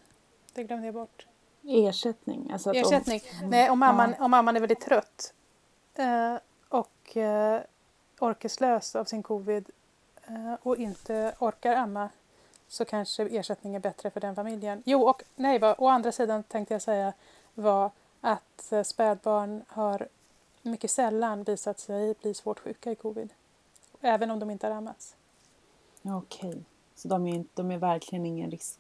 Det 0.54 0.64
glömde 0.64 0.88
jag 0.88 0.94
bort. 0.94 1.28
Ersättning? 1.64 2.52
Alltså 2.52 2.74
Ersättning. 2.74 3.22
Om, 3.44 3.50
Nej, 3.50 3.70
om 3.70 3.80
mamman, 3.80 4.16
ja. 4.18 4.26
om 4.26 4.32
mamman 4.32 4.56
är 4.56 4.60
väldigt 4.60 4.82
trött 4.82 5.34
eh, 5.96 6.36
och 6.70 7.18
eh, 7.18 7.62
orkeslös 8.20 8.96
av 8.96 9.06
sin 9.06 9.24
covid 9.24 9.70
eh, 10.28 10.54
och 10.62 10.78
inte 10.78 11.36
orkar 11.40 11.76
amma 11.76 12.10
så 12.68 12.86
kanske 12.86 13.24
ersättning 13.24 13.76
är 13.76 13.80
bättre 13.80 14.10
för 14.10 14.20
den 14.20 14.36
familjen. 14.36 14.84
Jo, 14.86 15.02
och 15.02 15.24
nej, 15.36 15.60
va, 15.60 15.76
å 15.78 15.88
andra 15.88 16.12
sidan 16.12 16.44
tänkte 16.44 16.74
jag 16.74 16.82
säga 16.82 17.14
var 17.54 17.92
att 18.22 18.74
spädbarn 18.84 19.64
har 19.68 20.08
mycket 20.62 20.92
sällan 20.92 21.44
visat 21.44 21.80
sig 21.80 22.16
bli 22.22 22.34
svårt 22.34 22.60
sjuka 22.60 22.92
i 22.92 22.96
covid. 22.96 23.34
Även 24.02 24.32
om 24.32 24.40
de 24.40 24.50
inte 24.50 24.68
har 24.68 24.76
ammats. 24.76 25.16
Okej. 26.04 26.50
Okay. 26.50 26.64
Så 27.00 27.08
de 27.08 27.28
är, 27.28 27.44
de 27.54 27.72
är 27.72 27.78
verkligen 27.78 28.26
ingen 28.26 28.52
risk, 28.52 28.80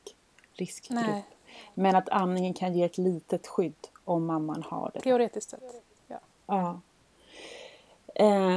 riskgrupp. 0.54 1.06
Nej. 1.08 1.26
Men 1.74 1.96
att 1.96 2.10
amningen 2.10 2.54
kan 2.54 2.74
ge 2.74 2.84
ett 2.84 2.98
litet 2.98 3.48
skydd 3.48 3.88
om 4.06 4.26
mamman 4.26 4.64
har 4.64 4.92
det. 4.94 5.00
Teoretiskt 5.00 5.50
sett, 5.50 5.84
ja. 6.08 6.20
ja. 6.46 6.80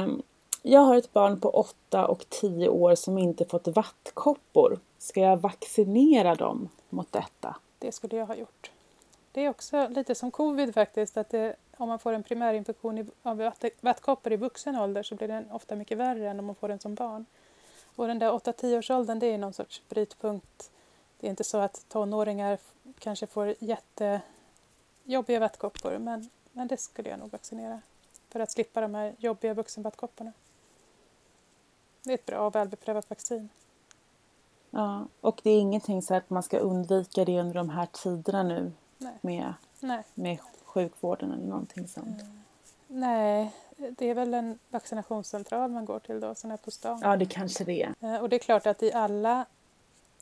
Um, 0.03 0.21
jag 0.61 0.81
har 0.81 0.95
ett 0.95 1.13
barn 1.13 1.39
på 1.39 1.49
8 1.49 2.07
och 2.07 2.29
10 2.29 2.69
år 2.69 2.95
som 2.95 3.17
inte 3.17 3.45
fått 3.45 3.67
vattkoppor. 3.67 4.79
Ska 4.97 5.21
jag 5.21 5.37
vaccinera 5.37 6.35
dem 6.35 6.69
mot 6.89 7.11
detta? 7.11 7.55
Det 7.79 7.91
skulle 7.91 8.17
jag 8.17 8.25
ha 8.25 8.35
gjort. 8.35 8.71
Det 9.31 9.45
är 9.45 9.49
också 9.49 9.87
lite 9.87 10.15
som 10.15 10.31
covid 10.31 10.73
faktiskt, 10.73 11.17
att 11.17 11.29
det, 11.29 11.55
om 11.77 11.89
man 11.89 11.99
får 11.99 12.13
en 12.13 12.23
primärinfektion 12.23 13.11
av 13.23 13.51
vattkoppor 13.81 14.33
i 14.33 14.35
vuxen 14.35 14.75
ålder 14.75 15.03
så 15.03 15.15
blir 15.15 15.27
den 15.27 15.51
ofta 15.51 15.75
mycket 15.75 15.97
värre 15.97 16.29
än 16.29 16.39
om 16.39 16.45
man 16.45 16.55
får 16.55 16.67
den 16.67 16.79
som 16.79 16.95
barn. 16.95 17.25
Och 17.95 18.07
den 18.07 18.19
där 18.19 18.31
8-10 18.31 18.77
års 18.77 18.91
åldern 18.91 19.19
det 19.19 19.27
är 19.27 19.37
någon 19.37 19.53
sorts 19.53 19.81
brytpunkt. 19.89 20.71
Det 21.19 21.27
är 21.27 21.29
inte 21.29 21.43
så 21.43 21.57
att 21.57 21.85
tonåringar 21.89 22.57
kanske 22.99 23.27
får 23.27 23.53
jättejobbiga 23.59 25.39
vattkoppor 25.39 25.97
men, 25.97 26.29
men 26.51 26.67
det 26.67 26.77
skulle 26.77 27.09
jag 27.09 27.19
nog 27.19 27.31
vaccinera 27.31 27.81
för 28.29 28.39
att 28.39 28.51
slippa 28.51 28.81
de 28.81 28.95
här 28.95 29.15
jobbiga 29.17 29.53
vuxenvattkopporna. 29.53 30.33
Det 32.03 32.09
är 32.09 32.13
ett 32.13 32.25
bra 32.25 32.47
och 32.47 32.55
välbeprövat 32.55 33.09
vaccin. 33.09 33.49
Ja, 34.69 35.05
och 35.21 35.41
det 35.43 35.49
är 35.49 35.59
ingenting 35.59 36.01
så 36.01 36.13
att 36.13 36.29
man 36.29 36.43
ska 36.43 36.57
undvika 36.57 37.25
det 37.25 37.39
under 37.39 37.53
de 37.53 37.69
här 37.69 37.85
tiderna 37.85 38.43
nu 38.43 38.71
Nej. 38.97 39.13
Med, 39.21 39.53
Nej. 39.79 40.03
med 40.13 40.37
sjukvården 40.63 41.31
eller 41.31 41.47
någonting 41.47 41.87
sånt? 41.87 42.21
Mm. 42.21 42.43
Nej, 42.87 43.53
det 43.97 44.05
är 44.05 44.13
väl 44.13 44.33
en 44.33 44.59
vaccinationscentral 44.69 45.71
man 45.71 45.85
går 45.85 45.99
till 45.99 46.19
då 46.19 46.35
som 46.35 46.51
är 46.51 46.57
på 46.57 46.71
stan. 46.71 46.99
Ja, 47.03 47.17
det 47.17 47.25
kanske 47.25 47.63
det 47.63 47.83
är. 47.83 47.93
Eh, 47.99 48.21
och 48.21 48.29
det 48.29 48.35
är 48.35 48.39
klart 48.39 48.65
att 48.65 48.83
i 48.83 48.93
alla 48.93 49.45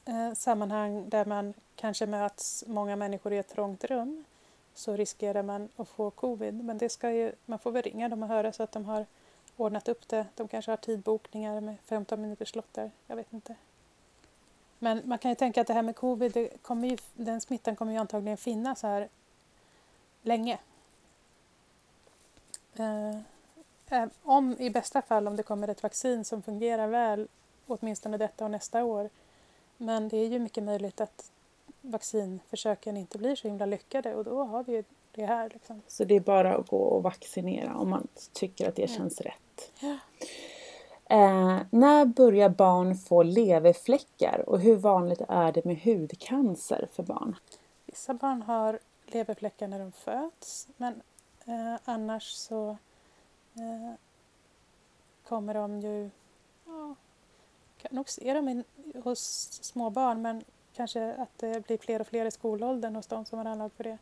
eh, 0.06 0.34
sammanhang 0.34 1.10
där 1.10 1.26
man 1.26 1.54
kanske 1.76 2.06
möts 2.06 2.64
många 2.68 2.96
människor 2.96 3.34
i 3.34 3.38
ett 3.38 3.50
trångt 3.50 3.84
rum 3.84 4.24
så 4.74 4.96
riskerar 4.96 5.44
man 5.44 5.70
att 5.76 5.90
få 5.90 6.12
covid. 6.12 6.64
Men 6.64 6.78
det 6.78 6.90
ska 6.90 7.12
ju, 7.12 7.32
man 7.46 7.60
får 7.60 7.72
väl 7.72 7.82
ringa 7.82 8.10
dem 8.10 8.24
och 8.24 8.30
höra 8.30 8.52
så 8.52 8.64
att 8.64 8.72
de 8.72 8.86
har 8.86 9.06
ordnat 9.58 9.88
upp 9.88 10.08
det. 10.08 10.26
De 10.36 10.48
kanske 10.48 10.72
har 10.72 10.78
tidbokningar 10.78 11.62
med 11.62 11.76
15 11.86 12.22
minuters 12.22 12.56
lotter. 12.56 12.92
Jag 13.08 13.16
vet 13.16 13.34
inte. 13.34 13.56
Men 14.80 15.02
man 15.06 15.18
kan 15.18 15.32
ju 15.32 15.36
tänka 15.36 15.62
att 15.62 15.68
det 15.68 15.74
här 15.74 15.82
med 15.82 15.96
covid, 15.96 16.32
det 16.32 16.62
kommer 16.62 16.88
ju, 16.88 16.98
den 17.14 17.42
smittan 17.42 17.76
kommer 17.76 17.92
ju 17.92 17.98
antagligen 17.98 18.38
finnas 18.38 18.84
här 18.84 19.10
länge. 20.22 20.60
Eh, 23.92 24.06
om 24.24 24.56
i 24.60 24.70
bästa 24.70 25.02
fall 25.02 25.28
om 25.28 25.36
det 25.36 25.44
kommer 25.44 25.68
ett 25.68 25.84
vaccin 25.84 26.26
som 26.26 26.42
fungerar 26.42 26.88
väl 26.88 27.28
åtminstone 27.68 28.18
detta 28.18 28.46
och 28.46 28.52
nästa 28.52 28.84
år. 28.84 29.10
Men 29.78 30.10
det 30.10 30.18
är 30.18 30.28
ju 30.28 30.40
mycket 30.40 30.64
möjligt 30.64 31.02
att 31.02 31.32
vaccinförsöken 31.82 32.98
inte 32.98 33.18
blir 33.18 33.36
så 33.36 33.48
himla 33.48 33.66
lyckade 33.66 34.16
och 34.16 34.24
då 34.24 34.44
har 34.44 34.64
vi 34.64 34.74
ju 34.74 34.84
det 35.12 35.26
här. 35.26 35.50
Liksom. 35.54 35.82
Så 35.88 36.04
det 36.04 36.16
är 36.16 36.20
bara 36.20 36.56
att 36.56 36.68
gå 36.68 36.78
och 36.78 37.04
vaccinera 37.04 37.76
om 37.76 37.90
man 37.90 38.08
tycker 38.34 38.70
att 38.70 38.76
det 38.76 38.90
känns 38.90 39.22
rätt. 39.22 39.72
Ja. 39.80 39.98
Eh, 41.10 41.60
när 41.70 42.06
börjar 42.06 42.50
barn 42.50 42.96
få 42.96 43.24
leverfläckar 43.24 44.50
och 44.50 44.60
hur 44.60 44.76
vanligt 44.76 45.22
är 45.28 45.52
det 45.52 45.66
med 45.66 45.82
hudcancer 45.82 46.88
för 46.94 47.04
barn? 47.04 47.36
Vissa 47.86 48.14
barn 48.14 48.42
har 48.42 48.80
leverfläckar 49.06 49.68
när 49.68 49.80
de 49.80 49.92
föds 49.92 50.68
men 50.78 51.02
eh, 51.46 51.80
annars 51.86 52.32
så 52.32 52.78
eh, 53.54 53.94
kommer 55.24 55.54
de 55.54 55.80
ju... 55.80 56.10
Ja, 56.66 56.96
kan 57.78 57.96
nog 57.96 58.10
se 58.10 58.34
dem 58.34 58.50
in, 58.50 58.64
hos 59.04 59.20
små 59.62 59.90
barn 59.90 60.22
men 60.22 60.44
kanske 60.74 61.14
att 61.14 61.38
det 61.38 61.68
blir 61.68 61.78
fler 61.78 62.00
och 62.00 62.08
fler 62.08 62.26
i 62.26 62.32
skolåldern 62.32 62.96
hos 62.96 63.08
de 63.08 63.26
som 63.26 63.38
har 63.38 63.46
anlag 63.46 63.72
för 63.72 63.84
det. 63.84 63.98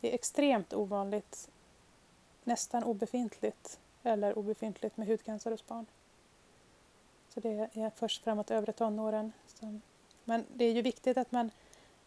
Det 0.00 0.10
är 0.10 0.14
extremt 0.14 0.74
ovanligt, 0.74 1.50
nästan 2.44 2.84
obefintligt 2.84 3.80
eller 4.02 4.38
obefintligt 4.38 4.96
med 4.96 5.06
hudcancer 5.08 5.50
hos 5.50 5.66
barn. 5.66 5.86
Så 7.28 7.40
det 7.40 7.68
är 7.72 7.90
först 7.90 8.24
framåt 8.24 8.50
övre 8.50 8.72
tonåren. 8.72 9.32
Som, 9.46 9.82
men 10.24 10.44
det 10.54 10.64
är 10.64 10.72
ju 10.72 10.82
viktigt 10.82 11.16
att 11.16 11.32
man 11.32 11.50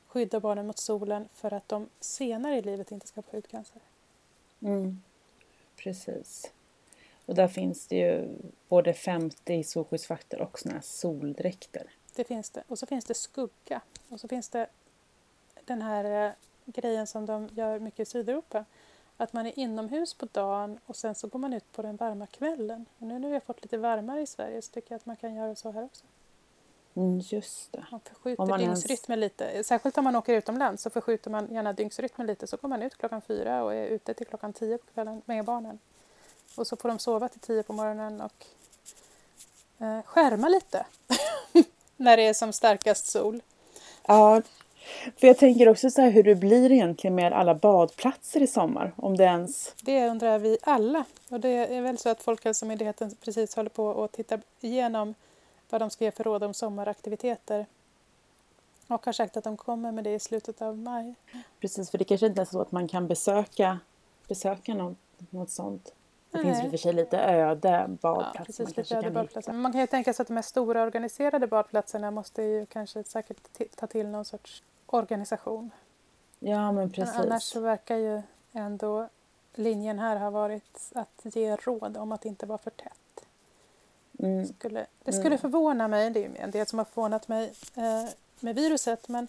skyddar 0.08 0.40
barnen 0.40 0.68
mot 0.68 0.78
solen 0.78 1.30
för 1.34 1.54
att 1.54 1.70
de 1.70 1.90
senare 2.00 2.58
i 2.58 2.62
livet 2.62 2.92
inte 2.92 3.08
ska 3.08 3.22
få 3.22 3.36
hudcancer. 3.36 3.82
Mm. 4.60 5.02
Precis. 5.76 6.52
Och 7.26 7.36
där 7.36 7.48
finns 7.48 7.88
det 7.88 7.96
ju 7.96 8.38
både 8.70 8.94
50 8.94 9.64
solskyddsfaktor 9.64 10.42
och 10.42 10.60
såna 10.60 10.74
här 10.74 10.82
soldräkter. 10.82 11.92
Det 12.16 12.24
finns 12.24 12.50
det. 12.50 12.64
Och 12.68 12.80
så 12.80 12.86
finns 12.86 13.06
det 13.06 13.14
skugga. 13.14 13.82
Och 14.10 14.20
så 14.20 14.28
finns 14.28 14.50
det 14.50 14.68
den 15.66 15.82
här 15.82 16.28
eh, 16.28 16.32
grejen 16.66 17.08
som 17.08 17.26
de 17.26 17.50
gör 17.54 17.80
mycket 17.80 18.00
i 18.00 18.06
Sydeuropa. 18.06 18.66
att 19.18 19.34
man 19.34 19.46
är 19.46 19.60
inomhus 19.60 20.14
på 20.14 20.28
dagen 20.32 20.80
och 20.86 20.96
sen 20.96 21.16
så 21.16 21.28
går 21.28 21.40
man 21.40 21.54
ut 21.54 21.72
på 21.72 21.82
den 21.82 21.96
varma 21.96 22.28
kvällen. 22.28 22.86
Och 23.00 23.08
nu 23.08 23.20
när 23.20 23.28
vi 23.28 23.34
har 23.34 23.42
fått 23.42 23.62
lite 23.62 23.78
varmare 23.78 24.22
i 24.22 24.28
Sverige 24.28 24.62
så 24.62 24.72
tycker 24.72 24.92
jag 24.92 25.00
att 25.00 25.06
man 25.06 25.16
kan 25.16 25.36
göra 25.36 25.56
så 25.56 25.72
här 25.72 25.84
också. 25.84 26.06
Mm, 26.94 27.20
just 27.20 27.72
det. 27.72 27.86
Man 27.92 28.00
förskjuter 28.00 28.46
man 28.46 28.60
dygnsrytmen 28.60 29.20
ens... 29.20 29.40
lite. 29.40 29.64
Särskilt 29.64 29.98
om 29.98 30.04
man 30.04 30.16
åker 30.16 30.34
utomlands 30.34 30.84
så 30.84 30.90
förskjuter 30.90 31.30
man 31.32 31.54
gärna 31.54 31.74
dygnsrytmen 31.74 32.28
lite. 32.28 32.48
Så 32.48 32.58
går 32.58 32.70
man 32.70 32.82
ut 32.82 32.98
klockan 32.98 33.22
fyra 33.22 33.64
och 33.64 33.74
är 33.74 33.88
ute 33.88 34.14
till 34.14 34.28
klockan 34.28 34.54
tio 34.54 34.78
på 34.78 34.86
kvällen 34.94 35.22
med 35.26 35.46
barnen. 35.46 35.80
Och 36.56 36.68
så 36.68 36.76
får 36.76 36.90
de 36.90 37.00
sova 37.00 37.30
till 37.30 37.40
tio 37.40 37.64
på 37.64 37.74
morgonen 37.74 38.22
och 38.22 38.46
eh, 39.86 40.02
skärma 40.06 40.50
lite 40.50 40.86
när 41.98 42.18
det 42.18 42.28
är 42.28 42.34
som 42.34 42.54
starkast 42.54 43.08
sol. 43.08 43.42
Ja, 44.08 44.42
för 45.18 45.28
jag 45.28 45.38
tänker 45.38 45.70
också 45.70 45.90
så 45.90 46.02
här 46.02 46.10
hur 46.10 46.24
det 46.24 46.36
blir 46.36 46.72
egentligen 46.72 47.16
med 47.16 47.34
alla 47.34 47.56
badplatser 47.56 48.42
i 48.42 48.48
sommar, 48.48 48.94
om 48.96 49.18
det 49.18 49.24
ens... 49.24 49.76
Det 49.82 50.10
undrar 50.10 50.40
vi 50.40 50.58
alla. 50.62 51.06
Och 51.30 51.40
det 51.40 51.50
är 51.50 51.82
väl 51.82 51.98
så 51.98 52.10
att 52.10 52.24
Folkhälsomyndigheten 52.24 53.16
precis 53.22 53.56
håller 53.56 53.70
på 53.70 54.04
att 54.04 54.12
titta 54.12 54.40
igenom 54.62 55.14
vad 55.70 55.82
de 55.82 55.90
ska 55.90 56.04
ge 56.04 56.12
för 56.12 56.24
råd 56.24 56.44
om 56.44 56.54
sommaraktiviteter. 56.54 57.66
Och 58.88 59.06
har 59.06 59.14
sagt 59.14 59.38
att 59.38 59.44
de 59.44 59.58
kommer 59.58 59.92
med 59.92 60.04
det 60.04 60.14
i 60.14 60.20
slutet 60.20 60.62
av 60.62 60.78
maj. 60.78 61.16
Precis, 61.60 61.92
för 61.92 61.98
det 61.98 62.04
kanske 62.04 62.28
inte 62.28 62.42
är 62.42 62.46
så 62.46 62.62
att 62.62 62.72
man 62.72 62.88
kan 62.88 63.08
besöka, 63.08 63.80
besöka 64.28 64.74
något, 64.74 64.98
något 65.30 65.50
sånt. 65.50 65.94
Det 66.36 66.44
finns 66.44 66.64
och 66.64 66.70
för 66.70 66.78
sig 66.78 66.94
lite 66.94 67.18
öde 67.20 67.86
badplatser. 68.02 68.40
Ja, 68.40 68.46
precis, 68.46 68.78
lite 68.78 68.98
öde 68.98 69.12
badplatser. 69.12 69.52
Men 69.52 69.62
man 69.62 69.72
kan 69.72 69.82
ju 69.82 69.88
tänka 69.88 70.14
sig 70.14 70.24
att 70.24 70.28
de 70.28 70.36
här 70.36 70.42
stora 70.42 70.84
organiserade 70.84 71.48
badplatserna 71.48 72.12
måste 72.12 72.44
ju 72.44 72.66
kanske 72.66 73.04
säkert 73.04 73.38
ta 73.76 73.88
till 73.88 74.08
någon 74.08 74.26
sorts 74.26 74.64
organisation. 74.86 75.72
Ja, 76.40 76.72
men 76.72 76.90
precis. 76.92 77.16
Men 77.16 77.26
annars 77.26 77.44
så 77.44 77.60
verkar 77.60 77.96
ju 77.96 78.22
ändå 78.52 79.10
linjen 79.54 80.00
här 80.00 80.16
ha 80.16 80.30
varit 80.30 80.92
att 80.96 81.22
ge 81.24 81.56
råd 81.56 81.98
om 81.98 82.12
att 82.12 82.26
inte 82.26 82.46
vara 82.46 82.58
för 82.58 82.72
tätt. 82.72 83.26
Mm. 84.20 84.46
Skulle, 84.46 84.86
det 85.04 85.14
skulle 85.14 85.28
mm. 85.28 85.40
förvåna 85.40 85.88
mig, 85.88 86.10
det 86.10 86.20
är 86.20 86.30
ju 86.30 86.36
en 86.38 86.52
del 86.52 86.66
som 86.66 86.80
har 86.80 86.86
förvånat 86.86 87.28
mig 87.28 87.54
eh, 87.76 88.10
med 88.40 88.56
viruset, 88.56 89.08
men 89.08 89.28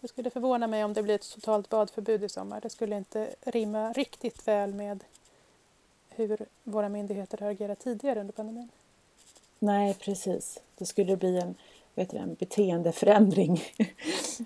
det 0.00 0.08
skulle 0.08 0.30
förvåna 0.30 0.66
mig 0.66 0.84
om 0.84 0.92
det 0.92 1.02
blir 1.02 1.14
ett 1.14 1.34
totalt 1.34 1.68
badförbud 1.68 2.24
i 2.24 2.28
sommar. 2.28 2.60
Det 2.60 2.70
skulle 2.70 2.96
inte 2.96 3.34
rimma 3.40 3.92
riktigt 3.92 4.48
väl 4.48 4.74
med 4.74 5.04
hur 6.16 6.46
våra 6.62 6.88
myndigheter 6.88 7.38
har 7.38 7.50
agerat 7.50 7.78
tidigare 7.78 8.20
under 8.20 8.32
pandemin. 8.32 8.68
Nej, 9.58 9.94
precis. 9.94 10.60
Det 10.78 10.86
skulle 10.86 11.16
bli 11.16 11.38
en, 11.38 11.54
vet 11.94 12.10
du, 12.10 12.16
en 12.16 12.34
beteendeförändring. 12.34 13.62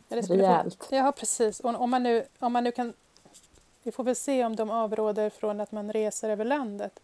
Rejält. 0.08 0.88
Ja, 0.90 1.12
precis. 1.16 1.60
Och 1.60 1.80
om 1.80 1.90
man, 1.90 2.02
nu, 2.02 2.24
om 2.38 2.52
man 2.52 2.64
nu 2.64 2.72
kan... 2.72 2.92
Vi 3.82 3.92
får 3.92 4.04
väl 4.04 4.16
se 4.16 4.44
om 4.44 4.56
de 4.56 4.70
avråder 4.70 5.30
från 5.30 5.60
att 5.60 5.72
man 5.72 5.92
reser 5.92 6.30
över 6.30 6.44
landet. 6.44 7.00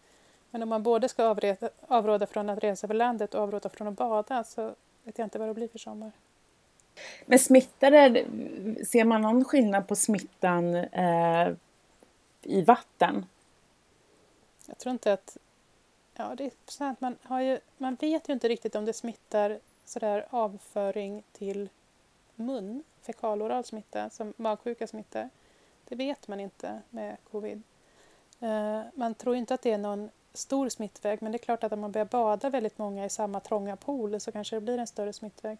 Men 0.51 0.63
om 0.63 0.69
man 0.69 0.83
både 0.83 1.09
ska 1.09 1.25
avreda, 1.25 1.69
avråda 1.87 2.27
från 2.27 2.49
att 2.49 2.63
resa 2.63 2.87
över 2.87 2.95
landet 2.95 3.33
och 3.33 3.41
avråda 3.41 3.69
från 3.69 3.87
att 3.87 3.93
bada 3.93 4.43
så 4.43 4.75
vet 5.03 5.17
jag 5.17 5.25
inte 5.25 5.39
vad 5.39 5.47
det 5.47 5.53
blir 5.53 5.67
för 5.67 5.79
sommar. 5.79 6.11
Men 7.25 7.39
smittade, 7.39 8.25
ser 8.87 9.03
man 9.03 9.21
någon 9.21 9.45
skillnad 9.45 9.87
på 9.87 9.95
smittan 9.95 10.75
eh, 10.75 11.49
i 12.41 12.61
vatten? 12.61 13.25
Jag 14.67 14.77
tror 14.77 14.91
inte 14.91 15.13
att... 15.13 15.37
Ja, 16.13 16.35
det 16.35 16.45
är 16.45 16.51
så 16.65 16.83
att 16.83 17.01
man, 17.01 17.17
har 17.23 17.41
ju, 17.41 17.59
man 17.77 17.95
vet 17.95 18.29
ju 18.29 18.33
inte 18.33 18.47
riktigt 18.47 18.75
om 18.75 18.85
det 18.85 18.93
smittar 18.93 19.59
sådär 19.85 20.25
avföring 20.29 21.23
till 21.31 21.69
mun, 22.35 22.83
fekaloral 23.01 23.63
smitta, 23.63 24.09
som 24.09 24.33
magsjuka 24.37 24.87
smittar. 24.87 25.29
Det 25.85 25.95
vet 25.95 26.27
man 26.27 26.39
inte 26.39 26.81
med 26.89 27.17
covid. 27.31 27.61
Eh, 28.39 28.81
man 28.93 29.15
tror 29.15 29.35
inte 29.35 29.53
att 29.53 29.61
det 29.61 29.71
är 29.71 29.77
någon 29.77 30.09
stor 30.33 30.69
smittväg 30.69 31.21
men 31.21 31.31
det 31.31 31.35
är 31.35 31.43
klart 31.43 31.63
att 31.63 31.71
om 31.71 31.79
man 31.79 31.91
börjar 31.91 32.05
bada 32.05 32.49
väldigt 32.49 32.77
många 32.77 33.05
i 33.05 33.09
samma 33.09 33.39
trånga 33.39 33.75
pool 33.75 34.19
så 34.19 34.31
kanske 34.31 34.55
det 34.55 34.61
blir 34.61 34.77
en 34.77 34.87
större 34.87 35.13
smittväg. 35.13 35.57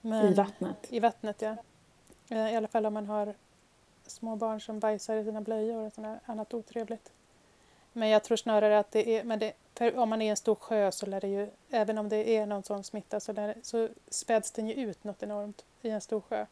Men, 0.00 0.26
I 0.26 0.34
vattnet? 0.34 0.76
I 0.88 1.00
vattnet, 1.00 1.42
ja. 1.42 1.56
Eh, 2.28 2.52
I 2.52 2.56
alla 2.56 2.68
fall 2.68 2.86
om 2.86 2.94
man 2.94 3.06
har 3.06 3.34
små 4.06 4.36
barn 4.36 4.60
som 4.60 4.78
bajsar 4.78 5.16
i 5.16 5.24
sina 5.24 5.40
blöjor 5.40 5.86
och 5.86 5.92
sådär 5.92 6.20
annat 6.26 6.54
otrevligt. 6.54 7.12
Men 7.96 8.08
jag 8.08 8.22
tror 8.22 8.36
snarare 8.36 8.78
att 8.78 8.90
det 8.90 9.18
är, 9.18 9.24
men 9.24 9.38
det, 9.38 9.52
om 9.94 10.08
man 10.08 10.22
är 10.22 10.26
i 10.26 10.28
en 10.28 10.36
stor 10.36 10.54
sjö 10.54 10.92
så 10.92 11.06
lär 11.06 11.20
det 11.20 11.28
ju, 11.28 11.50
även 11.70 11.98
om 11.98 12.08
det 12.08 12.36
är 12.36 12.46
någon 12.46 12.62
sån 12.62 12.84
smitta 12.84 13.20
så, 13.20 13.32
lär, 13.32 13.54
så 13.62 13.88
späds 14.08 14.50
den 14.50 14.68
ju 14.68 14.74
ut 14.74 15.04
något 15.04 15.22
enormt 15.22 15.64
i 15.82 15.90
en 15.90 16.00
stor 16.00 16.20
sjö. 16.20 16.46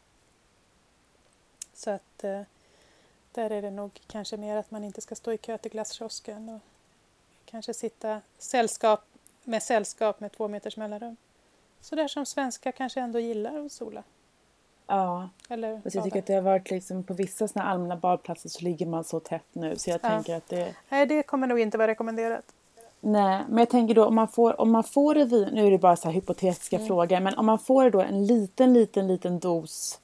Så 1.73 1.89
att 1.89 2.23
eh, 2.23 2.41
där 3.31 3.49
är 3.49 3.61
det 3.61 3.71
nog 3.71 4.01
kanske 4.07 4.37
mer 4.37 4.57
att 4.57 4.71
man 4.71 4.83
inte 4.83 5.01
ska 5.01 5.15
stå 5.15 5.31
i 5.31 5.37
kö 5.37 5.57
till 5.57 5.71
glasskiosken 5.71 6.49
och 6.49 6.61
kanske 7.45 7.73
sitta 7.73 8.21
sällskap 8.37 9.03
med 9.43 9.63
sällskap 9.63 10.19
med 10.19 10.31
två 10.31 10.47
meters 10.47 10.77
mellanrum. 10.77 11.17
Så 11.81 11.95
där 11.95 12.07
som 12.07 12.25
svenskar 12.25 12.71
kanske 12.71 13.01
ändå 13.01 13.19
gillar 13.19 13.65
att 13.65 13.71
sola. 13.71 14.03
Ja, 14.87 15.29
Eller 15.49 15.81
jag 15.83 16.03
tycker 16.03 16.19
att 16.19 16.25
det 16.25 16.33
har 16.33 16.41
varit 16.41 16.71
liksom 16.71 17.03
på 17.03 17.13
vissa 17.13 17.47
såna 17.47 17.65
allmänna 17.65 17.95
badplatser 17.95 18.49
så 18.49 18.63
ligger 18.63 18.85
man 18.85 19.03
så 19.03 19.19
tätt 19.19 19.45
nu 19.53 19.75
så 19.77 19.89
jag 19.89 19.99
ja. 20.03 20.09
tänker 20.09 20.35
att 20.35 20.49
det... 20.49 20.75
Nej, 20.89 21.05
det 21.05 21.23
kommer 21.23 21.47
nog 21.47 21.59
inte 21.59 21.77
vara 21.77 21.87
rekommenderat. 21.87 22.53
Nej, 22.99 23.43
men 23.49 23.57
jag 23.57 23.69
tänker 23.69 23.95
då 23.95 24.05
om 24.05 24.15
man 24.15 24.27
får, 24.27 24.61
om 24.61 24.71
man 24.71 24.83
får 24.83 25.15
det 25.15 25.25
via, 25.25 25.49
nu 25.49 25.67
är 25.67 25.71
det 25.71 25.77
bara 25.77 25.95
så 25.95 26.09
hypotetiska 26.09 26.75
mm. 26.75 26.87
frågor, 26.87 27.19
men 27.19 27.37
om 27.37 27.45
man 27.45 27.59
får 27.59 27.89
då 27.89 28.01
en 28.01 28.25
liten, 28.25 28.73
liten, 28.73 29.07
liten 29.07 29.39
dos 29.39 29.99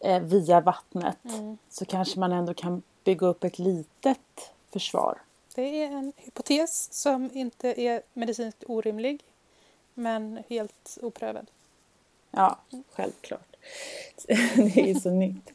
eh, 0.00 0.22
via 0.22 0.60
vattnet 0.60 1.24
mm. 1.24 1.58
så 1.68 1.84
kanske 1.84 2.20
man 2.20 2.32
ändå 2.32 2.54
kan 2.54 2.82
bygga 3.04 3.26
upp 3.26 3.44
ett 3.44 3.58
litet 3.58 4.52
försvar. 4.72 5.18
Det 5.54 5.82
är 5.82 5.86
en 5.86 6.12
hypotes 6.16 6.92
som 6.92 7.30
inte 7.32 7.80
är 7.80 8.02
medicinskt 8.12 8.64
orimlig, 8.66 9.22
men 9.94 10.42
helt 10.48 10.98
oprövad. 11.02 11.46
Ja, 12.30 12.58
självklart. 12.92 13.53
det 14.74 14.90
är 14.90 15.00
så 15.00 15.10
nytt. 15.10 15.52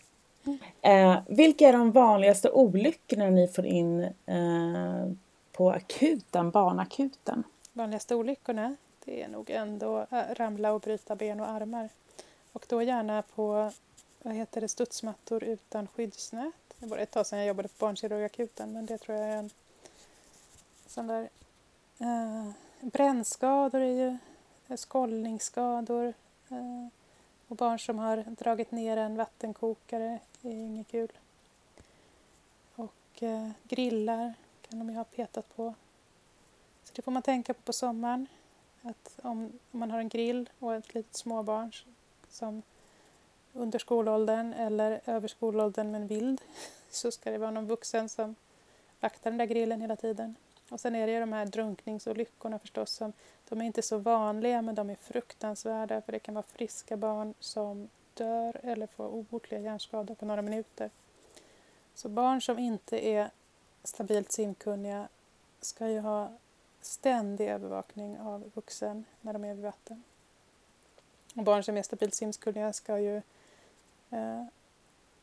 Eh, 0.82 1.20
vilka 1.28 1.68
är 1.68 1.74
de 1.74 1.92
vanligaste 1.92 2.52
olyckorna 2.52 3.30
ni 3.30 3.48
får 3.48 3.66
in 3.66 4.04
eh, 4.26 5.12
på 5.52 5.72
akuten, 5.72 6.52
barnakuten? 6.52 7.44
Vanligaste 7.74 8.16
olyckorna? 8.16 8.76
Det 9.06 9.24
är 9.24 9.28
nog 9.28 9.50
ändå 9.50 10.06
eh, 10.12 10.36
ramla 10.36 10.72
och 10.72 10.82
bryta 10.82 11.16
ben 11.16 11.40
och 11.40 11.50
armar. 11.50 11.90
Och 12.54 12.66
då 12.70 12.82
gärna 12.82 13.22
på 13.22 13.72
vad 14.22 14.34
heter 14.34 14.62
det, 14.62 14.68
studsmattor 14.68 15.44
utan 15.44 15.88
skyddsnät. 15.88 16.54
Det 16.80 16.86
var 16.86 16.98
ett 16.98 17.12
tag 17.12 17.26
sedan 17.26 17.40
jag 17.40 17.48
jobbade 17.48 17.68
på 17.68 17.86
barnkirurgakuten 17.86 18.74
men 18.74 18.86
det 18.86 18.98
tror 18.98 19.18
jag 19.18 19.28
är 19.28 19.38
en 19.38 19.50
sån 20.88 21.08
där 21.08 21.30
eh, 22.00 22.52
brännskador 22.82 23.82
är 23.82 24.10
ju 24.10 24.18
skållningsskador 24.78 26.14
eh, 26.50 26.88
och 27.50 27.56
barn 27.56 27.80
som 27.80 28.00
har 28.00 28.18
dragit 28.18 28.72
ner 28.72 28.98
en 28.98 29.18
vattenkokare 29.18 30.20
är 30.42 30.52
inget 30.52 30.88
kul. 30.88 31.12
Och 32.76 33.24
eh, 33.24 33.50
grillar 33.64 34.34
kan 34.70 34.80
de 34.80 34.90
ju 34.90 34.96
ha 34.96 35.04
petat 35.04 35.56
på. 35.56 35.74
Så 36.84 36.92
det 36.96 37.02
får 37.02 37.12
man 37.12 37.22
tänka 37.22 37.54
på 37.54 37.62
på 37.62 37.74
sommaren. 37.74 38.28
Att 38.82 39.20
om, 39.22 39.52
om 39.72 39.80
man 39.80 39.92
har 39.92 40.00
en 40.00 40.10
grill 40.10 40.50
och 40.60 40.76
ett 40.76 40.94
litet 40.94 41.16
småbarn 41.16 41.72
som 42.30 42.62
under 43.54 43.80
skolåldern 43.80 44.54
eller 44.54 45.02
över 45.06 45.28
skolåldern 45.28 45.92
men 45.92 46.08
vild 46.08 46.42
så 46.90 47.12
ska 47.12 47.32
det 47.32 47.38
vara 47.38 47.52
någon 47.52 47.68
vuxen 47.68 48.10
som 48.10 48.36
vaktar 49.00 49.32
den 49.32 49.38
där 49.38 49.46
grillen 49.46 49.82
hela 49.82 49.96
tiden. 49.96 50.36
Och 50.70 50.80
sen 50.80 50.96
är 50.96 51.08
det 51.08 51.14
ju 51.14 51.20
de 51.20 51.34
här 51.34 51.46
drunkningsolyckorna 51.46 52.60
förstås. 52.60 52.92
Som, 52.92 53.14
de 53.50 53.62
är 53.62 53.66
inte 53.66 53.82
så 53.82 53.98
vanliga 53.98 54.62
men 54.62 54.76
de 54.76 54.90
är 54.90 54.96
fruktansvärda 54.96 56.02
för 56.02 56.12
det 56.12 56.20
kan 56.20 56.36
vara 56.36 56.46
friska 56.54 56.98
barn 56.98 57.34
som 57.40 57.90
dör 58.14 58.60
eller 58.64 58.88
får 58.88 59.08
obotliga 59.08 59.62
hjärnskador 59.62 60.16
på 60.16 60.26
några 60.26 60.42
minuter. 60.42 60.90
Så 61.94 62.10
barn 62.10 62.42
som 62.42 62.60
inte 62.60 63.08
är 63.08 63.30
stabilt 63.84 64.32
simkunniga 64.32 65.08
ska 65.62 65.88
ju 65.88 66.00
ha 66.00 66.32
ständig 66.82 67.48
övervakning 67.48 68.20
av 68.20 68.52
vuxen 68.54 69.06
när 69.22 69.34
de 69.34 69.46
är 69.46 69.54
vid 69.54 69.64
vatten. 69.64 70.04
Och 71.36 71.44
barn 71.44 71.64
som 71.64 71.78
är 71.78 71.84
stabilt 71.84 72.14
simkunniga 72.14 72.74
ska 72.74 73.00
ju, 73.00 73.18
eh, 74.10 74.46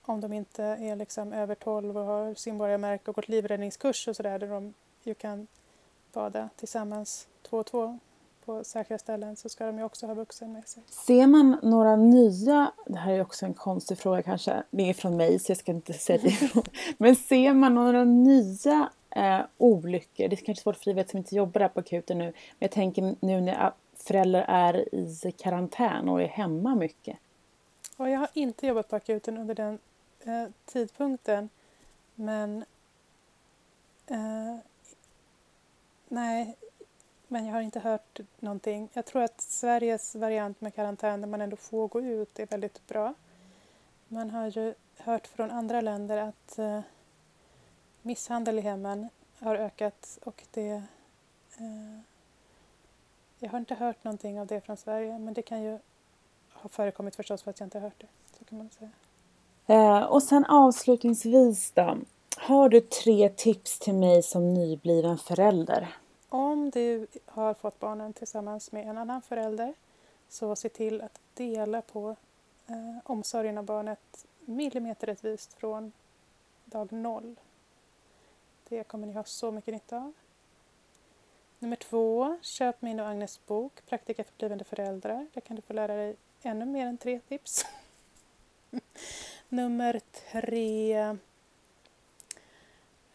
om 0.03 0.21
de 0.21 0.33
inte 0.33 0.65
är 0.65 0.97
liksom 0.97 1.33
över 1.33 1.55
12 1.55 1.99
och 1.99 2.05
har 2.05 2.35
simborgarmärke 2.35 3.11
och 3.11 3.15
gått 3.15 3.29
livräddningskurs 3.29 4.09
och 4.09 4.17
sådär, 4.17 4.39
där 4.39 4.49
de 4.49 4.75
ju 5.07 5.15
kan 5.15 5.47
bada 6.13 6.49
tillsammans 6.57 7.29
två 7.43 7.57
och 7.57 7.67
två 7.67 7.99
på 8.45 8.65
säkra 8.65 8.99
ställen 8.99 9.37
så 9.37 9.49
ska 9.49 9.67
de 9.67 9.79
ju 9.79 9.85
också 9.85 10.07
ha 10.07 10.15
vuxen 10.15 10.53
med 10.53 10.69
sig. 10.69 10.83
Ser 10.89 11.27
man 11.27 11.59
några 11.63 11.97
nya, 11.97 12.73
det 12.87 12.99
här 12.99 13.13
är 13.13 13.21
också 13.21 13.47
en 13.47 13.55
konstig 13.55 13.99
fråga 13.99 14.23
kanske, 14.23 14.63
det 14.71 14.91
är 14.91 14.95
från 14.95 15.17
mig 15.17 15.39
så 15.39 15.51
jag 15.51 15.59
ska 15.59 15.73
inte 15.73 15.93
säga 15.93 16.19
det 16.23 16.65
men 16.99 17.17
ser 17.17 17.55
man 17.55 17.75
några 17.75 18.05
nya 18.05 18.91
eh, 19.11 19.41
olyckor, 19.59 20.29
det 20.29 20.35
är 20.41 20.45
kanske 20.45 20.63
svårt 20.63 20.77
för 20.77 20.95
dig 20.95 21.09
som 21.09 21.19
inte 21.19 21.37
jobbar 21.37 21.61
där 21.61 21.69
på 21.69 21.81
akuten 21.81 22.19
nu, 22.19 22.25
men 22.25 22.35
jag 22.59 22.71
tänker 22.71 23.15
nu 23.21 23.41
när 23.41 23.73
föräldrar 23.95 24.45
är 24.49 24.95
i 24.95 25.33
karantän 25.33 26.09
och 26.09 26.23
är 26.23 26.29
hemma 26.29 26.75
mycket. 26.75 27.19
Och 27.97 28.09
jag 28.11 28.19
har 28.19 28.29
inte 28.33 28.67
jobbat 28.67 28.89
på 28.89 28.97
akuten 28.97 29.39
under 29.39 29.55
den 29.55 29.79
eh, 30.25 30.51
tidpunkten 30.65 31.49
men 32.15 32.65
Eh, 34.07 34.57
nej, 36.09 36.57
men 37.29 37.47
jag 37.47 37.53
har 37.53 37.61
inte 37.61 37.81
hört 37.81 38.21
någonting. 38.41 38.89
Jag 38.93 39.07
tror 39.07 39.23
att 39.23 39.41
Sveriges 39.41 40.15
variant 40.15 40.61
med 40.61 40.75
karantän 40.75 41.21
där 41.21 41.29
man 41.29 41.41
ändå 41.41 41.57
får 41.57 41.89
gå 41.89 42.01
ut 42.01 42.39
är 42.39 42.47
väldigt 42.47 42.87
bra. 42.87 43.15
Man 44.09 44.31
har 44.31 44.47
ju 44.47 44.75
hört 44.97 45.27
från 45.27 45.51
andra 45.51 45.81
länder 45.81 46.17
att 46.17 46.59
eh, 46.59 46.81
misshandel 48.03 48.59
i 48.59 48.63
hemmen 48.63 49.09
har 49.39 49.57
ökat 49.57 50.19
och 50.25 50.43
det... 50.51 50.83
Eh, 51.57 52.01
jag 53.39 53.51
har 53.51 53.59
inte 53.59 53.75
hört 53.75 54.05
någonting 54.05 54.41
av 54.41 54.47
det 54.47 54.61
från 54.61 54.77
Sverige 54.77 55.19
men 55.19 55.35
det 55.35 55.43
kan 55.43 55.63
ju 55.63 55.79
ha 56.53 56.69
förekommit 56.69 57.17
förstås 57.17 57.43
för 57.43 57.51
att 57.51 57.61
jag 57.61 57.67
inte 57.67 57.79
har 57.79 57.83
hört 57.83 58.01
det. 58.01 58.07
Så 58.39 58.45
kan 58.45 58.59
man 58.59 58.71
säga. 58.71 58.91
Eh, 59.67 60.03
och 60.03 60.23
sen 60.23 60.45
avslutningsvis 60.45 61.73
då. 61.73 61.99
Har 62.39 62.69
du 62.69 62.81
tre 62.81 63.29
tips 63.29 63.79
till 63.79 63.95
mig 63.95 64.23
som 64.23 64.55
nybliven 64.55 65.19
förälder? 65.19 65.97
Om 66.29 66.71
du 66.71 67.07
har 67.27 67.55
fått 67.55 67.81
barnen 67.81 68.13
tillsammans 68.13 68.73
med 68.73 68.89
en 68.89 68.99
annan 68.99 69.23
förälder 69.23 69.75
så 70.29 70.57
se 70.57 70.69
till 70.69 71.01
att 71.01 71.21
dela 71.35 71.83
på 71.83 72.17
eh, 72.67 72.99
omsorgen 73.05 73.59
av 73.59 73.65
barnet 73.65 74.27
millimeterrättvist 74.41 75.53
från 75.53 75.93
dag 76.65 76.93
noll. 76.93 77.37
Det 78.69 78.85
kommer 78.85 79.07
ni 79.07 79.13
ha 79.13 79.25
så 79.25 79.51
mycket 79.51 79.75
nytta 79.75 79.97
av. 79.97 80.13
Nummer 81.59 81.77
två, 81.77 82.39
köp 82.43 82.83
min 82.83 83.01
och 83.01 83.09
Agnes 83.09 83.41
bok 83.47 83.73
Praktika 83.87 84.25
för 84.25 84.33
blivande 84.39 84.65
föräldrar. 84.65 85.27
Där 85.33 85.41
kan 85.41 85.57
du 85.57 85.63
få 85.63 85.73
lära 85.73 85.97
dig 85.97 86.17
ännu 86.43 86.65
mer 86.65 86.87
än 86.87 86.99
tre 86.99 87.21
tips. 87.29 87.67
Nummer 89.49 90.01
tre, 90.33 91.17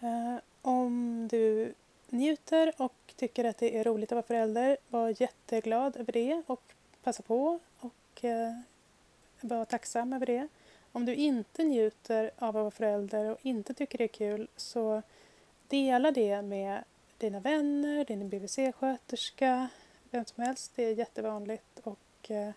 Eh, 0.02 0.38
om 0.62 1.28
du 1.28 1.74
njuter 2.10 2.74
och 2.78 3.14
tycker 3.16 3.44
att 3.44 3.58
det 3.58 3.78
är 3.78 3.84
roligt 3.84 4.12
att 4.12 4.16
vara 4.16 4.24
förälder, 4.24 4.78
var 4.90 5.22
jätteglad 5.22 5.98
över 5.98 6.14
det 6.14 6.42
och 6.48 6.62
passa 7.04 7.24
på 7.24 7.60
och 7.80 8.24
eh, 8.24 8.60
var 9.42 9.66
tacksam 9.66 10.14
över 10.14 10.26
det. 10.26 10.48
Om 10.92 11.06
du 11.06 11.16
inte 11.16 11.64
njuter 11.64 12.32
av 12.38 12.50
att 12.50 12.54
vara 12.54 12.72
förälder 12.72 13.32
och 13.32 13.38
inte 13.42 13.74
tycker 13.74 13.98
det 13.98 14.04
är 14.04 14.08
kul 14.08 14.48
så 14.56 15.02
dela 15.68 16.12
det 16.12 16.42
med 16.42 16.84
dina 17.18 17.40
vänner, 17.40 18.06
din 18.06 18.30
BVC-sköterska, 18.30 19.68
vem 20.10 20.26
som 20.26 20.44
helst. 20.44 20.72
Det 20.76 20.84
är 20.84 20.94
jättevanligt 20.94 21.80
och 21.84 22.32
eh, 22.32 22.52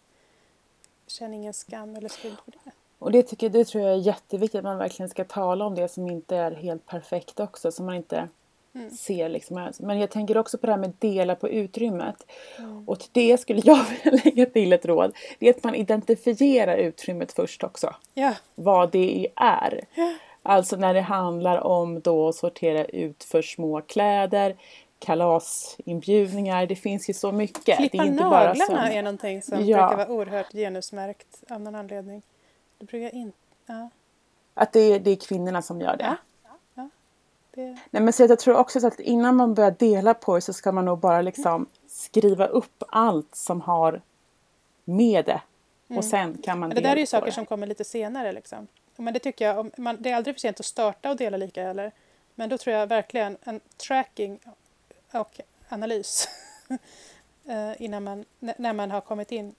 känn 1.07 1.35
ingen 1.35 1.55
skam 1.55 1.97
eller 1.97 2.09
skuld 2.09 2.39
för 2.45 2.51
det. 2.51 2.84
Och 3.05 3.13
det, 3.13 3.23
tycker, 3.23 3.49
det 3.49 3.65
tror 3.65 3.85
jag 3.85 3.93
är 3.93 3.99
jätteviktigt 3.99 4.59
att 4.59 4.65
man 4.65 4.79
verkligen 4.79 5.09
ska 5.09 5.25
tala 5.25 5.65
om 5.65 5.75
det 5.75 5.89
som 5.89 6.07
inte 6.07 6.37
är 6.37 6.51
helt 6.51 6.87
perfekt 6.87 7.41
också. 7.41 7.73
Så 7.73 7.83
man 7.83 7.95
inte 7.95 8.29
mm. 8.75 8.91
ser 8.91 9.29
liksom. 9.29 9.71
Men 9.79 9.99
jag 9.99 10.11
tänker 10.11 10.37
också 10.37 10.59
på 10.59 10.67
det 10.67 10.73
här 10.73 10.81
med 10.81 10.93
dela 10.99 11.35
på 11.35 11.49
utrymmet. 11.49 12.27
Mm. 12.59 12.89
Och 12.89 12.99
till 12.99 13.11
det 13.13 13.39
skulle 13.39 13.63
jag 13.65 13.85
vilja 14.05 14.21
lägga 14.25 14.47
till 14.47 14.73
ett 14.73 14.87
råd. 14.87 15.17
Det 15.39 15.49
är 15.49 15.51
att 15.51 15.65
man 15.65 15.75
identifierar 15.75 16.77
utrymmet 16.77 17.33
först 17.33 17.65
också. 17.65 17.95
Ja. 18.15 18.35
Vad 18.55 18.91
det 18.91 19.29
är. 19.37 19.85
Ja. 19.95 20.15
Alltså 20.43 20.77
när 20.77 20.95
det 20.95 21.01
handlar 21.01 21.61
om 21.61 22.01
då 22.01 22.29
att 22.29 22.35
sortera 22.35 22.85
ut 22.85 23.25
för 23.25 23.43
små 23.43 23.81
kläder, 23.81 24.57
kalasinbjudningar. 24.99 26.67
Det 26.67 26.77
finns 26.77 27.11
ju 27.11 27.15
så 27.15 27.33
mycket. 27.33 27.77
Klippa 27.77 27.97
det 27.97 28.03
är 28.03 28.07
inte 28.07 28.23
naglarna 28.23 28.55
bara 28.55 28.67
som... 28.67 28.77
är 28.77 29.03
någonting 29.03 29.43
som 29.43 29.67
ja. 29.67 29.79
brukar 29.79 29.97
vara 29.97 30.17
oerhört 30.17 30.53
genusmärkt 30.53 31.43
av 31.51 31.61
någon 31.61 31.75
anledning. 31.75 32.23
Det 32.79 32.85
brukar 32.85 33.15
inte... 33.15 33.39
Ja. 33.67 33.91
Att 34.55 34.73
det 34.73 34.81
är, 34.81 35.01
det 35.01 35.11
är 35.11 35.17
kvinnorna 35.17 35.63
som 35.63 35.81
gör 35.81 35.97
det? 35.97 36.17
Ja. 36.45 36.57
ja. 36.75 36.89
Det... 37.51 37.79
Nej, 37.91 38.03
men 38.03 38.13
så 38.13 38.23
jag 38.23 38.39
tror 38.39 38.57
också 38.57 38.81
så 38.81 38.87
att 38.87 39.01
innan 39.01 39.37
man 39.37 39.55
börjar 39.55 39.71
dela 39.71 40.15
på 40.15 40.35
det 40.35 40.41
så 40.41 40.53
ska 40.53 40.73
man 40.73 40.85
nog 40.85 40.99
bara 40.99 41.23
liksom 41.23 41.67
skriva 41.87 42.47
upp 42.47 42.83
allt 42.89 43.35
som 43.35 43.61
har 43.61 44.03
med 44.85 45.25
det. 45.25 45.43
Mm. 45.89 45.99
Och 45.99 46.05
sen 46.05 46.39
kan 46.43 46.59
man 46.59 46.71
dela 46.71 46.81
Det 46.81 46.89
där 46.89 46.97
är 46.97 47.01
ju 47.01 47.07
saker 47.07 47.27
det. 47.27 47.33
som 47.33 47.47
kommer 47.47 47.67
lite 47.67 47.85
senare 47.85 48.33
liksom. 48.33 48.67
Men 48.97 49.15
det 49.15 49.21
tycker 49.21 49.45
jag, 49.45 49.79
man, 49.79 49.97
det 50.01 50.11
är 50.11 50.17
aldrig 50.17 50.37
för 50.37 50.41
sent 50.41 50.61
att 50.61 50.67
starta 50.67 51.11
och 51.11 51.17
dela 51.17 51.37
lika 51.37 51.63
heller. 51.63 51.93
Men 52.35 52.49
då 52.49 52.59
tror 52.59 52.77
jag 52.77 52.87
verkligen 52.87 53.37
en 53.43 53.61
tracking 53.77 54.41
och 55.13 55.41
analys 55.69 56.29
eh, 57.45 57.83
innan 57.83 58.05
man, 58.05 58.25
när 58.39 58.73
man 58.73 58.91
har 58.91 59.01
kommit 59.01 59.33
in 59.33 59.55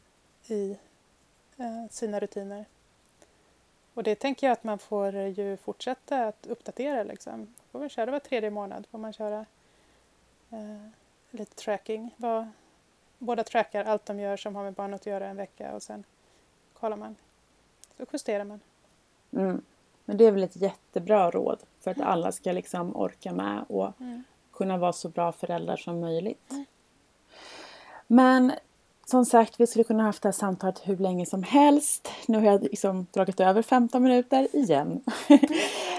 i 0.48 0.78
eh, 1.58 1.90
sina 1.92 2.20
rutiner. 2.20 2.66
Och 3.96 4.04
det 4.04 4.16
tänker 4.16 4.48
jag 4.48 4.52
att 4.52 4.64
man 4.64 4.80
får 4.80 5.16
ju 5.16 5.58
fortsätta 5.58 6.28
att 6.28 6.48
uppdatera. 6.48 7.04
Liksom. 7.04 7.54
Får 7.72 7.80
man 7.80 7.90
köra 7.90 8.12
var 8.12 8.20
tredje 8.20 8.50
månad. 8.50 8.88
Får 8.92 8.98
man 8.98 9.14
köra 9.14 9.46
eh, 10.50 10.88
lite 11.32 11.56
tracking. 11.56 12.16
Vad, 12.18 12.48
båda 13.18 13.44
trackar 13.44 13.84
allt 13.84 14.06
de 14.06 14.20
gör 14.20 14.38
som 14.38 14.56
har 14.56 14.64
med 14.64 14.74
barnet 14.74 15.02
att 15.02 15.06
göra 15.06 15.28
en 15.28 15.38
vecka 15.38 15.74
och 15.74 15.84
sen 15.84 16.04
kollar 16.74 16.98
man. 16.98 17.16
Så 17.98 18.06
justerar 18.14 18.44
man. 18.44 18.60
Mm. 19.32 19.62
Men 20.06 20.18
det 20.18 20.26
är 20.26 20.32
väl 20.32 20.44
ett 20.44 20.56
jättebra 20.56 21.32
råd 21.32 21.60
för 21.80 21.92
att 21.92 22.02
alla 22.02 22.32
ska 22.32 22.52
liksom 22.52 22.96
orka 22.96 23.34
med 23.34 23.66
och 23.70 24.02
mm. 24.02 24.24
kunna 24.52 24.78
vara 24.78 24.94
så 24.94 25.10
bra 25.10 25.32
föräldrar 25.32 25.78
som 25.78 26.00
möjligt. 26.00 26.52
Mm. 26.52 26.66
Men 28.08 28.52
som 29.06 29.26
sagt, 29.26 29.60
vi 29.60 29.68
skulle 29.68 29.84
kunna 29.84 30.04
haft 30.04 30.22
det 30.22 30.28
här 30.28 30.34
samtalet 30.34 30.82
hur 30.84 30.98
länge 30.98 31.26
som 31.26 31.44
helst. 31.44 32.12
Nu 32.28 32.38
har 32.38 32.46
jag 32.46 32.64
liksom 32.64 33.08
dragit 33.12 33.40
över 33.40 33.62
15 33.62 34.04
minuter 34.04 34.56
igen. 34.56 35.04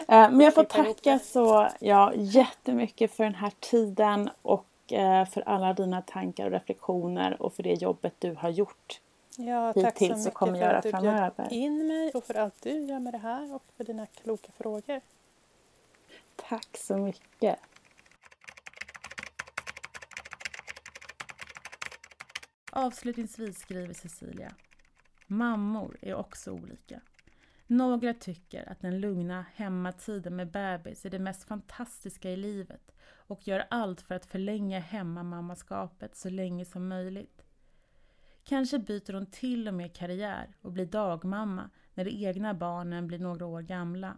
Eh, 0.08 0.30
men 0.30 0.40
jag 0.40 0.54
får 0.54 0.64
tacka 0.64 1.18
så 1.18 1.68
ja, 1.80 2.12
jättemycket 2.14 3.12
för 3.12 3.24
den 3.24 3.34
här 3.34 3.52
tiden 3.60 4.30
och 4.42 4.92
eh, 4.92 5.26
för 5.26 5.48
alla 5.48 5.72
dina 5.72 6.02
tankar 6.02 6.46
och 6.46 6.50
reflektioner 6.50 7.42
och 7.42 7.54
för 7.54 7.62
det 7.62 7.72
jobbet 7.72 8.14
du 8.18 8.34
har 8.34 8.50
gjort 8.50 9.00
Ja, 9.36 9.72
tack 9.72 9.98
så 9.98 10.04
mycket 10.04 10.34
kommer 10.34 10.58
för 10.58 10.74
att 10.74 10.82
du 10.82 10.92
bjöd 10.92 11.32
in 11.50 11.86
mig 11.86 12.10
och 12.14 12.24
för 12.24 12.34
allt 12.34 12.54
du 12.62 12.70
gör 12.70 12.98
med 12.98 13.14
det 13.14 13.18
här 13.18 13.54
och 13.54 13.62
för 13.76 13.84
dina 13.84 14.06
kloka 14.06 14.52
frågor. 14.58 15.00
Tack 16.36 16.76
så 16.76 16.96
mycket. 16.96 17.58
Avslutningsvis 22.78 23.58
skriver 23.58 23.94
Cecilia. 23.94 24.54
Mammor 25.26 25.96
är 26.02 26.14
också 26.14 26.50
olika. 26.52 27.00
Några 27.66 28.14
tycker 28.14 28.72
att 28.72 28.80
den 28.80 29.00
lugna 29.00 29.46
hemmatiden 29.54 30.36
med 30.36 30.50
bebis 30.50 31.04
är 31.04 31.10
det 31.10 31.18
mest 31.18 31.44
fantastiska 31.44 32.30
i 32.30 32.36
livet 32.36 32.94
och 33.08 33.48
gör 33.48 33.66
allt 33.70 34.00
för 34.00 34.14
att 34.14 34.26
förlänga 34.26 34.80
hemmamammaskapet 34.80 36.16
så 36.16 36.30
länge 36.30 36.64
som 36.64 36.88
möjligt. 36.88 37.42
Kanske 38.44 38.78
byter 38.78 39.12
hon 39.12 39.26
till 39.26 39.68
och 39.68 39.74
med 39.74 39.96
karriär 39.96 40.56
och 40.60 40.72
blir 40.72 40.86
dagmamma 40.86 41.70
när 41.94 42.04
de 42.04 42.26
egna 42.26 42.54
barnen 42.54 43.06
blir 43.06 43.18
några 43.18 43.46
år 43.46 43.62
gamla. 43.62 44.16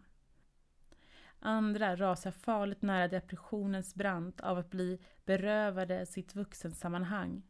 Andra 1.39 1.97
rasar 1.97 2.31
farligt 2.31 2.83
nära 2.83 3.09
depressionens 3.09 3.95
brant 3.95 4.41
av 4.41 4.59
att 4.59 4.71
bli 4.71 4.99
berövade 5.25 6.07
sitt 6.07 6.35
vuxensammanhang. 6.35 7.43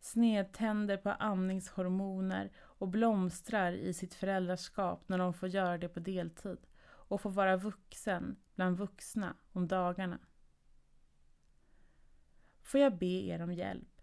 Snedtänder 0.00 0.96
på 0.96 1.10
amningshormoner 1.10 2.50
och 2.56 2.88
blomstrar 2.88 3.72
i 3.72 3.94
sitt 3.94 4.14
föräldraskap 4.14 5.08
när 5.08 5.18
de 5.18 5.34
får 5.34 5.48
göra 5.48 5.78
det 5.78 5.88
på 5.88 6.00
deltid 6.00 6.58
och 6.82 7.20
får 7.20 7.30
vara 7.30 7.56
vuxen 7.56 8.36
bland 8.54 8.76
vuxna 8.76 9.36
om 9.52 9.68
dagarna. 9.68 10.18
Får 12.62 12.80
jag 12.80 12.98
be 12.98 13.06
er 13.06 13.42
om 13.42 13.52
hjälp? 13.52 14.02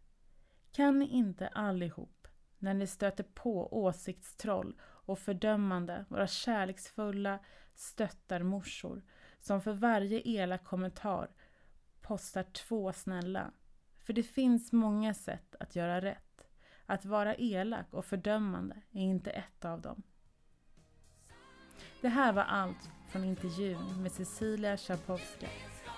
Kan 0.72 1.00
ni 1.00 1.08
inte 1.08 1.48
allihop, 1.48 2.28
när 2.58 2.74
ni 2.74 2.88
stöter 2.88 3.24
på 3.24 3.84
åsiktstroll 3.84 4.82
och 4.82 5.20
fördömande, 5.20 6.06
vara 6.10 6.28
kärleksfulla 6.28 7.40
stöttarmorsor 7.76 9.04
som 9.40 9.62
för 9.62 9.74
varje 9.74 10.22
elak 10.26 10.64
kommentar 10.64 11.30
postar 12.02 12.44
två 12.44 12.94
snälla? 12.94 13.52
För 14.06 14.14
det 14.14 14.24
finns 14.24 14.72
många 14.72 15.14
sätt 15.14 15.56
att 15.60 15.76
göra 15.76 16.02
rätt. 16.02 16.48
Att 16.86 17.06
vara 17.06 17.36
elak 17.36 17.88
och 17.92 18.06
fördömande 18.06 18.76
är 18.92 19.02
inte 19.02 19.32
ett 19.32 19.66
av 19.66 19.82
dem. 19.82 20.04
Det 22.02 22.10
här 22.10 22.34
var 22.34 22.44
allt 22.44 22.90
från 23.10 23.24
intervjun 23.24 24.02
med 24.02 24.12
Cecilia 24.12 24.78
Schabowska 24.78 25.48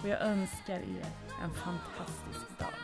och 0.02 0.10
jag 0.10 0.22
önskar 0.22 0.80
er 0.80 1.06
en 1.44 1.52
fantastisk 1.54 2.60
dag. 2.60 2.77